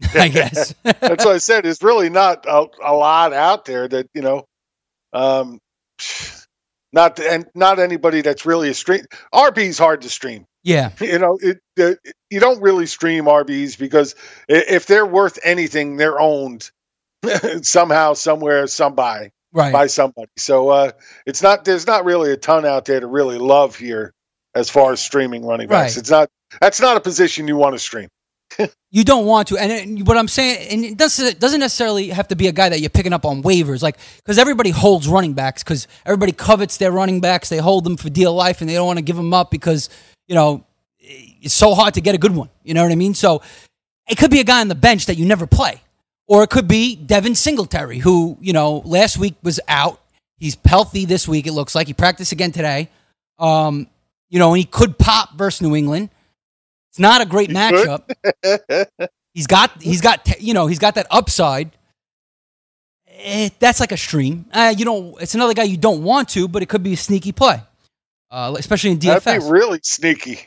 I 0.14 0.28
guess. 0.28 0.74
That's 0.82 1.24
what 1.24 1.34
I 1.34 1.38
said. 1.38 1.64
There's 1.64 1.82
really 1.82 2.10
not 2.10 2.46
a, 2.46 2.66
a 2.82 2.94
lot 2.94 3.32
out 3.32 3.64
there 3.64 3.88
that 3.88 4.08
you 4.14 4.22
know, 4.22 4.44
um, 5.12 5.58
not 6.92 7.18
and 7.18 7.46
not 7.54 7.78
anybody 7.78 8.20
that's 8.22 8.46
really 8.46 8.70
a 8.70 8.74
stream. 8.74 9.04
RB's 9.32 9.78
hard 9.78 10.02
to 10.02 10.10
stream. 10.10 10.46
yeah, 10.62 10.90
You 11.00 11.18
know, 11.18 11.38
it, 11.40 11.58
it, 11.76 11.98
you 12.30 12.40
don't 12.40 12.62
really 12.62 12.86
stream 12.86 13.24
RBs 13.24 13.78
because 13.78 14.14
if 14.48 14.86
they're 14.86 15.06
worth 15.06 15.38
anything, 15.42 15.96
they're 15.96 16.20
owned 16.20 16.70
somehow, 17.62 18.14
somewhere, 18.14 18.66
somebody 18.66 19.30
right. 19.52 19.72
by 19.72 19.86
somebody. 19.86 20.30
So 20.36 20.70
uh, 20.70 20.92
it's 21.26 21.42
not. 21.42 21.64
There's 21.64 21.86
not 21.86 22.04
really 22.04 22.32
a 22.32 22.36
ton 22.36 22.64
out 22.64 22.84
there 22.84 23.00
to 23.00 23.06
really 23.06 23.38
love 23.38 23.76
here 23.76 24.12
as 24.54 24.70
far 24.70 24.92
as 24.92 25.00
streaming 25.00 25.44
running 25.44 25.68
backs. 25.68 25.96
Right. 25.96 26.00
It's 26.00 26.10
not. 26.10 26.28
That's 26.60 26.80
not 26.80 26.96
a 26.96 27.00
position 27.00 27.48
you 27.48 27.56
want 27.56 27.74
to 27.74 27.78
stream. 27.78 28.08
You 28.90 29.04
don't 29.04 29.26
want 29.26 29.48
to, 29.48 29.58
and 29.58 30.06
what 30.06 30.16
I'm 30.16 30.28
saying, 30.28 30.68
and 30.70 30.82
it 30.82 30.96
doesn't 30.96 31.38
doesn't 31.38 31.60
necessarily 31.60 32.08
have 32.08 32.28
to 32.28 32.36
be 32.36 32.46
a 32.46 32.52
guy 32.52 32.70
that 32.70 32.80
you're 32.80 32.88
picking 32.88 33.12
up 33.12 33.26
on 33.26 33.42
waivers, 33.42 33.82
like 33.82 33.98
because 34.16 34.38
everybody 34.38 34.70
holds 34.70 35.06
running 35.06 35.34
backs 35.34 35.62
because 35.62 35.86
everybody 36.06 36.32
covets 36.32 36.78
their 36.78 36.90
running 36.90 37.20
backs. 37.20 37.50
They 37.50 37.58
hold 37.58 37.84
them 37.84 37.98
for 37.98 38.08
dear 38.08 38.30
life, 38.30 38.62
and 38.62 38.70
they 38.70 38.72
don't 38.72 38.86
want 38.86 38.98
to 38.98 39.04
give 39.04 39.16
them 39.16 39.34
up 39.34 39.50
because 39.50 39.90
you 40.26 40.34
know 40.34 40.64
it's 40.98 41.52
so 41.52 41.74
hard 41.74 41.94
to 41.94 42.00
get 42.00 42.14
a 42.14 42.18
good 42.18 42.34
one. 42.34 42.48
You 42.64 42.72
know 42.72 42.82
what 42.82 42.90
I 42.90 42.94
mean? 42.94 43.12
So 43.12 43.42
it 44.08 44.16
could 44.16 44.30
be 44.30 44.40
a 44.40 44.44
guy 44.44 44.62
on 44.62 44.68
the 44.68 44.74
bench 44.74 45.04
that 45.04 45.16
you 45.16 45.26
never 45.26 45.46
play, 45.46 45.82
or 46.26 46.42
it 46.42 46.48
could 46.48 46.66
be 46.66 46.96
Devin 46.96 47.34
Singletary, 47.34 47.98
who 47.98 48.38
you 48.40 48.54
know 48.54 48.78
last 48.86 49.18
week 49.18 49.34
was 49.42 49.60
out. 49.68 50.00
He's 50.38 50.56
healthy 50.64 51.04
this 51.04 51.28
week. 51.28 51.46
It 51.46 51.52
looks 51.52 51.74
like 51.74 51.88
he 51.88 51.92
practiced 51.92 52.32
again 52.32 52.52
today. 52.52 52.88
Um, 53.38 53.86
you 54.30 54.38
know, 54.38 54.48
and 54.54 54.58
he 54.58 54.64
could 54.64 54.96
pop 54.96 55.36
versus 55.36 55.60
New 55.60 55.76
England. 55.76 56.08
It's 56.98 57.00
not 57.00 57.20
a 57.20 57.26
great 57.26 57.48
matchup. 57.50 58.10
He's 59.34 59.46
got 59.46 59.80
he's 59.80 60.00
got 60.00 60.40
you 60.42 60.52
know 60.52 60.66
he's 60.66 60.80
got 60.80 60.96
that 60.96 61.06
upside. 61.12 61.70
Eh, 63.08 63.50
that's 63.60 63.78
like 63.78 63.92
a 63.92 63.96
stream. 63.96 64.46
Uh, 64.52 64.74
you 64.76 64.84
know, 64.84 65.16
it's 65.20 65.36
another 65.36 65.54
guy 65.54 65.62
you 65.62 65.76
don't 65.76 66.02
want 66.02 66.28
to, 66.30 66.48
but 66.48 66.60
it 66.60 66.68
could 66.68 66.82
be 66.82 66.94
a 66.94 66.96
sneaky 66.96 67.30
play, 67.30 67.62
uh, 68.32 68.56
especially 68.58 68.90
in 68.90 68.98
DFS. 68.98 69.22
That'd 69.22 69.42
be 69.44 69.48
really 69.48 69.78
sneaky. 69.84 70.40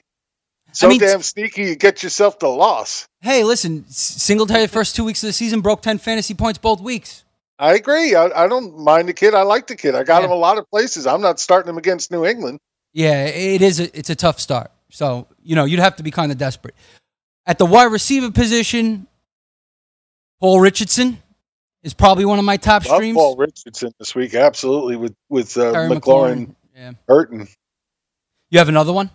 So 0.74 0.89
mean, 0.89 0.99
damn 0.99 1.22
sneaky, 1.22 1.64
you 1.64 1.76
get 1.76 2.04
yourself 2.04 2.38
the 2.39 2.49
loss. 2.49 3.06
hey, 3.22 3.45
listen, 3.45 3.86
S- 3.88 3.97
Singletary 3.97 4.64
the 4.64 4.68
first 4.68 4.93
two 4.93 5.06
weeks 5.06 5.24
of 5.24 5.28
the 5.28 5.34
season 5.34 5.62
broke 5.62 5.82
ten 5.82 5.97
fantasy 5.97 6.34
points 6.34 6.60
both 6.60 6.82
weeks. 6.82 7.24
I 7.60 7.76
agree. 7.76 8.14
I, 8.14 8.43
I 8.43 8.47
don't 8.49 8.78
mind 8.78 9.08
the 9.08 9.14
kid. 9.14 9.36
I 9.36 9.43
like 9.43 9.68
the 9.68 9.78
kid. 9.78 9.95
I 9.95 10.04
got 10.04 10.22
him 10.22 10.32
a 10.32 10.36
lot 10.36 10.58
of 10.58 10.70
places. 10.70 11.08
I'm 11.08 11.22
not 11.22 11.39
starting 11.39 11.70
him 11.70 11.78
against 11.78 12.12
New 12.12 12.26
England. 12.26 12.60
Yeah, 12.91 13.24
it 13.24 13.62
is. 13.62 13.80
A, 13.80 13.97
it's 13.97 14.10
a 14.10 14.16
tough 14.16 14.38
start. 14.41 14.70
So 14.91 15.27
you 15.43 15.55
know 15.55 15.65
you'd 15.65 15.79
have 15.79 15.95
to 15.97 16.03
be 16.03 16.11
kind 16.11 16.31
of 16.31 16.37
desperate. 16.37 16.75
At 17.45 17.57
the 17.57 17.65
wide 17.65 17.91
receiver 17.91 18.29
position, 18.31 19.07
Paul 20.39 20.59
Richardson 20.59 21.21
is 21.83 21.93
probably 21.93 22.25
one 22.25 22.39
of 22.39 22.45
my 22.45 22.57
top 22.57 22.85
Love 22.85 22.97
streams. 22.97 23.15
Paul 23.15 23.35
Richardson 23.35 23.93
this 23.97 24.13
week, 24.13 24.35
absolutely 24.35 24.95
with 24.95 25.15
with 25.29 25.57
uh, 25.57 25.73
McLaurin, 25.73 26.55
yeah. 26.75 26.93
hurting. 27.07 27.47
You 28.49 28.59
have 28.59 28.69
another 28.69 28.93
one? 28.93 29.09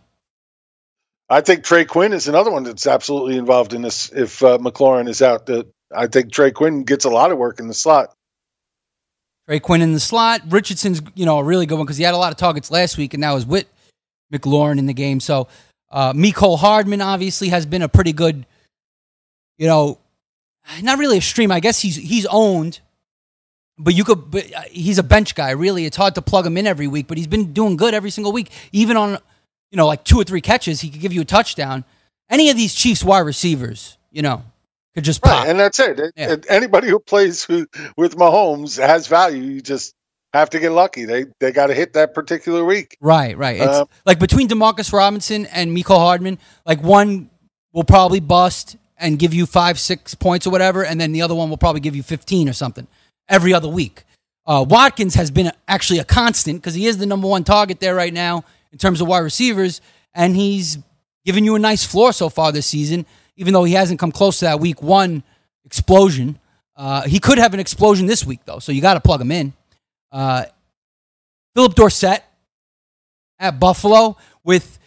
I 1.28 1.40
think 1.40 1.64
Trey 1.64 1.84
Quinn 1.84 2.12
is 2.12 2.28
another 2.28 2.50
one 2.50 2.62
that's 2.62 2.86
absolutely 2.86 3.36
involved 3.36 3.72
in 3.72 3.82
this. 3.82 4.10
If 4.12 4.42
uh, 4.42 4.58
McLaurin 4.58 5.08
is 5.08 5.22
out, 5.22 5.50
uh, 5.50 5.64
I 5.94 6.06
think 6.06 6.32
Trey 6.32 6.52
Quinn 6.52 6.84
gets 6.84 7.04
a 7.04 7.10
lot 7.10 7.32
of 7.32 7.38
work 7.38 7.58
in 7.58 7.68
the 7.68 7.74
slot. 7.74 8.14
Trey 9.46 9.60
Quinn 9.60 9.82
in 9.82 9.92
the 9.92 10.00
slot. 10.00 10.42
Richardson's, 10.48 11.02
you 11.14 11.26
know, 11.26 11.38
a 11.38 11.44
really 11.44 11.66
good 11.66 11.76
one 11.76 11.84
because 11.84 11.96
he 11.96 12.04
had 12.04 12.14
a 12.14 12.16
lot 12.16 12.32
of 12.32 12.38
targets 12.38 12.70
last 12.70 12.96
week 12.96 13.14
and 13.14 13.20
now 13.20 13.36
is 13.36 13.44
with 13.44 13.66
McLaurin 14.32 14.78
in 14.78 14.86
the 14.86 14.94
game. 14.94 15.20
So, 15.20 15.48
uh, 15.90 16.12
Mecole 16.12 16.58
Hardman 16.58 17.00
obviously 17.00 17.48
has 17.48 17.66
been 17.66 17.82
a 17.82 17.88
pretty 17.88 18.12
good, 18.12 18.46
you 19.58 19.66
know, 19.66 19.98
not 20.82 20.98
really 20.98 21.18
a 21.18 21.22
stream. 21.22 21.52
I 21.52 21.60
guess 21.60 21.80
he's 21.80 21.96
he's 21.96 22.26
owned, 22.26 22.80
but 23.78 23.94
you 23.94 24.04
could. 24.04 24.30
But 24.30 24.52
uh, 24.52 24.62
he's 24.70 24.98
a 24.98 25.02
bench 25.02 25.34
guy. 25.34 25.50
Really, 25.50 25.86
it's 25.86 25.96
hard 25.96 26.14
to 26.16 26.22
plug 26.22 26.46
him 26.46 26.56
in 26.56 26.66
every 26.66 26.88
week. 26.88 27.06
But 27.06 27.18
he's 27.18 27.26
been 27.26 27.52
doing 27.52 27.76
good 27.76 27.94
every 27.94 28.10
single 28.10 28.32
week. 28.32 28.50
Even 28.72 28.96
on, 28.96 29.18
you 29.70 29.76
know, 29.76 29.86
like 29.86 30.04
two 30.04 30.20
or 30.20 30.24
three 30.24 30.40
catches, 30.40 30.80
he 30.80 30.90
could 30.90 31.00
give 31.00 31.12
you 31.12 31.20
a 31.22 31.26
touchdown. 31.26 31.84
Any 32.28 32.50
of 32.50 32.56
these 32.56 32.74
Chiefs 32.74 33.04
wide 33.04 33.20
receivers, 33.20 33.96
you 34.10 34.22
know, 34.22 34.42
could 34.94 35.04
just 35.04 35.22
pop. 35.22 35.42
Right, 35.42 35.50
and 35.50 35.60
that's 35.60 35.78
it. 35.78 36.00
And 36.16 36.44
Anybody 36.48 36.88
who 36.88 36.98
plays 36.98 37.46
with, 37.46 37.68
with 37.96 38.16
Mahomes 38.16 38.84
has 38.84 39.06
value. 39.06 39.42
You 39.42 39.60
just 39.60 39.94
have 40.38 40.50
to 40.50 40.58
get 40.58 40.72
lucky. 40.72 41.04
They 41.04 41.26
they 41.40 41.52
got 41.52 41.68
to 41.68 41.74
hit 41.74 41.92
that 41.94 42.14
particular 42.14 42.64
week. 42.64 42.96
Right, 43.00 43.36
right. 43.36 43.60
It's 43.60 43.78
Um, 43.78 43.88
like 44.04 44.18
between 44.18 44.48
Demarcus 44.48 44.92
Robinson 44.92 45.46
and 45.46 45.76
Mecole 45.76 45.98
Hardman, 45.98 46.38
like 46.64 46.82
one 46.82 47.30
will 47.72 47.84
probably 47.84 48.20
bust 48.20 48.76
and 48.98 49.18
give 49.18 49.34
you 49.34 49.46
five, 49.46 49.78
six 49.78 50.14
points 50.14 50.46
or 50.46 50.50
whatever, 50.50 50.84
and 50.84 51.00
then 51.00 51.12
the 51.12 51.22
other 51.22 51.34
one 51.34 51.50
will 51.50 51.58
probably 51.58 51.80
give 51.80 51.94
you 51.94 52.02
15 52.02 52.48
or 52.48 52.52
something 52.52 52.86
every 53.28 53.52
other 53.52 53.68
week. 53.68 54.04
Uh, 54.46 54.64
Watkins 54.66 55.14
has 55.14 55.30
been 55.30 55.50
actually 55.68 55.98
a 55.98 56.04
constant 56.04 56.60
because 56.60 56.74
he 56.74 56.86
is 56.86 56.98
the 56.98 57.06
number 57.06 57.26
one 57.26 57.44
target 57.44 57.80
there 57.80 57.94
right 57.94 58.12
now 58.14 58.44
in 58.72 58.78
terms 58.78 59.00
of 59.00 59.08
wide 59.08 59.18
receivers, 59.18 59.80
and 60.14 60.36
he's 60.36 60.78
given 61.24 61.44
you 61.44 61.54
a 61.56 61.58
nice 61.58 61.84
floor 61.84 62.12
so 62.12 62.28
far 62.28 62.52
this 62.52 62.66
season, 62.66 63.04
even 63.36 63.52
though 63.52 63.64
he 63.64 63.74
hasn't 63.74 63.98
come 63.98 64.12
close 64.12 64.38
to 64.38 64.44
that 64.44 64.60
week 64.60 64.82
one 64.82 65.22
explosion. 65.64 66.38
Uh, 66.76 67.02
he 67.02 67.18
could 67.18 67.38
have 67.38 67.54
an 67.54 67.60
explosion 67.60 68.06
this 68.06 68.24
week, 68.24 68.40
though, 68.44 68.58
so 68.60 68.70
you 68.70 68.80
got 68.80 68.94
to 68.94 69.00
plug 69.00 69.20
him 69.20 69.32
in. 69.32 69.52
Uh, 70.12 70.44
Phillip 71.54 71.74
Dorsett 71.74 72.22
at 73.38 73.58
Buffalo 73.58 74.16
with 74.44 74.78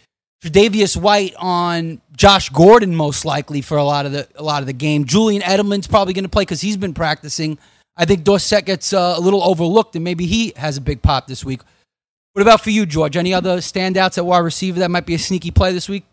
Tre'Davious 0.42 0.96
White 0.96 1.34
on 1.38 2.00
Josh 2.16 2.48
Gordon 2.48 2.94
most 2.94 3.24
likely 3.24 3.60
for 3.60 3.76
a 3.76 3.84
lot 3.84 4.06
of 4.06 4.12
the 4.12 4.26
a 4.36 4.42
lot 4.42 4.62
of 4.62 4.66
the 4.66 4.72
game. 4.72 5.04
Julian 5.04 5.42
Edelman's 5.42 5.86
probably 5.86 6.14
going 6.14 6.24
to 6.24 6.30
play 6.30 6.42
because 6.42 6.60
he's 6.60 6.76
been 6.76 6.94
practicing. 6.94 7.58
I 7.96 8.04
think 8.06 8.24
Dorsett 8.24 8.64
gets 8.64 8.92
uh, 8.92 9.14
a 9.16 9.20
little 9.20 9.42
overlooked 9.42 9.94
and 9.96 10.04
maybe 10.04 10.26
he 10.26 10.52
has 10.56 10.76
a 10.76 10.80
big 10.80 11.02
pop 11.02 11.26
this 11.26 11.44
week. 11.44 11.60
What 12.32 12.42
about 12.42 12.62
for 12.62 12.70
you, 12.70 12.86
George? 12.86 13.16
Any 13.16 13.34
other 13.34 13.58
standouts 13.58 14.16
at 14.16 14.24
wide 14.24 14.38
receiver 14.38 14.78
that 14.78 14.90
might 14.90 15.04
be 15.04 15.14
a 15.14 15.18
sneaky 15.18 15.50
play 15.50 15.72
this 15.72 15.88
week? 15.88 16.04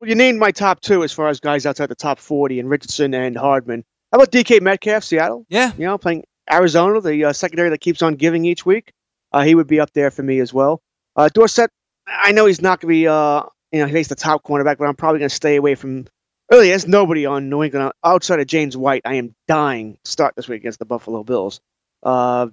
Well, 0.00 0.08
you 0.08 0.14
named 0.14 0.38
my 0.38 0.52
top 0.52 0.80
two 0.80 1.02
as 1.04 1.12
far 1.12 1.28
as 1.28 1.40
guys 1.40 1.66
outside 1.66 1.86
the 1.86 1.94
top 1.94 2.18
40, 2.18 2.60
and 2.60 2.70
Richardson 2.70 3.12
and 3.14 3.36
Hardman. 3.36 3.84
How 4.10 4.18
about 4.18 4.30
DK 4.30 4.60
Metcalf, 4.60 5.04
Seattle? 5.04 5.44
Yeah. 5.48 5.72
You 5.76 5.86
know, 5.86 5.98
playing 5.98 6.24
Arizona, 6.52 7.00
the 7.00 7.24
uh, 7.26 7.32
secondary 7.32 7.70
that 7.70 7.78
keeps 7.80 8.02
on 8.02 8.14
giving 8.14 8.44
each 8.44 8.64
week. 8.66 8.92
Uh, 9.32 9.42
he 9.42 9.54
would 9.54 9.66
be 9.66 9.80
up 9.80 9.92
there 9.92 10.10
for 10.10 10.22
me 10.22 10.40
as 10.40 10.52
well. 10.52 10.80
Uh, 11.16 11.28
Dorsett, 11.32 11.70
I 12.06 12.32
know 12.32 12.46
he's 12.46 12.60
not 12.60 12.80
going 12.80 12.92
to 12.94 13.00
be, 13.00 13.08
uh, 13.08 13.42
you 13.70 13.80
know, 13.80 13.86
he's 13.86 14.08
the 14.08 14.14
top 14.14 14.42
cornerback, 14.44 14.76
but 14.78 14.86
I'm 14.86 14.96
probably 14.96 15.20
going 15.20 15.30
to 15.30 15.34
stay 15.34 15.56
away 15.56 15.74
from. 15.74 16.06
Really, 16.50 16.68
there's 16.68 16.86
nobody 16.86 17.24
on 17.24 17.48
New 17.48 17.62
England 17.62 17.92
outside 18.04 18.40
of 18.40 18.46
James 18.46 18.76
White. 18.76 19.02
I 19.06 19.14
am 19.14 19.34
dying 19.48 19.96
to 20.04 20.10
start 20.10 20.34
this 20.36 20.48
week 20.48 20.60
against 20.60 20.78
the 20.78 20.84
Buffalo 20.84 21.24
Bills. 21.24 21.60
Uh, 22.02 22.48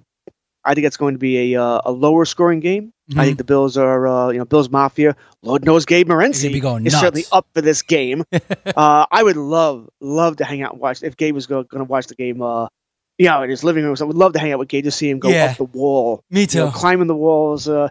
I 0.64 0.74
think 0.74 0.86
it's 0.86 0.96
going 0.96 1.14
to 1.14 1.18
be 1.18 1.54
a 1.54 1.62
uh, 1.62 1.80
a 1.86 1.92
lower 1.92 2.24
scoring 2.24 2.60
game. 2.60 2.92
I 3.10 3.12
Mhm. 3.12 3.24
think 3.24 3.38
the 3.38 3.44
Bills 3.44 3.76
are, 3.76 4.06
uh, 4.06 4.28
you 4.30 4.38
know, 4.38 4.44
Bills 4.44 4.70
Mafia. 4.70 5.16
Lord 5.42 5.64
knows 5.64 5.84
Gabe 5.84 6.08
Morency 6.08 6.52
be 6.52 6.60
going 6.60 6.86
is 6.86 6.98
certainly 6.98 7.24
up 7.32 7.46
for 7.54 7.60
this 7.60 7.82
game. 7.82 8.24
uh, 8.32 9.06
I 9.10 9.22
would 9.22 9.36
love, 9.36 9.88
love 10.00 10.36
to 10.36 10.44
hang 10.44 10.62
out 10.62 10.72
and 10.72 10.80
watch. 10.80 11.02
If 11.02 11.16
Gabe 11.16 11.34
was 11.34 11.46
going 11.46 11.66
to 11.72 11.84
watch 11.84 12.06
the 12.06 12.14
game, 12.14 12.40
uh, 12.40 12.68
you 13.20 13.26
know, 13.26 13.42
in 13.42 13.50
his 13.50 13.62
living 13.62 13.84
room, 13.84 13.94
so 13.96 14.06
I 14.06 14.08
would 14.08 14.16
love 14.16 14.32
to 14.32 14.38
hang 14.38 14.50
out 14.52 14.58
with 14.58 14.68
Gabe 14.68 14.84
to 14.84 14.90
see 14.90 15.10
him 15.10 15.18
go 15.18 15.28
Yeah. 15.28 15.50
up 15.50 15.58
the 15.58 15.64
wall. 15.64 16.24
Me 16.30 16.40
you 16.40 16.46
know, 16.58 16.70
too. 16.70 16.72
climbing 16.72 17.06
the 17.06 17.14
walls. 17.14 17.68
Uh, 17.68 17.90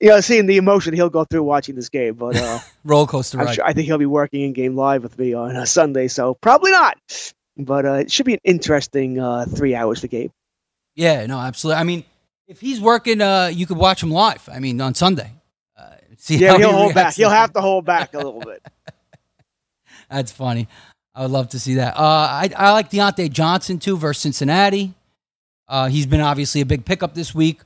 you 0.00 0.08
know, 0.08 0.20
seeing 0.20 0.46
the 0.46 0.56
emotion 0.56 0.92
he'll 0.92 1.08
go 1.08 1.24
through 1.24 1.44
watching 1.44 1.76
this 1.76 1.88
game. 1.88 2.14
But 2.14 2.34
uh, 2.36 2.58
Roller 2.84 3.06
coaster 3.06 3.38
ride. 3.38 3.54
sure, 3.54 3.64
I 3.64 3.72
think 3.74 3.86
he'll 3.86 3.96
be 3.96 4.06
working 4.06 4.42
in 4.42 4.52
game 4.54 4.74
live 4.74 5.04
with 5.04 5.16
me 5.18 5.34
on 5.34 5.54
uh, 5.54 5.66
Sunday, 5.66 6.08
so 6.08 6.34
probably 6.34 6.72
not. 6.72 6.98
But 7.56 7.86
uh, 7.86 7.92
it 7.92 8.10
should 8.10 8.26
be 8.26 8.34
an 8.34 8.40
interesting 8.42 9.20
uh, 9.20 9.46
three 9.46 9.76
hours 9.76 10.00
for 10.00 10.08
Gabe. 10.08 10.32
Yeah, 10.96 11.24
no, 11.26 11.38
absolutely. 11.38 11.80
I 11.80 11.84
mean, 11.84 12.04
if 12.48 12.60
he's 12.60 12.80
working, 12.80 13.20
uh, 13.20 13.46
you 13.54 13.66
could 13.66 13.78
watch 13.78 14.02
him 14.02 14.10
live. 14.10 14.48
I 14.52 14.58
mean, 14.58 14.80
on 14.80 14.94
Sunday. 14.94 15.30
Uh, 15.78 15.90
see 16.18 16.38
yeah, 16.38 16.58
he'll 16.58 16.70
he 16.70 16.74
hold 16.76 16.94
back. 16.94 17.14
He'll 17.14 17.30
have 17.30 17.52
to 17.52 17.60
hold 17.68 17.84
back 17.86 18.14
a 18.14 18.18
little 18.18 18.40
bit. 18.40 18.66
That's 20.10 20.32
funny. 20.32 20.66
I 21.16 21.22
would 21.22 21.30
love 21.30 21.48
to 21.48 21.58
see 21.58 21.76
that. 21.76 21.96
Uh, 21.96 22.02
I, 22.02 22.50
I 22.54 22.72
like 22.72 22.90
Diontae 22.90 23.32
Johnson 23.32 23.78
too 23.78 23.96
versus 23.96 24.20
Cincinnati. 24.20 24.92
Uh, 25.66 25.88
he's 25.88 26.04
been 26.04 26.20
obviously 26.20 26.60
a 26.60 26.66
big 26.66 26.84
pickup 26.84 27.14
this 27.14 27.34
week. 27.34 27.62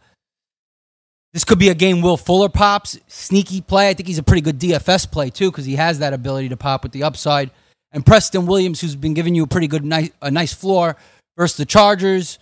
This 1.32 1.44
could 1.44 1.58
be 1.58 1.68
a 1.68 1.74
game 1.74 2.00
Will 2.00 2.16
Fuller 2.16 2.48
pops. 2.48 2.96
Sneaky 3.08 3.60
play. 3.60 3.90
I 3.90 3.94
think 3.94 4.06
he's 4.06 4.18
a 4.18 4.22
pretty 4.22 4.40
good 4.40 4.60
DFS 4.60 5.10
play 5.10 5.30
too 5.30 5.50
because 5.50 5.64
he 5.64 5.74
has 5.74 5.98
that 5.98 6.12
ability 6.12 6.50
to 6.50 6.56
pop 6.56 6.84
with 6.84 6.92
the 6.92 7.02
upside. 7.02 7.50
And 7.90 8.06
Preston 8.06 8.46
Williams, 8.46 8.80
who's 8.80 8.94
been 8.94 9.14
giving 9.14 9.34
you 9.34 9.42
a 9.42 9.48
pretty 9.48 9.66
good, 9.66 9.84
nice, 9.84 10.10
a 10.22 10.30
nice 10.30 10.54
floor 10.54 10.96
versus 11.36 11.56
the 11.56 11.66
Chargers. 11.66 12.38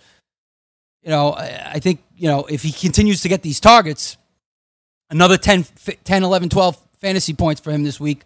You 1.01 1.09
know, 1.09 1.33
I, 1.33 1.79
think, 1.79 2.03
you 2.15 2.27
know, 2.27 2.45
if 2.45 2.61
he 2.61 2.71
continues 2.71 3.21
to 3.21 3.29
get 3.29 3.41
these 3.41 3.59
targets, 3.59 4.17
another 5.09 5.37
10, 5.37 5.65
10 6.03 6.23
11, 6.23 6.49
12 6.49 6.77
fantasy 6.99 7.33
points 7.33 7.61
for 7.61 7.71
him 7.71 7.83
this 7.83 7.99
week 7.99 8.21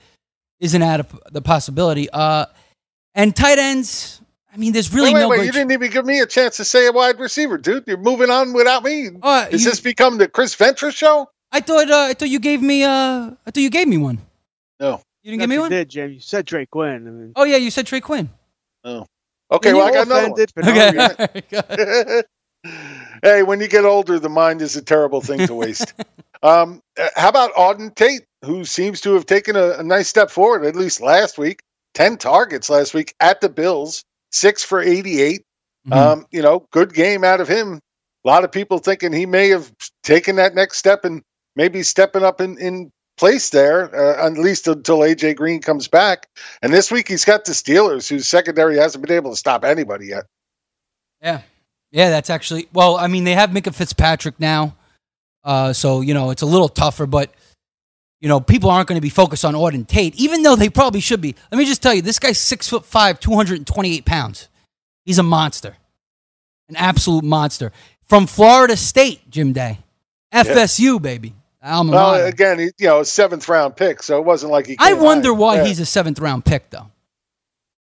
isn't 0.59 0.81
out 0.81 0.99
of 0.99 1.19
the 1.31 1.41
possibility. 1.41 2.09
Uh, 2.09 2.45
and 3.15 3.35
tight 3.35 3.57
ends, 3.59 4.21
I 4.53 4.57
mean, 4.57 4.73
there's 4.73 4.93
really 4.93 5.09
wait, 5.09 5.15
wait, 5.15 5.19
no 5.21 5.29
wait. 5.29 5.37
great 5.37 5.45
You 5.47 5.51
didn't 5.51 5.71
even 5.71 5.91
give 5.91 6.05
me 6.05 6.19
a 6.19 6.25
chance 6.25 6.57
to 6.57 6.65
say 6.65 6.87
a 6.87 6.91
wide 6.91 7.19
receiver, 7.19 7.57
dude. 7.57 7.85
You're 7.87 7.97
moving 7.97 8.29
on 8.29 8.53
without 8.53 8.83
me. 8.83 9.09
Uh, 9.21 9.45
Has 9.49 9.63
you- 9.63 9.69
this 9.71 9.79
become 9.79 10.17
the 10.17 10.27
Chris 10.27 10.53
Ventura 10.55 10.91
show? 10.91 11.29
I 11.51 11.59
thought 11.59 11.89
uh, 11.91 12.07
I 12.09 12.13
thought 12.15 12.29
you 12.29 12.39
gave 12.39 12.61
me 12.63 12.83
uh 12.83 12.89
I 13.45 13.51
thought 13.51 13.57
you 13.57 13.69
gave 13.69 13.87
me 13.87 13.97
one. 13.97 14.19
No. 14.79 15.01
You 15.21 15.31
didn't 15.31 15.41
give 15.41 15.49
me 15.49 15.55
You 15.55 15.61
one? 15.61 15.69
did, 15.71 15.89
Jim. 15.89 16.11
You 16.11 16.19
said 16.19 16.45
Drake 16.45 16.71
Quinn. 16.71 17.07
I 17.07 17.11
mean, 17.11 17.31
Oh 17.35 17.43
yeah, 17.43 17.57
you 17.57 17.69
said 17.71 17.85
Trey 17.85 18.01
Quinn. 18.01 18.29
Oh. 18.83 19.05
Okay, 19.51 19.69
You 19.69 19.77
well, 19.77 19.85
I 19.85 19.91
were 19.91 19.97
got 19.97 20.07
another 20.07 20.29
one. 20.29 20.31
offended 20.31 20.51
for 20.51 20.63
no 20.63 21.83
Okay. 21.83 22.23
hey, 23.23 23.43
when 23.43 23.59
you 23.61 23.67
get 23.67 23.85
older, 23.85 24.19
the 24.19 24.29
mind 24.29 24.61
is 24.61 24.75
a 24.75 24.81
terrible 24.81 25.21
thing 25.21 25.45
to 25.47 25.53
waste. 25.53 25.93
um, 26.43 26.81
uh, 26.99 27.07
how 27.15 27.29
about 27.29 27.53
Auden 27.53 27.93
Tate, 27.93 28.23
who 28.43 28.65
seems 28.65 28.99
to 29.01 29.13
have 29.13 29.25
taken 29.25 29.55
a, 29.55 29.71
a 29.79 29.83
nice 29.83 30.07
step 30.07 30.29
forward, 30.31 30.65
at 30.65 30.75
least 30.75 31.01
last 31.01 31.37
week? 31.37 31.61
10 31.93 32.17
targets 32.17 32.69
last 32.69 32.93
week 32.93 33.13
at 33.19 33.41
the 33.41 33.49
Bills, 33.49 34.03
six 34.31 34.63
for 34.63 34.81
88. 34.81 35.43
Mhm. 35.87 35.93
Um, 35.93 36.27
you 36.31 36.41
know, 36.41 36.67
good 36.71 36.93
game 36.93 37.23
out 37.23 37.41
of 37.41 37.47
him. 37.47 37.79
A 38.25 38.27
lot 38.27 38.43
of 38.43 38.51
people 38.51 38.77
thinking 38.79 39.11
he 39.11 39.25
may 39.25 39.49
have 39.49 39.71
taken 40.03 40.37
that 40.37 40.55
next 40.55 40.77
step 40.77 41.03
and 41.03 41.21
maybe 41.55 41.83
stepping 41.83 42.23
up 42.23 42.39
in, 42.39 42.57
in 42.57 42.91
place 43.17 43.49
there, 43.49 43.93
uh, 43.93 44.25
at 44.25 44.33
least 44.33 44.67
until 44.67 44.99
AJ 44.99 45.35
Green 45.35 45.61
comes 45.61 45.87
back. 45.87 46.27
And 46.61 46.73
this 46.73 46.89
week 46.89 47.07
he's 47.07 47.25
got 47.25 47.45
the 47.45 47.51
Steelers, 47.51 48.07
whose 48.07 48.27
secondary 48.27 48.77
hasn't 48.77 49.05
been 49.05 49.15
able 49.15 49.31
to 49.31 49.37
stop 49.37 49.63
anybody 49.63 50.07
yet. 50.07 50.23
Yeah. 51.21 51.41
Yeah, 51.91 52.09
that's 52.09 52.31
actually 52.31 52.67
well, 52.73 52.97
I 52.97 53.07
mean, 53.07 53.23
they 53.23 53.35
have 53.35 53.51
Minkah 53.51 53.75
Fitzpatrick 53.75 54.39
now. 54.39 54.75
Uh, 55.43 55.73
so, 55.73 56.01
you 56.01 56.13
know, 56.13 56.31
it's 56.31 56.41
a 56.41 56.47
little 56.47 56.69
tougher, 56.69 57.05
but 57.05 57.31
you 58.23 58.29
know, 58.29 58.39
people 58.39 58.69
aren't 58.69 58.87
going 58.87 58.95
to 58.95 59.01
be 59.01 59.09
focused 59.09 59.43
on 59.43 59.53
Auden 59.53 59.85
Tate, 59.85 60.15
even 60.15 60.43
though 60.43 60.55
they 60.55 60.69
probably 60.69 61.01
should 61.01 61.19
be. 61.19 61.35
Let 61.51 61.57
me 61.57 61.65
just 61.65 61.83
tell 61.83 61.93
you, 61.93 62.01
this 62.01 62.19
guy's 62.19 62.39
six 62.39 62.69
foot 62.69 62.85
five, 62.85 63.19
228 63.19 64.05
pounds. 64.05 64.47
He's 65.03 65.19
a 65.19 65.23
monster. 65.23 65.75
An 66.69 66.77
absolute 66.77 67.25
monster. 67.25 67.73
From 68.05 68.25
Florida 68.25 68.77
State, 68.77 69.29
Jim 69.29 69.51
Day. 69.51 69.79
FSU, 70.33 71.01
baby. 71.01 71.33
Alma 71.61 71.91
Well, 71.91 72.25
again, 72.25 72.59
he, 72.59 72.65
you 72.77 72.87
know, 72.87 73.01
a 73.01 73.05
seventh 73.05 73.49
round 73.49 73.75
pick, 73.75 74.01
so 74.01 74.17
it 74.19 74.23
wasn't 74.23 74.53
like 74.53 74.67
he. 74.67 74.77
I 74.79 74.93
wonder 74.93 75.33
high. 75.33 75.39
why 75.39 75.55
Yeah. 75.57 75.65
he's 75.65 75.81
a 75.81 75.85
seventh 75.85 76.19
round 76.19 76.45
pick, 76.45 76.69
though. 76.69 76.89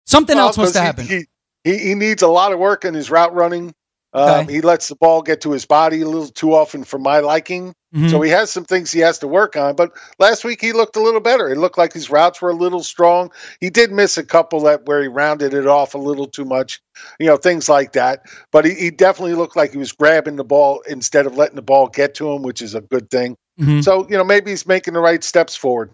Something 0.06 0.36
Well, 0.36 0.46
else 0.46 0.56
must. 0.56 0.74
He, 1.00 1.18
he, 1.18 1.24
he, 1.64 1.78
he 1.88 1.94
needs 1.94 2.22
a 2.22 2.28
lot 2.28 2.52
of 2.54 2.58
work 2.58 2.86
in 2.86 2.94
his 2.94 3.10
route 3.10 3.34
running. 3.34 3.74
Um, 4.12 4.48
he 4.48 4.60
lets 4.60 4.88
the 4.88 4.96
ball 4.96 5.22
get 5.22 5.40
to 5.42 5.52
his 5.52 5.64
body 5.64 6.00
a 6.00 6.06
little 6.06 6.28
too 6.28 6.54
often 6.54 6.82
for 6.84 6.98
my 6.98 7.20
liking. 7.20 7.74
Mhm. 7.94 8.10
So 8.10 8.20
he 8.20 8.30
has 8.30 8.50
some 8.50 8.64
things 8.64 8.90
he 8.90 9.00
has 9.00 9.18
to 9.20 9.28
work 9.28 9.56
on. 9.56 9.76
But 9.76 9.92
last 10.18 10.44
week 10.44 10.60
he 10.60 10.72
looked 10.72 10.96
a 10.96 11.00
little 11.00 11.20
better. 11.20 11.48
It 11.48 11.58
looked 11.58 11.78
like 11.78 11.92
his 11.92 12.10
routes 12.10 12.40
were 12.42 12.50
a 12.50 12.54
little 12.54 12.82
strong. 12.82 13.30
He 13.60 13.70
did 13.70 13.92
miss 13.92 14.16
a 14.18 14.24
couple 14.24 14.60
that 14.62 14.86
where 14.86 15.02
he 15.02 15.08
rounded 15.08 15.54
it 15.54 15.66
off 15.66 15.94
a 15.94 15.98
little 15.98 16.26
too 16.26 16.44
much, 16.44 16.80
you 17.18 17.26
know, 17.26 17.36
things 17.36 17.68
like 17.68 17.92
that. 17.92 18.22
But 18.52 18.64
he, 18.64 18.74
he 18.74 18.90
definitely 18.90 19.34
looked 19.34 19.56
like 19.56 19.72
he 19.72 19.78
was 19.78 19.92
grabbing 19.92 20.36
the 20.36 20.44
ball 20.44 20.82
instead 20.88 21.26
of 21.26 21.36
letting 21.36 21.56
the 21.56 21.62
ball 21.62 21.88
get 21.88 22.14
to 22.16 22.30
him, 22.30 22.42
which 22.42 22.62
is 22.62 22.74
a 22.74 22.80
good 22.80 23.10
thing. 23.10 23.36
Mhm. 23.60 23.84
So 23.84 24.06
you 24.08 24.16
know 24.16 24.24
maybe 24.24 24.50
he's 24.50 24.66
making 24.66 24.94
the 24.94 25.00
right 25.00 25.22
steps 25.22 25.54
forward. 25.54 25.90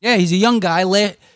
Yeah, 0.00 0.16
he's 0.16 0.32
a 0.32 0.36
young 0.36 0.60
guy. 0.60 0.84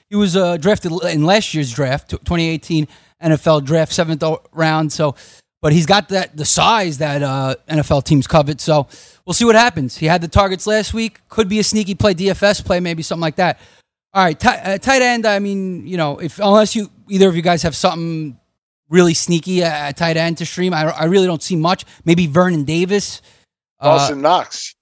He 0.09 0.17
was 0.17 0.37
uh, 0.37 0.57
drafted 0.57 0.93
in 1.05 1.25
last 1.25 1.55
year's 1.55 1.73
draft, 1.73 2.11
2018 2.11 2.89
NFL 3.23 3.65
draft, 3.65 3.93
seventh 3.93 4.23
round. 4.53 4.93
So, 4.93 5.17
but 5.65 5.73
he's 5.73 5.87
got 5.87 6.11
that 6.11 6.37
the 6.37 6.45
size 6.45 6.99
that 6.99 7.23
uh, 7.23 7.55
NFL 7.71 8.05
teams 8.05 8.27
covet. 8.27 8.61
So 8.61 8.87
we'll 9.25 9.33
see 9.33 9.47
what 9.47 9.55
happens. 9.55 9.97
He 9.97 10.05
had 10.05 10.21
the 10.21 10.29
targets 10.29 10.67
last 10.67 10.93
week. 10.93 11.27
Could 11.31 11.49
be 11.49 11.59
a 11.59 11.65
sneaky 11.65 11.95
play, 11.95 12.13
DFS 12.13 12.63
play, 12.63 12.81
maybe 12.81 13.03
something 13.03 13.23
like 13.23 13.37
that. 13.37 13.59
All 14.13 14.23
right, 14.23 14.39
ti- 14.39 14.47
uh, 14.47 14.77
tight 14.77 15.01
end. 15.01 15.25
I 15.25 15.39
mean, 15.39 15.87
you 15.87 15.97
know, 15.97 16.19
if 16.19 16.39
unless 16.39 16.77
you 16.77 16.91
either 17.09 17.31
of 17.31 17.35
you 17.35 17.41
guys 17.41 17.63
have 17.63 17.75
something 17.75 18.39
really 18.91 19.15
sneaky 19.15 19.63
at, 19.63 19.73
at 19.73 19.97
tight 19.97 20.19
end 20.19 20.37
to 20.37 20.45
stream, 20.45 20.75
I, 20.75 20.83
I 20.83 21.05
really 21.05 21.27
don't 21.27 21.43
see 21.43 21.57
much. 21.57 21.87
Maybe 22.05 22.27
Vernon 22.27 22.65
Davis. 22.65 23.23
Uh, 23.81 23.97
Dawson 23.97 24.21
Knox. 24.21 24.75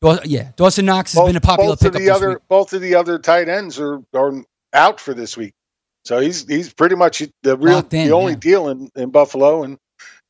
Daw- 0.00 0.20
yeah, 0.24 0.52
Dawson 0.54 0.84
Knox 0.84 1.14
has 1.14 1.26
been 1.26 1.34
a 1.34 1.40
popular 1.40 1.72
both 1.72 1.84
of 1.86 1.92
the 1.92 1.98
this 1.98 2.10
other 2.10 2.28
week. 2.28 2.38
both 2.48 2.72
of 2.72 2.82
the 2.82 2.94
other 2.94 3.18
tight 3.18 3.48
ends 3.48 3.80
are, 3.80 4.00
are 4.14 4.44
out 4.74 5.00
for 5.00 5.12
this 5.12 5.36
week. 5.36 5.54
So 6.04 6.20
he's 6.20 6.46
he's 6.46 6.72
pretty 6.72 6.94
much 6.94 7.20
the 7.42 7.56
real 7.56 7.80
in, 7.80 7.88
the 7.88 8.12
only 8.12 8.34
yeah. 8.34 8.38
deal 8.38 8.68
in, 8.68 8.88
in 8.94 9.10
Buffalo. 9.10 9.64
And 9.64 9.76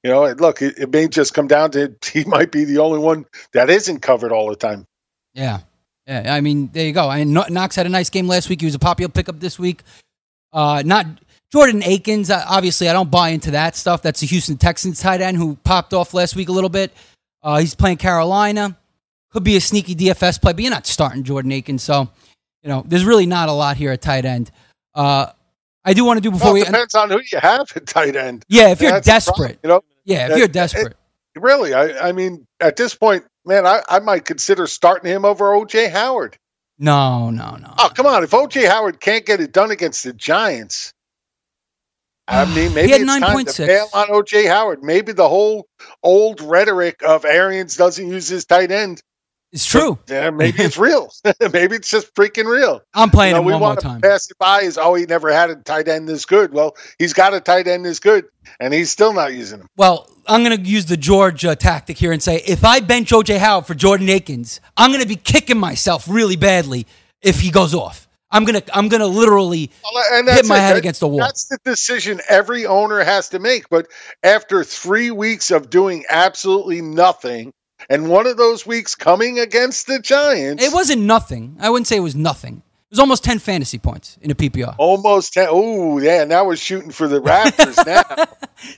you 0.05 0.11
know, 0.11 0.31
look, 0.33 0.61
it, 0.61 0.79
it 0.79 0.93
may 0.93 1.09
just 1.09 1.33
come 1.35 1.49
down 1.49 1.71
to 1.73 1.93
he 2.13 2.25
might 2.25 2.53
be 2.53 2.65
the 2.65 2.79
only 2.79 2.99
one 2.99 3.25
that 3.53 3.71
isn't 3.71 4.01
covered 4.01 4.31
all 4.31 4.49
the 4.49 4.57
time. 4.57 4.87
Yeah. 5.33 5.61
Yeah. 6.07 6.33
I 6.33 6.43
mean, 6.43 6.69
there 6.73 6.87
you 6.87 6.93
go. 6.93 7.11
And 7.11 7.33
Kno- 7.33 7.49
Knox 7.49 7.75
had 7.75 7.87
a 7.87 7.89
nice 7.89 8.11
game 8.11 8.29
last 8.29 8.49
week. 8.51 8.61
He 8.61 8.67
was 8.67 8.75
a 8.75 8.79
popular 8.79 9.09
pickup 9.09 9.41
this 9.41 9.59
week. 9.59 9.83
Uh, 10.53 10.83
not 10.85 11.07
Jordan 11.51 11.83
Akins. 11.83 12.31
Uh, 12.31 12.45
obviously, 12.47 12.89
I 12.89 12.93
don't 12.93 13.11
buy 13.11 13.31
into 13.31 13.53
that 13.53 13.75
stuff. 13.75 14.03
That's 14.03 14.21
the 14.21 14.27
Houston 14.27 14.59
Texans 14.59 15.01
tight 15.01 15.23
end 15.23 15.39
who 15.39 15.57
popped 15.65 15.95
off 15.95 16.13
last 16.13 16.37
week 16.37 16.49
a 16.51 16.53
little 16.53 16.71
bit. 16.71 16.93
Uh, 17.43 17.59
he's 17.59 17.75
playing 17.75 17.97
Carolina. 17.97 18.77
Could 19.33 19.45
be 19.45 19.57
a 19.57 19.61
sneaky 19.61 19.97
DFS 19.97 20.41
play, 20.41 20.53
but 20.53 20.63
you're 20.63 20.71
not 20.71 20.87
starting 20.87 21.25
Jordan 21.25 21.51
Akins. 21.51 21.83
So, 21.83 22.09
you 22.63 22.69
know, 22.69 22.85
there's 22.87 23.05
really 23.05 23.27
not 23.27 23.49
a 23.49 23.53
lot 23.53 23.77
here 23.77 23.91
at 23.91 24.03
tight 24.03 24.25
end. 24.25 24.53
Uh, 24.95 25.27
I 25.85 25.93
do 25.95 26.05
want 26.05 26.17
to 26.19 26.21
do 26.23 26.31
before 26.31 26.47
Well, 26.49 26.55
we 26.55 26.63
it 26.63 26.67
depends 26.67 26.95
on 26.95 27.11
who 27.11 27.21
you 27.31 27.39
have 27.39 27.71
at 27.77 27.87
tight 27.87 28.17
end. 28.17 28.45
Yeah, 28.49 28.71
if 28.71 28.81
you're 28.81 28.91
the 28.91 29.03
problem, 29.03 29.05
desperate. 29.05 29.59
you 29.63 29.69
know. 29.69 29.83
Yeah, 30.05 30.27
if 30.27 30.33
Uh, 30.33 30.37
you're 30.37 30.45
it- 30.47 30.53
desperate. 30.53 30.97
really, 31.37 31.75
I, 31.75 32.09
I 32.09 32.13
mean, 32.13 32.47
at 32.61 32.77
this 32.77 32.95
point, 32.95 33.25
man, 33.45 33.67
I, 33.67 33.83
I 33.89 33.99
might 33.99 34.25
consider 34.25 34.67
starting 34.67 35.11
him 35.11 35.25
over 35.25 35.53
OJ 35.53 35.91
Howard. 35.91 36.37
No, 36.79 37.31
no, 37.31 37.57
no. 37.57 37.73
Oh, 37.79 37.91
come 37.95 38.07
on! 38.07 38.25
If 38.25 38.31
OJ 38.31 38.67
Howard 38.69 38.99
can't 39.01 39.25
get 39.25 39.41
it 39.41 39.53
done 39.53 39.71
against 39.71 40.03
the 40.05 40.13
Giants, 40.13 40.93
I 42.27 42.45
mean, 42.55 42.75
maybe 42.75 42.93
it's 42.93 43.05
time 43.05 43.45
to 43.45 43.51
9.6. 43.53 43.67
bail 43.67 43.89
on 43.93 44.09
OJ 44.09 44.49
Howard. 44.49 44.83
Maybe 44.83 45.13
the 45.13 45.29
whole 45.29 45.67
old 46.03 46.41
rhetoric 46.41 47.03
of 47.05 47.25
Arians 47.25 47.77
doesn't 47.77 48.09
use 48.09 48.27
his 48.29 48.45
tight 48.45 48.71
end. 48.73 49.03
It's 49.55 49.65
true. 49.65 49.99
Yeah, 50.09 50.31
maybe 50.31 50.63
it's 50.65 50.77
real. 50.77 51.11
maybe 51.53 51.77
it's 51.77 51.89
just 51.89 52.13
freaking 52.15 52.47
real. 52.47 52.83
I'm 52.93 53.09
playing 53.09 53.37
You 53.37 53.41
know, 53.41 53.47
we 53.47 53.53
one 53.53 53.61
more 53.61 53.69
want 53.71 53.81
to 53.81 53.87
time. 53.87 54.01
pass 54.01 54.29
it 54.31 54.37
by 54.37 54.63
as 54.63 54.77
oh 54.77 54.95
he 54.95 55.07
never 55.07 55.33
had 55.33 55.49
a 55.49 55.55
tight 55.57 55.87
end 55.87 56.09
this 56.09 56.27
good. 56.27 56.53
Well, 56.53 56.77
he's 56.99 57.13
got 57.13 57.33
a 57.35 57.41
tight 57.41 57.69
end 57.69 57.85
this 57.85 58.01
good, 58.01 58.25
and 58.59 58.75
he's 58.75 58.91
still 58.91 59.13
not 59.13 59.33
using 59.33 59.61
him. 59.61 59.69
Well, 59.77 60.11
I'm 60.27 60.43
going 60.43 60.57
to 60.61 60.69
use 60.69 60.87
the 60.87 60.97
George 60.97 61.45
uh, 61.45 61.55
tactic 61.55 61.97
here 61.97 62.11
and 62.11 62.21
say 62.21 62.43
if 62.47 62.65
I 62.65 62.81
bench 62.81 63.11
OJ 63.11 63.39
Howard 63.39 63.67
for 63.67 63.75
Jordan 63.75 64.09
Akins, 64.09 64.61
I'm 64.77 64.91
going 64.91 65.03
to 65.03 65.09
be 65.09 65.17
kicking 65.17 65.59
myself 65.59 66.09
really 66.09 66.37
badly 66.37 66.87
if 67.23 67.39
he 67.41 67.51
goes 67.53 67.75
off. 67.75 68.09
I'm 68.33 68.45
going 68.45 68.61
to 68.61 68.77
I'm 68.77 68.89
going 68.89 69.03
to 69.03 69.07
literally 69.07 69.71
hit 69.71 70.47
my 70.47 70.57
it. 70.57 70.61
head 70.61 70.73
That- 70.73 70.77
against 70.79 70.99
the 70.99 71.07
wall. 71.07 71.21
That's 71.21 71.47
the 71.47 71.59
decision 71.65 72.21
every 72.29 72.67
owner 72.67 73.05
has 73.05 73.29
to 73.29 73.39
make. 73.39 73.69
But 73.69 73.87
after 74.25 74.65
three 74.65 75.13
weeks 75.13 75.53
of 75.53 75.71
doing 75.71 76.05
absolutely 76.11 76.81
nothing, 76.83 77.53
and 77.89 78.09
one 78.09 78.27
of 78.27 78.37
those 78.37 78.67
weeks 78.67 78.95
coming 78.95 79.39
against 79.39 79.87
the 79.87 79.99
Giants, 79.99 80.63
It 80.65 80.73
wasn't 80.73 81.03
nothing. 81.03 81.57
I 81.61 81.71
wouldn't 81.71 81.87
say 81.87 81.97
it 81.97 82.01
was 82.01 82.15
nothing. 82.15 82.63
It 82.91 82.95
was 82.95 83.01
almost 83.01 83.25
10 83.25 83.41
fantasy 83.41 83.79
points 83.79 84.19
in 84.23 84.31
a 84.31 84.37
PPR. 84.37 84.77
almost 84.79 85.33
ten. 85.33 85.49
Oh, 85.51 85.99
yeah, 85.99 86.23
now 86.23 86.45
we're 86.45 86.55
shooting 86.55 86.93
for 86.93 87.09
the 87.09 87.21
Raptors 87.21 87.85
now. 87.87 88.25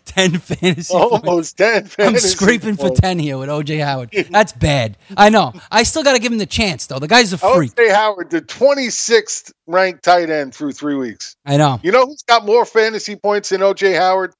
10 0.07 0.39
fantasy 0.39 0.95
points. 0.95 1.23
Almost 1.23 1.59
ten. 1.59 1.83
I'm 1.83 1.89
fantasy 1.89 2.29
scraping 2.29 2.77
for 2.77 2.89
10 2.89 3.19
here 3.19 3.37
with 3.37 3.51
OJ 3.51 3.85
Howard. 3.85 4.13
That's 4.31 4.55
bad. 4.55 4.97
I 5.19 5.29
know. 5.29 5.53
I 5.71 5.83
still 5.83 6.03
got 6.03 6.15
to 6.15 6.19
give 6.19 6.33
him 6.33 6.39
the 6.39 6.47
chance, 6.47 6.87
though. 6.87 6.99
The 6.99 7.09
guy's 7.09 7.35
a 7.35 7.39
freak. 7.39 7.75
OJ 7.75 7.93
Howard, 7.95 8.31
the 8.31 8.41
26th 8.41 9.53
ranked 9.67 10.03
tight 10.03 10.31
end 10.31 10.55
through 10.55 10.73
three 10.73 10.95
weeks. 10.95 11.37
I 11.45 11.59
know. 11.59 11.79
You 11.83 11.93
know 11.93 12.07
who's 12.07 12.23
got 12.23 12.47
more 12.47 12.65
fantasy 12.65 13.17
points 13.17 13.51
than 13.51 13.61
OJ 13.61 13.97
Howard? 13.99 14.33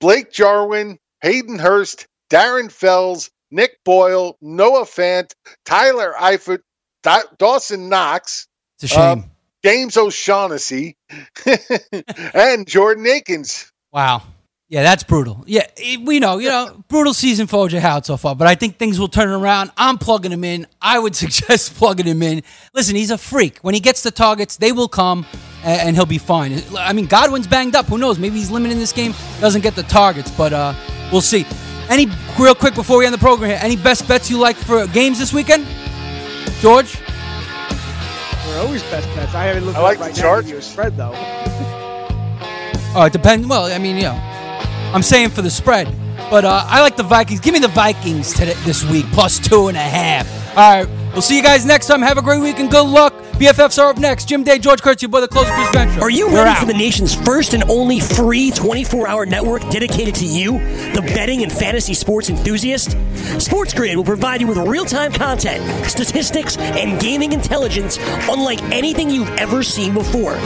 Blake 0.00 0.30
Jarwin, 0.30 0.98
Hayden 1.22 1.58
Hurst, 1.58 2.06
Darren 2.30 2.70
Fells, 2.70 3.30
Nick 3.50 3.78
Boyle, 3.84 4.36
Noah 4.40 4.84
Fant, 4.84 5.32
Tyler 5.64 6.14
Eifert, 6.18 6.60
Da- 7.02 7.22
Dawson 7.38 7.88
Knox, 7.88 8.46
It's 8.76 8.84
a 8.92 8.94
shame. 8.94 9.18
uh, 9.20 9.22
James 9.64 9.96
O'Shaughnessy, 9.96 10.96
and 12.34 12.66
Jordan 12.66 13.06
Akins. 13.06 13.70
Wow. 13.92 14.22
Yeah, 14.68 14.82
that's 14.82 15.04
brutal. 15.04 15.44
Yeah, 15.46 15.64
it- 15.76 16.00
we 16.00 16.18
know, 16.18 16.38
you 16.38 16.48
know, 16.48 16.82
brutal 16.88 17.14
season 17.14 17.46
for 17.46 17.68
OJ 17.68 17.78
Howard 17.78 18.04
so 18.04 18.16
far, 18.16 18.34
but 18.34 18.48
I 18.48 18.56
think 18.56 18.78
things 18.78 18.98
will 18.98 19.06
turn 19.08 19.28
around. 19.28 19.70
I'm 19.76 19.96
plugging 19.96 20.32
him 20.32 20.42
in. 20.42 20.66
I 20.82 20.98
would 20.98 21.14
suggest 21.24 21.76
plugging 21.76 22.06
him 22.06 22.20
in. 22.22 22.42
Listen, 22.74 22.96
he's 22.96 23.12
a 23.12 23.18
freak. 23.18 23.58
When 23.58 23.74
he 23.74 23.80
gets 23.80 24.02
the 24.02 24.10
targets, 24.10 24.56
they 24.56 24.72
will 24.72 24.88
come 24.88 25.24
a- 25.62 25.68
and, 25.68 25.94
he'll 25.94 26.04
be 26.04 26.18
fine. 26.18 26.60
I 26.76 26.92
mean, 26.92 27.06
Godwin's 27.06 27.46
banged 27.46 27.76
up. 27.76 27.86
Who 27.86 27.96
knows? 27.98 28.18
Maybe 28.18 28.38
he's 28.38 28.50
limited 28.50 28.72
in 28.72 28.80
this 28.80 28.92
game, 28.92 29.14
doesn't 29.40 29.60
get 29.62 29.76
the 29.76 29.84
targets, 29.84 30.32
but 30.32 30.52
uh, 30.52 30.74
we'll 31.12 31.20
see. 31.20 31.46
Any, 31.88 32.08
real 32.38 32.54
quick 32.54 32.74
before 32.74 32.98
we 32.98 33.04
end 33.06 33.14
the 33.14 33.18
program 33.18 33.50
here, 33.50 33.58
any 33.62 33.76
best 33.76 34.08
bets 34.08 34.28
you 34.30 34.38
like 34.38 34.56
for 34.56 34.86
games 34.88 35.18
this 35.18 35.32
weekend? 35.32 35.66
George? 36.60 36.98
We're 38.46 38.60
always 38.60 38.82
best 38.84 39.06
bets. 39.14 39.34
I 39.34 39.44
haven't 39.44 39.66
looked 39.66 39.78
I 39.78 39.82
like 39.82 39.98
at 39.98 40.00
it 40.00 40.22
right 40.22 40.42
the 40.42 40.42
now. 40.42 40.48
Your 40.48 40.60
spread 40.60 40.96
though. 40.96 41.12
Oh, 42.94 43.04
it 43.06 43.12
depends. 43.12 43.46
Well, 43.46 43.66
I 43.66 43.78
mean, 43.78 43.96
you 43.96 44.04
know, 44.04 44.18
I'm 44.94 45.02
saying 45.02 45.30
for 45.30 45.42
the 45.42 45.50
spread, 45.50 45.86
but 46.30 46.44
uh, 46.44 46.64
I 46.66 46.80
like 46.80 46.96
the 46.96 47.02
Vikings. 47.02 47.40
Give 47.40 47.52
me 47.52 47.58
the 47.60 47.68
Vikings 47.68 48.32
today, 48.32 48.54
this 48.64 48.84
week, 48.84 49.04
plus 49.12 49.38
two 49.38 49.68
and 49.68 49.76
a 49.76 49.80
half. 49.80 50.26
All 50.56 50.84
right, 50.84 51.12
we'll 51.12 51.22
see 51.22 51.36
you 51.36 51.42
guys 51.42 51.66
next 51.66 51.86
time. 51.86 52.00
Have 52.02 52.18
a 52.18 52.22
great 52.22 52.40
week 52.40 52.58
and 52.58 52.70
good 52.70 52.86
luck. 52.86 53.12
BFFs 53.36 53.78
are 53.78 53.90
up 53.90 53.98
next. 53.98 54.28
Jim 54.30 54.44
Day, 54.44 54.58
George 54.58 54.80
Kurtz, 54.80 55.02
your 55.02 55.10
boy, 55.10 55.20
the 55.20 55.28
closer, 55.28 55.52
Chris 55.52 55.68
Ventura. 55.70 56.00
Are 56.02 56.08
you 56.08 56.26
We're 56.28 56.36
ready 56.36 56.50
out. 56.50 56.58
for 56.60 56.64
the 56.64 56.72
nation's 56.72 57.14
first 57.14 57.52
and 57.52 57.62
only 57.64 58.00
free 58.00 58.50
24 58.50 59.06
hour 59.06 59.26
network 59.26 59.60
dedicated 59.68 60.14
to 60.14 60.24
you, 60.24 60.52
the 60.94 61.02
betting 61.14 61.42
and 61.42 61.52
fantasy 61.52 61.92
sports 61.92 62.30
enthusiast? 62.30 62.96
Sports 63.38 63.74
Grid 63.74 63.94
will 63.94 64.04
provide 64.04 64.40
you 64.40 64.46
with 64.46 64.56
real 64.56 64.86
time 64.86 65.12
content, 65.12 65.62
statistics, 65.86 66.56
and 66.56 66.98
gaming 66.98 67.32
intelligence 67.32 67.98
unlike 68.30 68.62
anything 68.72 69.10
you've 69.10 69.28
ever 69.36 69.62
seen 69.62 69.92
before. 69.92 70.36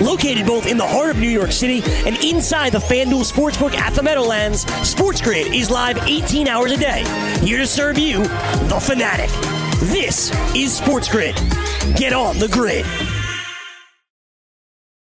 Located 0.00 0.46
both 0.46 0.66
in 0.66 0.78
the 0.78 0.86
heart 0.86 1.10
of 1.10 1.18
New 1.18 1.28
York 1.28 1.52
City 1.52 1.82
and 2.06 2.16
inside 2.24 2.72
the 2.72 2.78
FanDuel 2.78 3.30
Sportsbook 3.30 3.74
at 3.74 3.92
the 3.92 4.02
Meadowlands, 4.02 4.62
Sports 4.88 5.20
Grid 5.20 5.54
is 5.54 5.70
live 5.70 5.98
18 6.08 6.48
hours 6.48 6.72
a 6.72 6.78
day, 6.78 7.04
here 7.44 7.58
to 7.58 7.66
serve 7.66 7.98
you, 7.98 8.22
the 8.22 8.80
fanatic. 8.82 9.28
This 9.80 10.30
is 10.54 10.76
Sports 10.76 11.08
Grid. 11.08 11.34
Get 11.96 12.12
on 12.12 12.38
the 12.38 12.48
grid. 12.48 12.84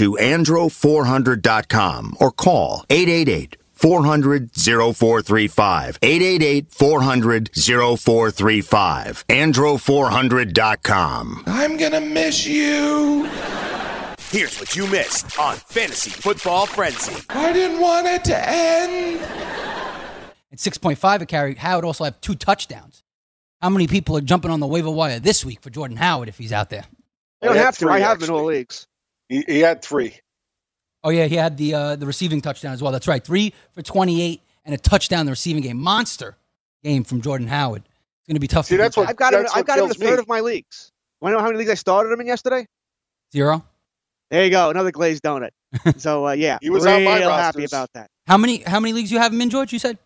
andro400.com 0.00 2.16
or 2.20 2.30
call 2.30 2.84
888 2.90 3.56
400 3.72 4.50
0435. 4.54 5.98
888 6.02 6.70
400 6.72 7.50
0435. 7.54 9.26
Andro400.com. 9.28 11.42
I'm 11.46 11.76
gonna 11.78 12.00
miss 12.00 12.46
you. 12.46 13.24
Here's 14.30 14.60
what 14.60 14.76
you 14.76 14.86
missed 14.86 15.36
on 15.40 15.56
Fantasy 15.56 16.10
Football 16.10 16.66
Frenzy. 16.66 17.16
I 17.30 17.52
didn't 17.52 17.80
want 17.80 18.06
it 18.06 18.22
to 18.24 18.48
end. 18.48 19.20
At 20.52 20.58
6.5 20.58 21.20
a 21.22 21.26
carry, 21.26 21.54
Howard 21.54 21.84
also 21.84 22.04
have 22.04 22.20
two 22.20 22.34
touchdowns. 22.34 23.02
How 23.60 23.70
many 23.70 23.86
people 23.86 24.16
are 24.16 24.20
jumping 24.20 24.50
on 24.50 24.58
the 24.60 24.66
waiver 24.66 24.90
wire 24.90 25.18
this 25.20 25.44
week 25.44 25.60
for 25.62 25.70
Jordan 25.70 25.96
Howard 25.96 26.28
if 26.28 26.38
he's 26.38 26.52
out 26.52 26.70
there? 26.70 26.84
You 27.42 27.48
don't 27.48 27.58
I 27.58 27.60
have 27.60 27.78
to. 27.78 27.88
I 27.88 27.92
three, 27.94 28.02
have 28.02 28.22
in 28.22 28.30
all 28.30 28.44
leagues. 28.44 28.86
He, 29.30 29.42
he 29.48 29.60
had 29.60 29.80
three. 29.80 30.18
Oh 31.02 31.08
yeah, 31.08 31.24
he 31.24 31.36
had 31.36 31.56
the 31.56 31.72
uh, 31.72 31.96
the 31.96 32.04
receiving 32.04 32.42
touchdown 32.42 32.74
as 32.74 32.82
well. 32.82 32.92
That's 32.92 33.08
right, 33.08 33.24
three 33.24 33.54
for 33.72 33.80
28 33.80 34.42
and 34.66 34.74
a 34.74 34.78
touchdown 34.78 35.20
in 35.20 35.26
the 35.26 35.32
receiving 35.32 35.62
game. 35.62 35.78
Monster 35.78 36.36
game 36.84 37.04
from 37.04 37.22
Jordan 37.22 37.46
Howard. 37.48 37.82
It's 37.84 38.26
going 38.28 38.34
to 38.34 38.40
be 38.40 38.46
tough. 38.48 38.66
See, 38.66 38.76
to 38.76 38.82
that's 38.82 38.96
beat 38.96 39.00
what- 39.02 39.08
I've 39.08 39.16
got 39.16 39.32
him. 39.32 39.40
That's 39.42 39.56
I've 39.56 39.64
got 39.64 39.78
him 39.78 39.86
in 39.86 39.90
a 39.92 39.94
third 39.94 40.16
me. 40.16 40.18
of 40.18 40.28
my 40.28 40.40
leagues. 40.40 40.92
Want 41.22 41.32
to 41.32 41.36
know 41.36 41.40
how 41.40 41.46
many 41.46 41.58
leagues 41.58 41.70
I 41.70 41.74
started 41.74 42.12
him 42.12 42.20
in 42.20 42.26
yesterday? 42.26 42.66
zero. 43.32 43.64
There 44.30 44.44
you 44.44 44.50
go, 44.50 44.68
another 44.70 44.90
glazed 44.90 45.22
donut. 45.22 45.50
so 45.96 46.26
uh, 46.26 46.32
yeah, 46.32 46.58
He 46.60 46.68
was 46.70 46.84
on 46.86 46.96
real 46.98 47.04
my 47.10 47.18
happy 47.18 47.60
rosters. 47.60 47.72
about 47.72 47.90
that. 47.94 48.08
How 48.26 48.36
many 48.36 48.58
how 48.58 48.78
many 48.80 48.92
leagues 48.92 49.10
you 49.10 49.18
have 49.18 49.32
him 49.32 49.40
in, 49.40 49.48
George? 49.50 49.72
You 49.72 49.78
said 49.78 49.96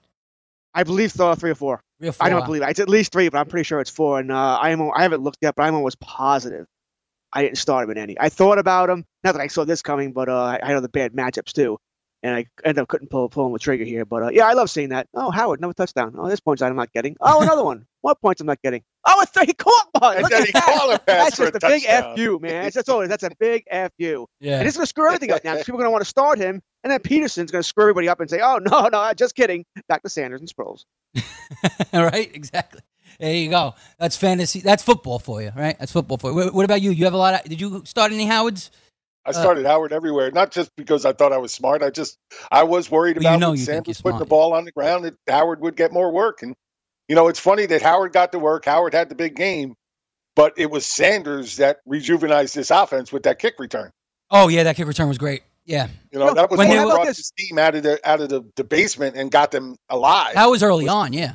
I 0.75 0.83
believe 0.85 1.12
th- 1.12 1.39
three 1.39 1.51
or 1.51 1.55
four. 1.55 1.81
three 1.99 2.09
or 2.09 2.12
four. 2.12 2.27
I 2.27 2.31
don't 2.31 2.41
Wow. 2.41 2.47
believe 2.47 2.62
it. 2.62 2.68
It's 2.70 2.81
at 2.81 2.89
least 2.89 3.12
three, 3.12 3.29
but 3.29 3.39
I'm 3.39 3.47
pretty 3.47 3.64
sure 3.64 3.81
it's 3.81 3.91
four. 3.91 4.18
And 4.20 4.31
uh, 4.33 4.59
I 4.61 4.70
am. 4.70 4.83
I 4.95 5.03
haven't 5.03 5.22
looked 5.22 5.39
yet, 5.41 5.55
but 5.57 5.62
I'm 5.64 5.75
almost 5.75 5.99
positive 6.01 6.66
I 7.35 7.43
didn't 7.43 7.59
start 7.59 7.85
him 7.85 7.91
in 7.91 7.99
any. 7.99 8.16
I 8.18 8.28
thought 8.28 8.59
about 8.59 8.89
him. 8.89 9.05
Not 9.24 9.32
that 9.32 9.41
I 9.41 9.49
saw 9.49 9.64
this 9.64 9.82
coming, 9.82 10.12
but 10.12 10.28
uh, 10.28 10.59
I 10.62 10.66
had 10.66 10.76
other 10.76 10.89
bad 10.89 11.12
matchups 11.12 11.53
too, 11.53 11.78
and 12.22 12.35
I 12.35 12.47
ended 12.64 12.80
up 12.82 12.89
couldn't 12.89 13.11
pull 13.11 13.28
pulling 13.28 13.53
the 13.53 13.59
trigger 13.59 13.85
here. 13.85 14.05
But 14.05 14.22
uh, 14.22 14.28
yeah, 14.30 14.47
I 14.47 14.53
love 14.53 14.70
seeing 14.70 14.91
that. 14.91 15.09
Oh, 15.14 15.30
Howard, 15.30 15.61
another 15.61 15.74
touchdown. 15.74 16.14
Oh, 16.16 16.28
this 16.28 16.41
points 16.41 16.62
I'm 16.62 16.76
not 16.76 16.93
getting. 16.93 17.16
Oh, 17.20 17.43
another 17.43 17.64
one. 17.72 17.87
What 18.05 18.21
points 18.21 18.43
I'm 18.43 18.47
not 18.47 18.61
getting? 18.61 18.83
Oh, 19.07 19.23
a 19.23 19.25
three. 19.25 19.47
He 19.47 19.55
caught 19.55 19.89
one. 19.99 20.21
Look 20.21 20.31
at 20.31 20.53
that. 20.53 20.63
caught 20.63 20.95
a 20.95 20.99
pass 20.99 21.07
That's 21.07 21.37
for 21.37 21.45
a 21.45 21.53
just 21.53 21.65
a 21.65 21.69
big 21.69 21.85
touchdown. 21.85 22.17
fu, 22.19 22.39
man. 22.39 22.65
That's, 22.65 22.75
that's 22.75 22.89
all. 22.91 23.01
it 23.01 23.05
is. 23.05 23.09
That's 23.09 23.23
a 23.23 23.31
big 23.41 23.65
fu. 23.71 24.27
Yeah. 24.41 24.59
And 24.59 24.69
it's 24.69 24.77
going 24.77 24.83
to 24.83 24.87
screw 24.87 25.07
everything 25.07 25.31
up 25.31 25.43
now. 25.43 25.57
People 25.57 25.77
are 25.77 25.79
going 25.79 25.87
to 25.87 25.91
want 25.91 26.03
to 26.03 26.09
start 26.11 26.37
him, 26.39 26.61
and 26.83 26.93
then 26.93 27.01
Pederson's 27.01 27.51
going 27.51 27.63
to 27.63 27.67
screw 27.67 27.85
everybody 27.85 28.11
up 28.11 28.21
and 28.21 28.29
say, 28.29 28.41
"Oh 28.43 28.59
no, 28.63 28.89
no, 28.89 29.11
just 29.15 29.35
kidding." 29.35 29.65
Back 29.89 30.03
to 30.03 30.11
Sanders 30.11 30.41
and 30.43 30.51
Sproles. 30.55 30.85
All 31.95 32.05
right, 32.05 32.31
exactly. 32.35 32.83
There 33.19 33.35
you 33.35 33.49
go. 33.49 33.75
That's 33.99 34.19
fantasy. 34.19 34.61
That's 34.61 34.83
football 34.83 35.19
for 35.19 35.41
you, 35.41 35.53
right? 35.57 35.79
That's 35.79 35.93
football 35.93 36.19
for 36.19 36.29
you. 36.29 36.37
What, 36.37 36.53
what 36.53 36.65
about 36.67 36.83
you? 36.83 36.91
You 36.91 37.05
have 37.07 37.15
a 37.15 37.17
lot 37.17 37.33
of. 37.33 37.49
Did 37.49 37.59
you 37.59 37.87
start 37.87 38.13
any 38.13 38.27
Howards? 38.27 38.71
I 39.25 39.31
uh, 39.31 39.33
started 39.33 39.65
Howard 39.65 39.95
everywhere, 39.95 40.31
not 40.31 40.51
just 40.51 40.71
because 40.77 41.07
I 41.07 41.15
thought 41.15 41.33
I 41.33 41.39
was 41.39 41.55
smart. 41.55 41.83
I 41.83 41.89
just 41.89 42.19
I 42.53 42.65
was 42.65 42.91
worried 42.91 43.17
Well, 43.17 43.23
you 43.23 43.29
about 43.31 43.41
know 43.41 43.51
when 43.53 43.59
you 43.59 43.65
think 43.65 43.87
Sanders 43.87 44.03
putting 44.03 44.19
the 44.19 44.27
ball 44.27 44.53
on 44.53 44.67
the 44.67 44.73
ground 44.73 45.07
that 45.07 45.15
Howard 45.27 45.63
would 45.63 45.77
get 45.77 45.91
more 45.91 46.13
work. 46.13 46.43
And 46.43 46.55
you 47.09 47.15
know, 47.15 47.29
it's 47.29 47.41
funny 47.41 47.67
that 47.67 47.83
Howard 47.83 48.13
got 48.13 48.33
to 48.33 48.39
work. 48.39 48.65
Howard 48.65 48.95
had 48.95 49.09
the 49.09 49.15
big 49.15 49.37
game, 49.37 49.75
but 50.37 50.53
it 50.57 50.71
was 50.71 50.87
Sanders 50.87 51.57
that 51.57 51.79
rejuvenized 51.89 52.55
this 52.55 52.71
offense 52.71 53.13
with 53.13 53.23
that 53.25 53.39
kick 53.39 53.55
return. 53.59 53.91
Oh 54.31 54.49
yeah, 54.49 54.63
that 54.65 54.77
kick 54.77 54.87
return 54.87 55.09
was 55.09 55.19
great. 55.19 55.43
Yeah, 55.67 55.89
You 56.13 56.19
know, 56.19 56.35
that 56.35 56.51
was 56.51 56.59
When 56.59 56.69
what 56.69 56.75
they 56.75 56.85
were- 56.85 56.91
brought 56.91 57.07
this 57.07 57.31
team 57.31 57.59
out 57.59 57.75
of 57.75 57.83
the 57.85 57.99
out 58.09 58.21
of 58.21 58.29
the, 58.29 58.43
the 58.57 58.65
basement 58.65 59.17
and 59.17 59.31
got 59.31 59.51
them 59.51 59.77
alive. 59.89 60.35
that 60.35 60.45
was 60.47 60.63
early 60.63 60.89
on. 60.89 61.13
Yeah, 61.15 61.35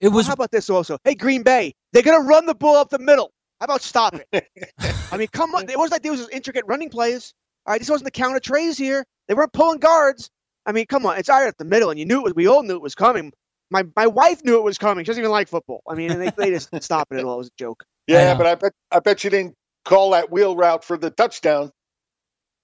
it 0.00 0.08
Well, 0.08 0.16
was. 0.18 0.26
how 0.28 0.34
about 0.34 0.50
this 0.52 0.70
also? 0.70 0.98
Hey, 1.04 1.14
Green 1.14 1.42
Bay, 1.42 1.74
they're 1.92 2.02
going 2.04 2.20
to 2.22 2.26
run 2.28 2.46
the 2.46 2.54
ball 2.54 2.76
up 2.76 2.90
the 2.90 2.98
middle. 3.00 3.32
How 3.60 3.64
about 3.64 3.82
stop 3.82 4.14
it? 4.32 4.46
I 5.10 5.16
mean, 5.16 5.28
come 5.32 5.54
on. 5.56 5.68
It 5.68 5.76
wasn't 5.78 5.92
like 5.92 6.02
there 6.02 6.12
was 6.12 6.28
intricate 6.28 6.64
running 6.66 6.90
plays. 6.90 7.32
All 7.66 7.72
right, 7.72 7.80
this 7.80 7.88
wasn't 7.90 8.04
the 8.04 8.10
counter 8.12 8.38
trays 8.38 8.78
here. 8.78 9.04
They 9.26 9.34
weren't 9.34 9.52
pulling 9.52 9.78
guards. 9.80 10.30
I 10.66 10.72
mean, 10.72 10.86
come 10.86 11.04
on. 11.06 11.18
It's 11.18 11.28
right 11.28 11.48
up 11.48 11.56
the 11.56 11.64
middle, 11.64 11.90
and 11.90 11.98
you 11.98 12.04
knew 12.04 12.18
it 12.18 12.24
was. 12.24 12.34
We 12.34 12.46
all 12.46 12.62
knew 12.62 12.74
it 12.74 12.82
was 12.82 12.94
coming. 12.94 13.32
My 13.70 13.84
my 13.96 14.06
wife 14.06 14.44
knew 14.44 14.56
it 14.56 14.62
was 14.62 14.78
coming. 14.78 15.04
She 15.04 15.08
doesn't 15.08 15.20
even 15.20 15.30
like 15.32 15.48
football. 15.48 15.82
I 15.88 15.94
mean, 15.94 16.10
and 16.12 16.20
they, 16.22 16.30
they 16.36 16.50
just 16.50 16.68
stop 16.82 17.08
it 17.10 17.18
at 17.18 17.24
all. 17.24 17.34
It 17.34 17.38
was 17.38 17.46
a 17.48 17.58
joke. 17.58 17.84
yeah, 18.06 18.32
know. 18.32 18.38
but 18.38 18.46
I 18.46 18.54
bet 18.54 18.72
I 18.92 19.00
bet 19.00 19.24
you 19.24 19.30
didn't 19.30 19.54
call 19.84 20.10
that 20.10 20.30
wheel 20.30 20.54
route 20.56 20.84
for 20.84 20.96
the 20.96 21.10
touchdown. 21.10 21.70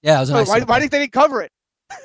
Yeah, 0.03 0.18
it 0.18 0.20
was 0.20 0.30
a 0.30 0.34
Oh, 0.34 0.36
nice. 0.38 0.48
why, 0.48 0.55
little 0.55 0.66
why 0.68 0.74
play. 0.74 0.80
think 0.80 0.92
they 0.92 0.98
didn't 1.00 1.12
cover 1.12 1.42
it? 1.42 1.50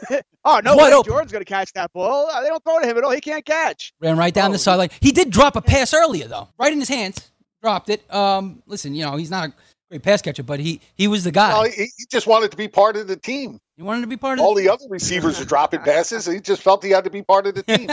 oh 0.45 0.59
no, 0.63 0.75
Wide 0.75 0.93
way. 0.93 1.01
Jordan's 1.05 1.31
going 1.31 1.43
to 1.43 1.49
catch 1.49 1.71
that 1.73 1.91
ball. 1.93 2.27
Uh, 2.29 2.41
They 2.41 2.47
don't 2.49 2.63
throw 2.63 2.79
to 2.79 2.87
him 2.87 2.97
at 2.97 3.03
all. 3.03 3.11
He 3.11 3.21
can't 3.21 3.45
catch. 3.45 3.93
Ran 4.01 4.17
right 4.17 4.33
down 4.33 4.49
Oh, 4.49 4.53
the 4.53 4.59
sideline. 4.59 4.89
He 4.99 5.11
did 5.11 5.29
drop 5.31 5.55
a 5.55 5.61
pass 5.61 5.93
earlier 5.93 6.27
though, 6.27 6.49
right 6.59 6.73
in 6.73 6.79
his 6.79 6.89
hands. 6.89 7.31
Dropped 7.61 7.89
it. 7.89 8.03
Um, 8.13 8.61
listen, 8.67 8.93
you 8.93 9.03
know 9.05 9.15
he's 9.15 9.31
not 9.31 9.49
a 9.49 9.53
great 9.89 10.03
pass 10.03 10.21
catcher, 10.21 10.43
but 10.43 10.59
he 10.59 10.81
he 10.95 11.07
was 11.07 11.23
the 11.23 11.31
guy. 11.31 11.53
Well, 11.53 11.63
he, 11.63 11.83
he 11.97 12.05
just 12.11 12.27
wanted 12.27 12.51
to 12.51 12.57
be 12.57 12.67
part 12.67 12.97
of 12.97 13.07
the 13.07 13.15
team. 13.15 13.59
he 13.77 13.83
wanted 13.83 14.01
to 14.01 14.07
be 14.07 14.17
part 14.17 14.39
of 14.39 14.45
All 14.45 14.53
the 14.55 14.63
the 14.63 14.69
other 14.73 14.85
receivers 14.89 15.39
are 15.41 15.45
dropping 15.45 15.79
passes, 15.81 16.27
and 16.27 16.35
he 16.35 16.41
just 16.41 16.61
felt 16.61 16.83
he 16.83 16.89
had 16.91 17.05
to 17.05 17.09
be 17.09 17.21
part 17.23 17.47
of 17.47 17.55
the 17.55 17.63
team. 17.77 17.89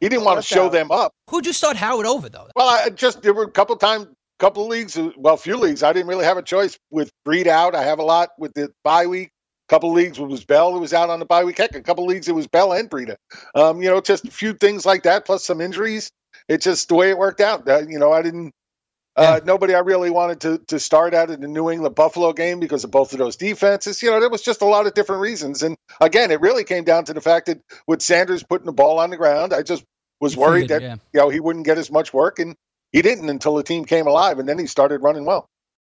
He 0.00 0.08
didn't 0.08 0.24
want 0.24 0.38
to 0.38 0.42
show 0.42 0.68
them 0.68 0.90
up. 0.90 1.12
Who'd 1.28 1.46
you 1.46 1.52
start 1.52 1.76
Howard 1.76 2.06
over 2.06 2.28
though? 2.28 2.48
Well, 2.56 2.68
I 2.68 2.90
just 2.90 3.22
there 3.22 3.34
were 3.34 3.44
a 3.44 3.50
couple 3.50 3.76
times, 3.76 4.06
couple 4.38 4.64
of 4.64 4.70
leagues, 4.70 4.98
well, 5.16 5.36
few 5.36 5.56
leagues. 5.56 5.82
I 5.82 5.92
didn't 5.92 6.08
really 6.08 6.24
have 6.24 6.38
a 6.38 6.42
choice 6.42 6.78
with 6.90 7.10
Breed 7.24 7.46
out. 7.46 7.74
I 7.74 7.84
have 7.84 7.98
a 7.98 8.02
lot 8.02 8.30
with 8.38 8.54
the 8.54 8.72
bye 8.82 9.06
week. 9.06 9.30
Couple 9.68 9.92
leagues 9.92 10.18
it 10.18 10.24
was 10.24 10.44
Bell 10.44 10.72
who 10.72 10.80
was 10.80 10.92
out 10.92 11.10
on 11.10 11.20
the 11.20 11.26
bye 11.26 11.44
week. 11.44 11.58
Heck, 11.58 11.76
a 11.76 11.82
couple 11.82 12.04
leagues 12.04 12.26
it 12.26 12.34
was 12.34 12.48
Bell 12.48 12.72
and 12.72 12.90
Breida. 12.90 13.14
Um, 13.54 13.80
you 13.82 13.88
know, 13.88 14.00
just 14.00 14.24
a 14.24 14.30
few 14.30 14.52
things 14.52 14.84
like 14.84 15.04
that, 15.04 15.24
plus 15.24 15.44
some 15.44 15.60
injuries. 15.60 16.10
It's 16.48 16.64
just 16.64 16.88
the 16.88 16.96
way 16.96 17.10
it 17.10 17.18
worked 17.18 17.40
out. 17.40 17.68
Uh, 17.68 17.82
you 17.86 17.98
know, 17.98 18.12
I 18.12 18.22
didn't. 18.22 18.52
Uh, 19.16 19.40
Nobody 19.44 19.74
I 19.74 19.80
really 19.80 20.08
wanted 20.08 20.40
to 20.40 20.58
to 20.68 20.80
start 20.80 21.14
out 21.14 21.30
in 21.30 21.40
the 21.40 21.48
New 21.48 21.70
England 21.70 21.94
Buffalo 21.94 22.32
game 22.32 22.58
because 22.58 22.84
of 22.84 22.90
both 22.90 23.12
of 23.12 23.18
those 23.18 23.36
defenses. 23.36 24.02
You 24.02 24.10
know, 24.10 24.18
there 24.18 24.30
was 24.30 24.42
just 24.42 24.62
a 24.62 24.66
lot 24.66 24.86
of 24.86 24.94
different 24.94 25.20
reasons. 25.20 25.62
And 25.62 25.76
again, 26.00 26.30
it 26.30 26.40
really 26.40 26.64
came 26.64 26.84
down 26.84 27.04
to 27.04 27.12
the 27.12 27.20
fact 27.20 27.46
that 27.46 27.60
with 27.86 28.02
Sanders 28.02 28.42
putting 28.42 28.66
the 28.66 28.72
ball 28.72 28.98
on 28.98 29.10
the 29.10 29.16
ground, 29.16 29.52
I 29.52 29.62
just 29.62 29.84
was 30.20 30.36
worried 30.36 30.68
that 30.68 30.82
yeah. 30.82 30.96
you 31.12 31.20
know 31.20 31.28
he 31.28 31.40
wouldn't 31.40 31.64
get 31.64 31.78
as 31.78 31.90
much 31.90 32.12
work, 32.12 32.38
and 32.38 32.56
he 32.92 33.02
didn't 33.02 33.28
until 33.28 33.54
the 33.54 33.62
team 33.62 33.84
came 33.84 34.06
alive, 34.06 34.38
and 34.38 34.48
then 34.48 34.58
he 34.58 34.66
started 34.66 35.02
running 35.02 35.24
well. 35.24 35.48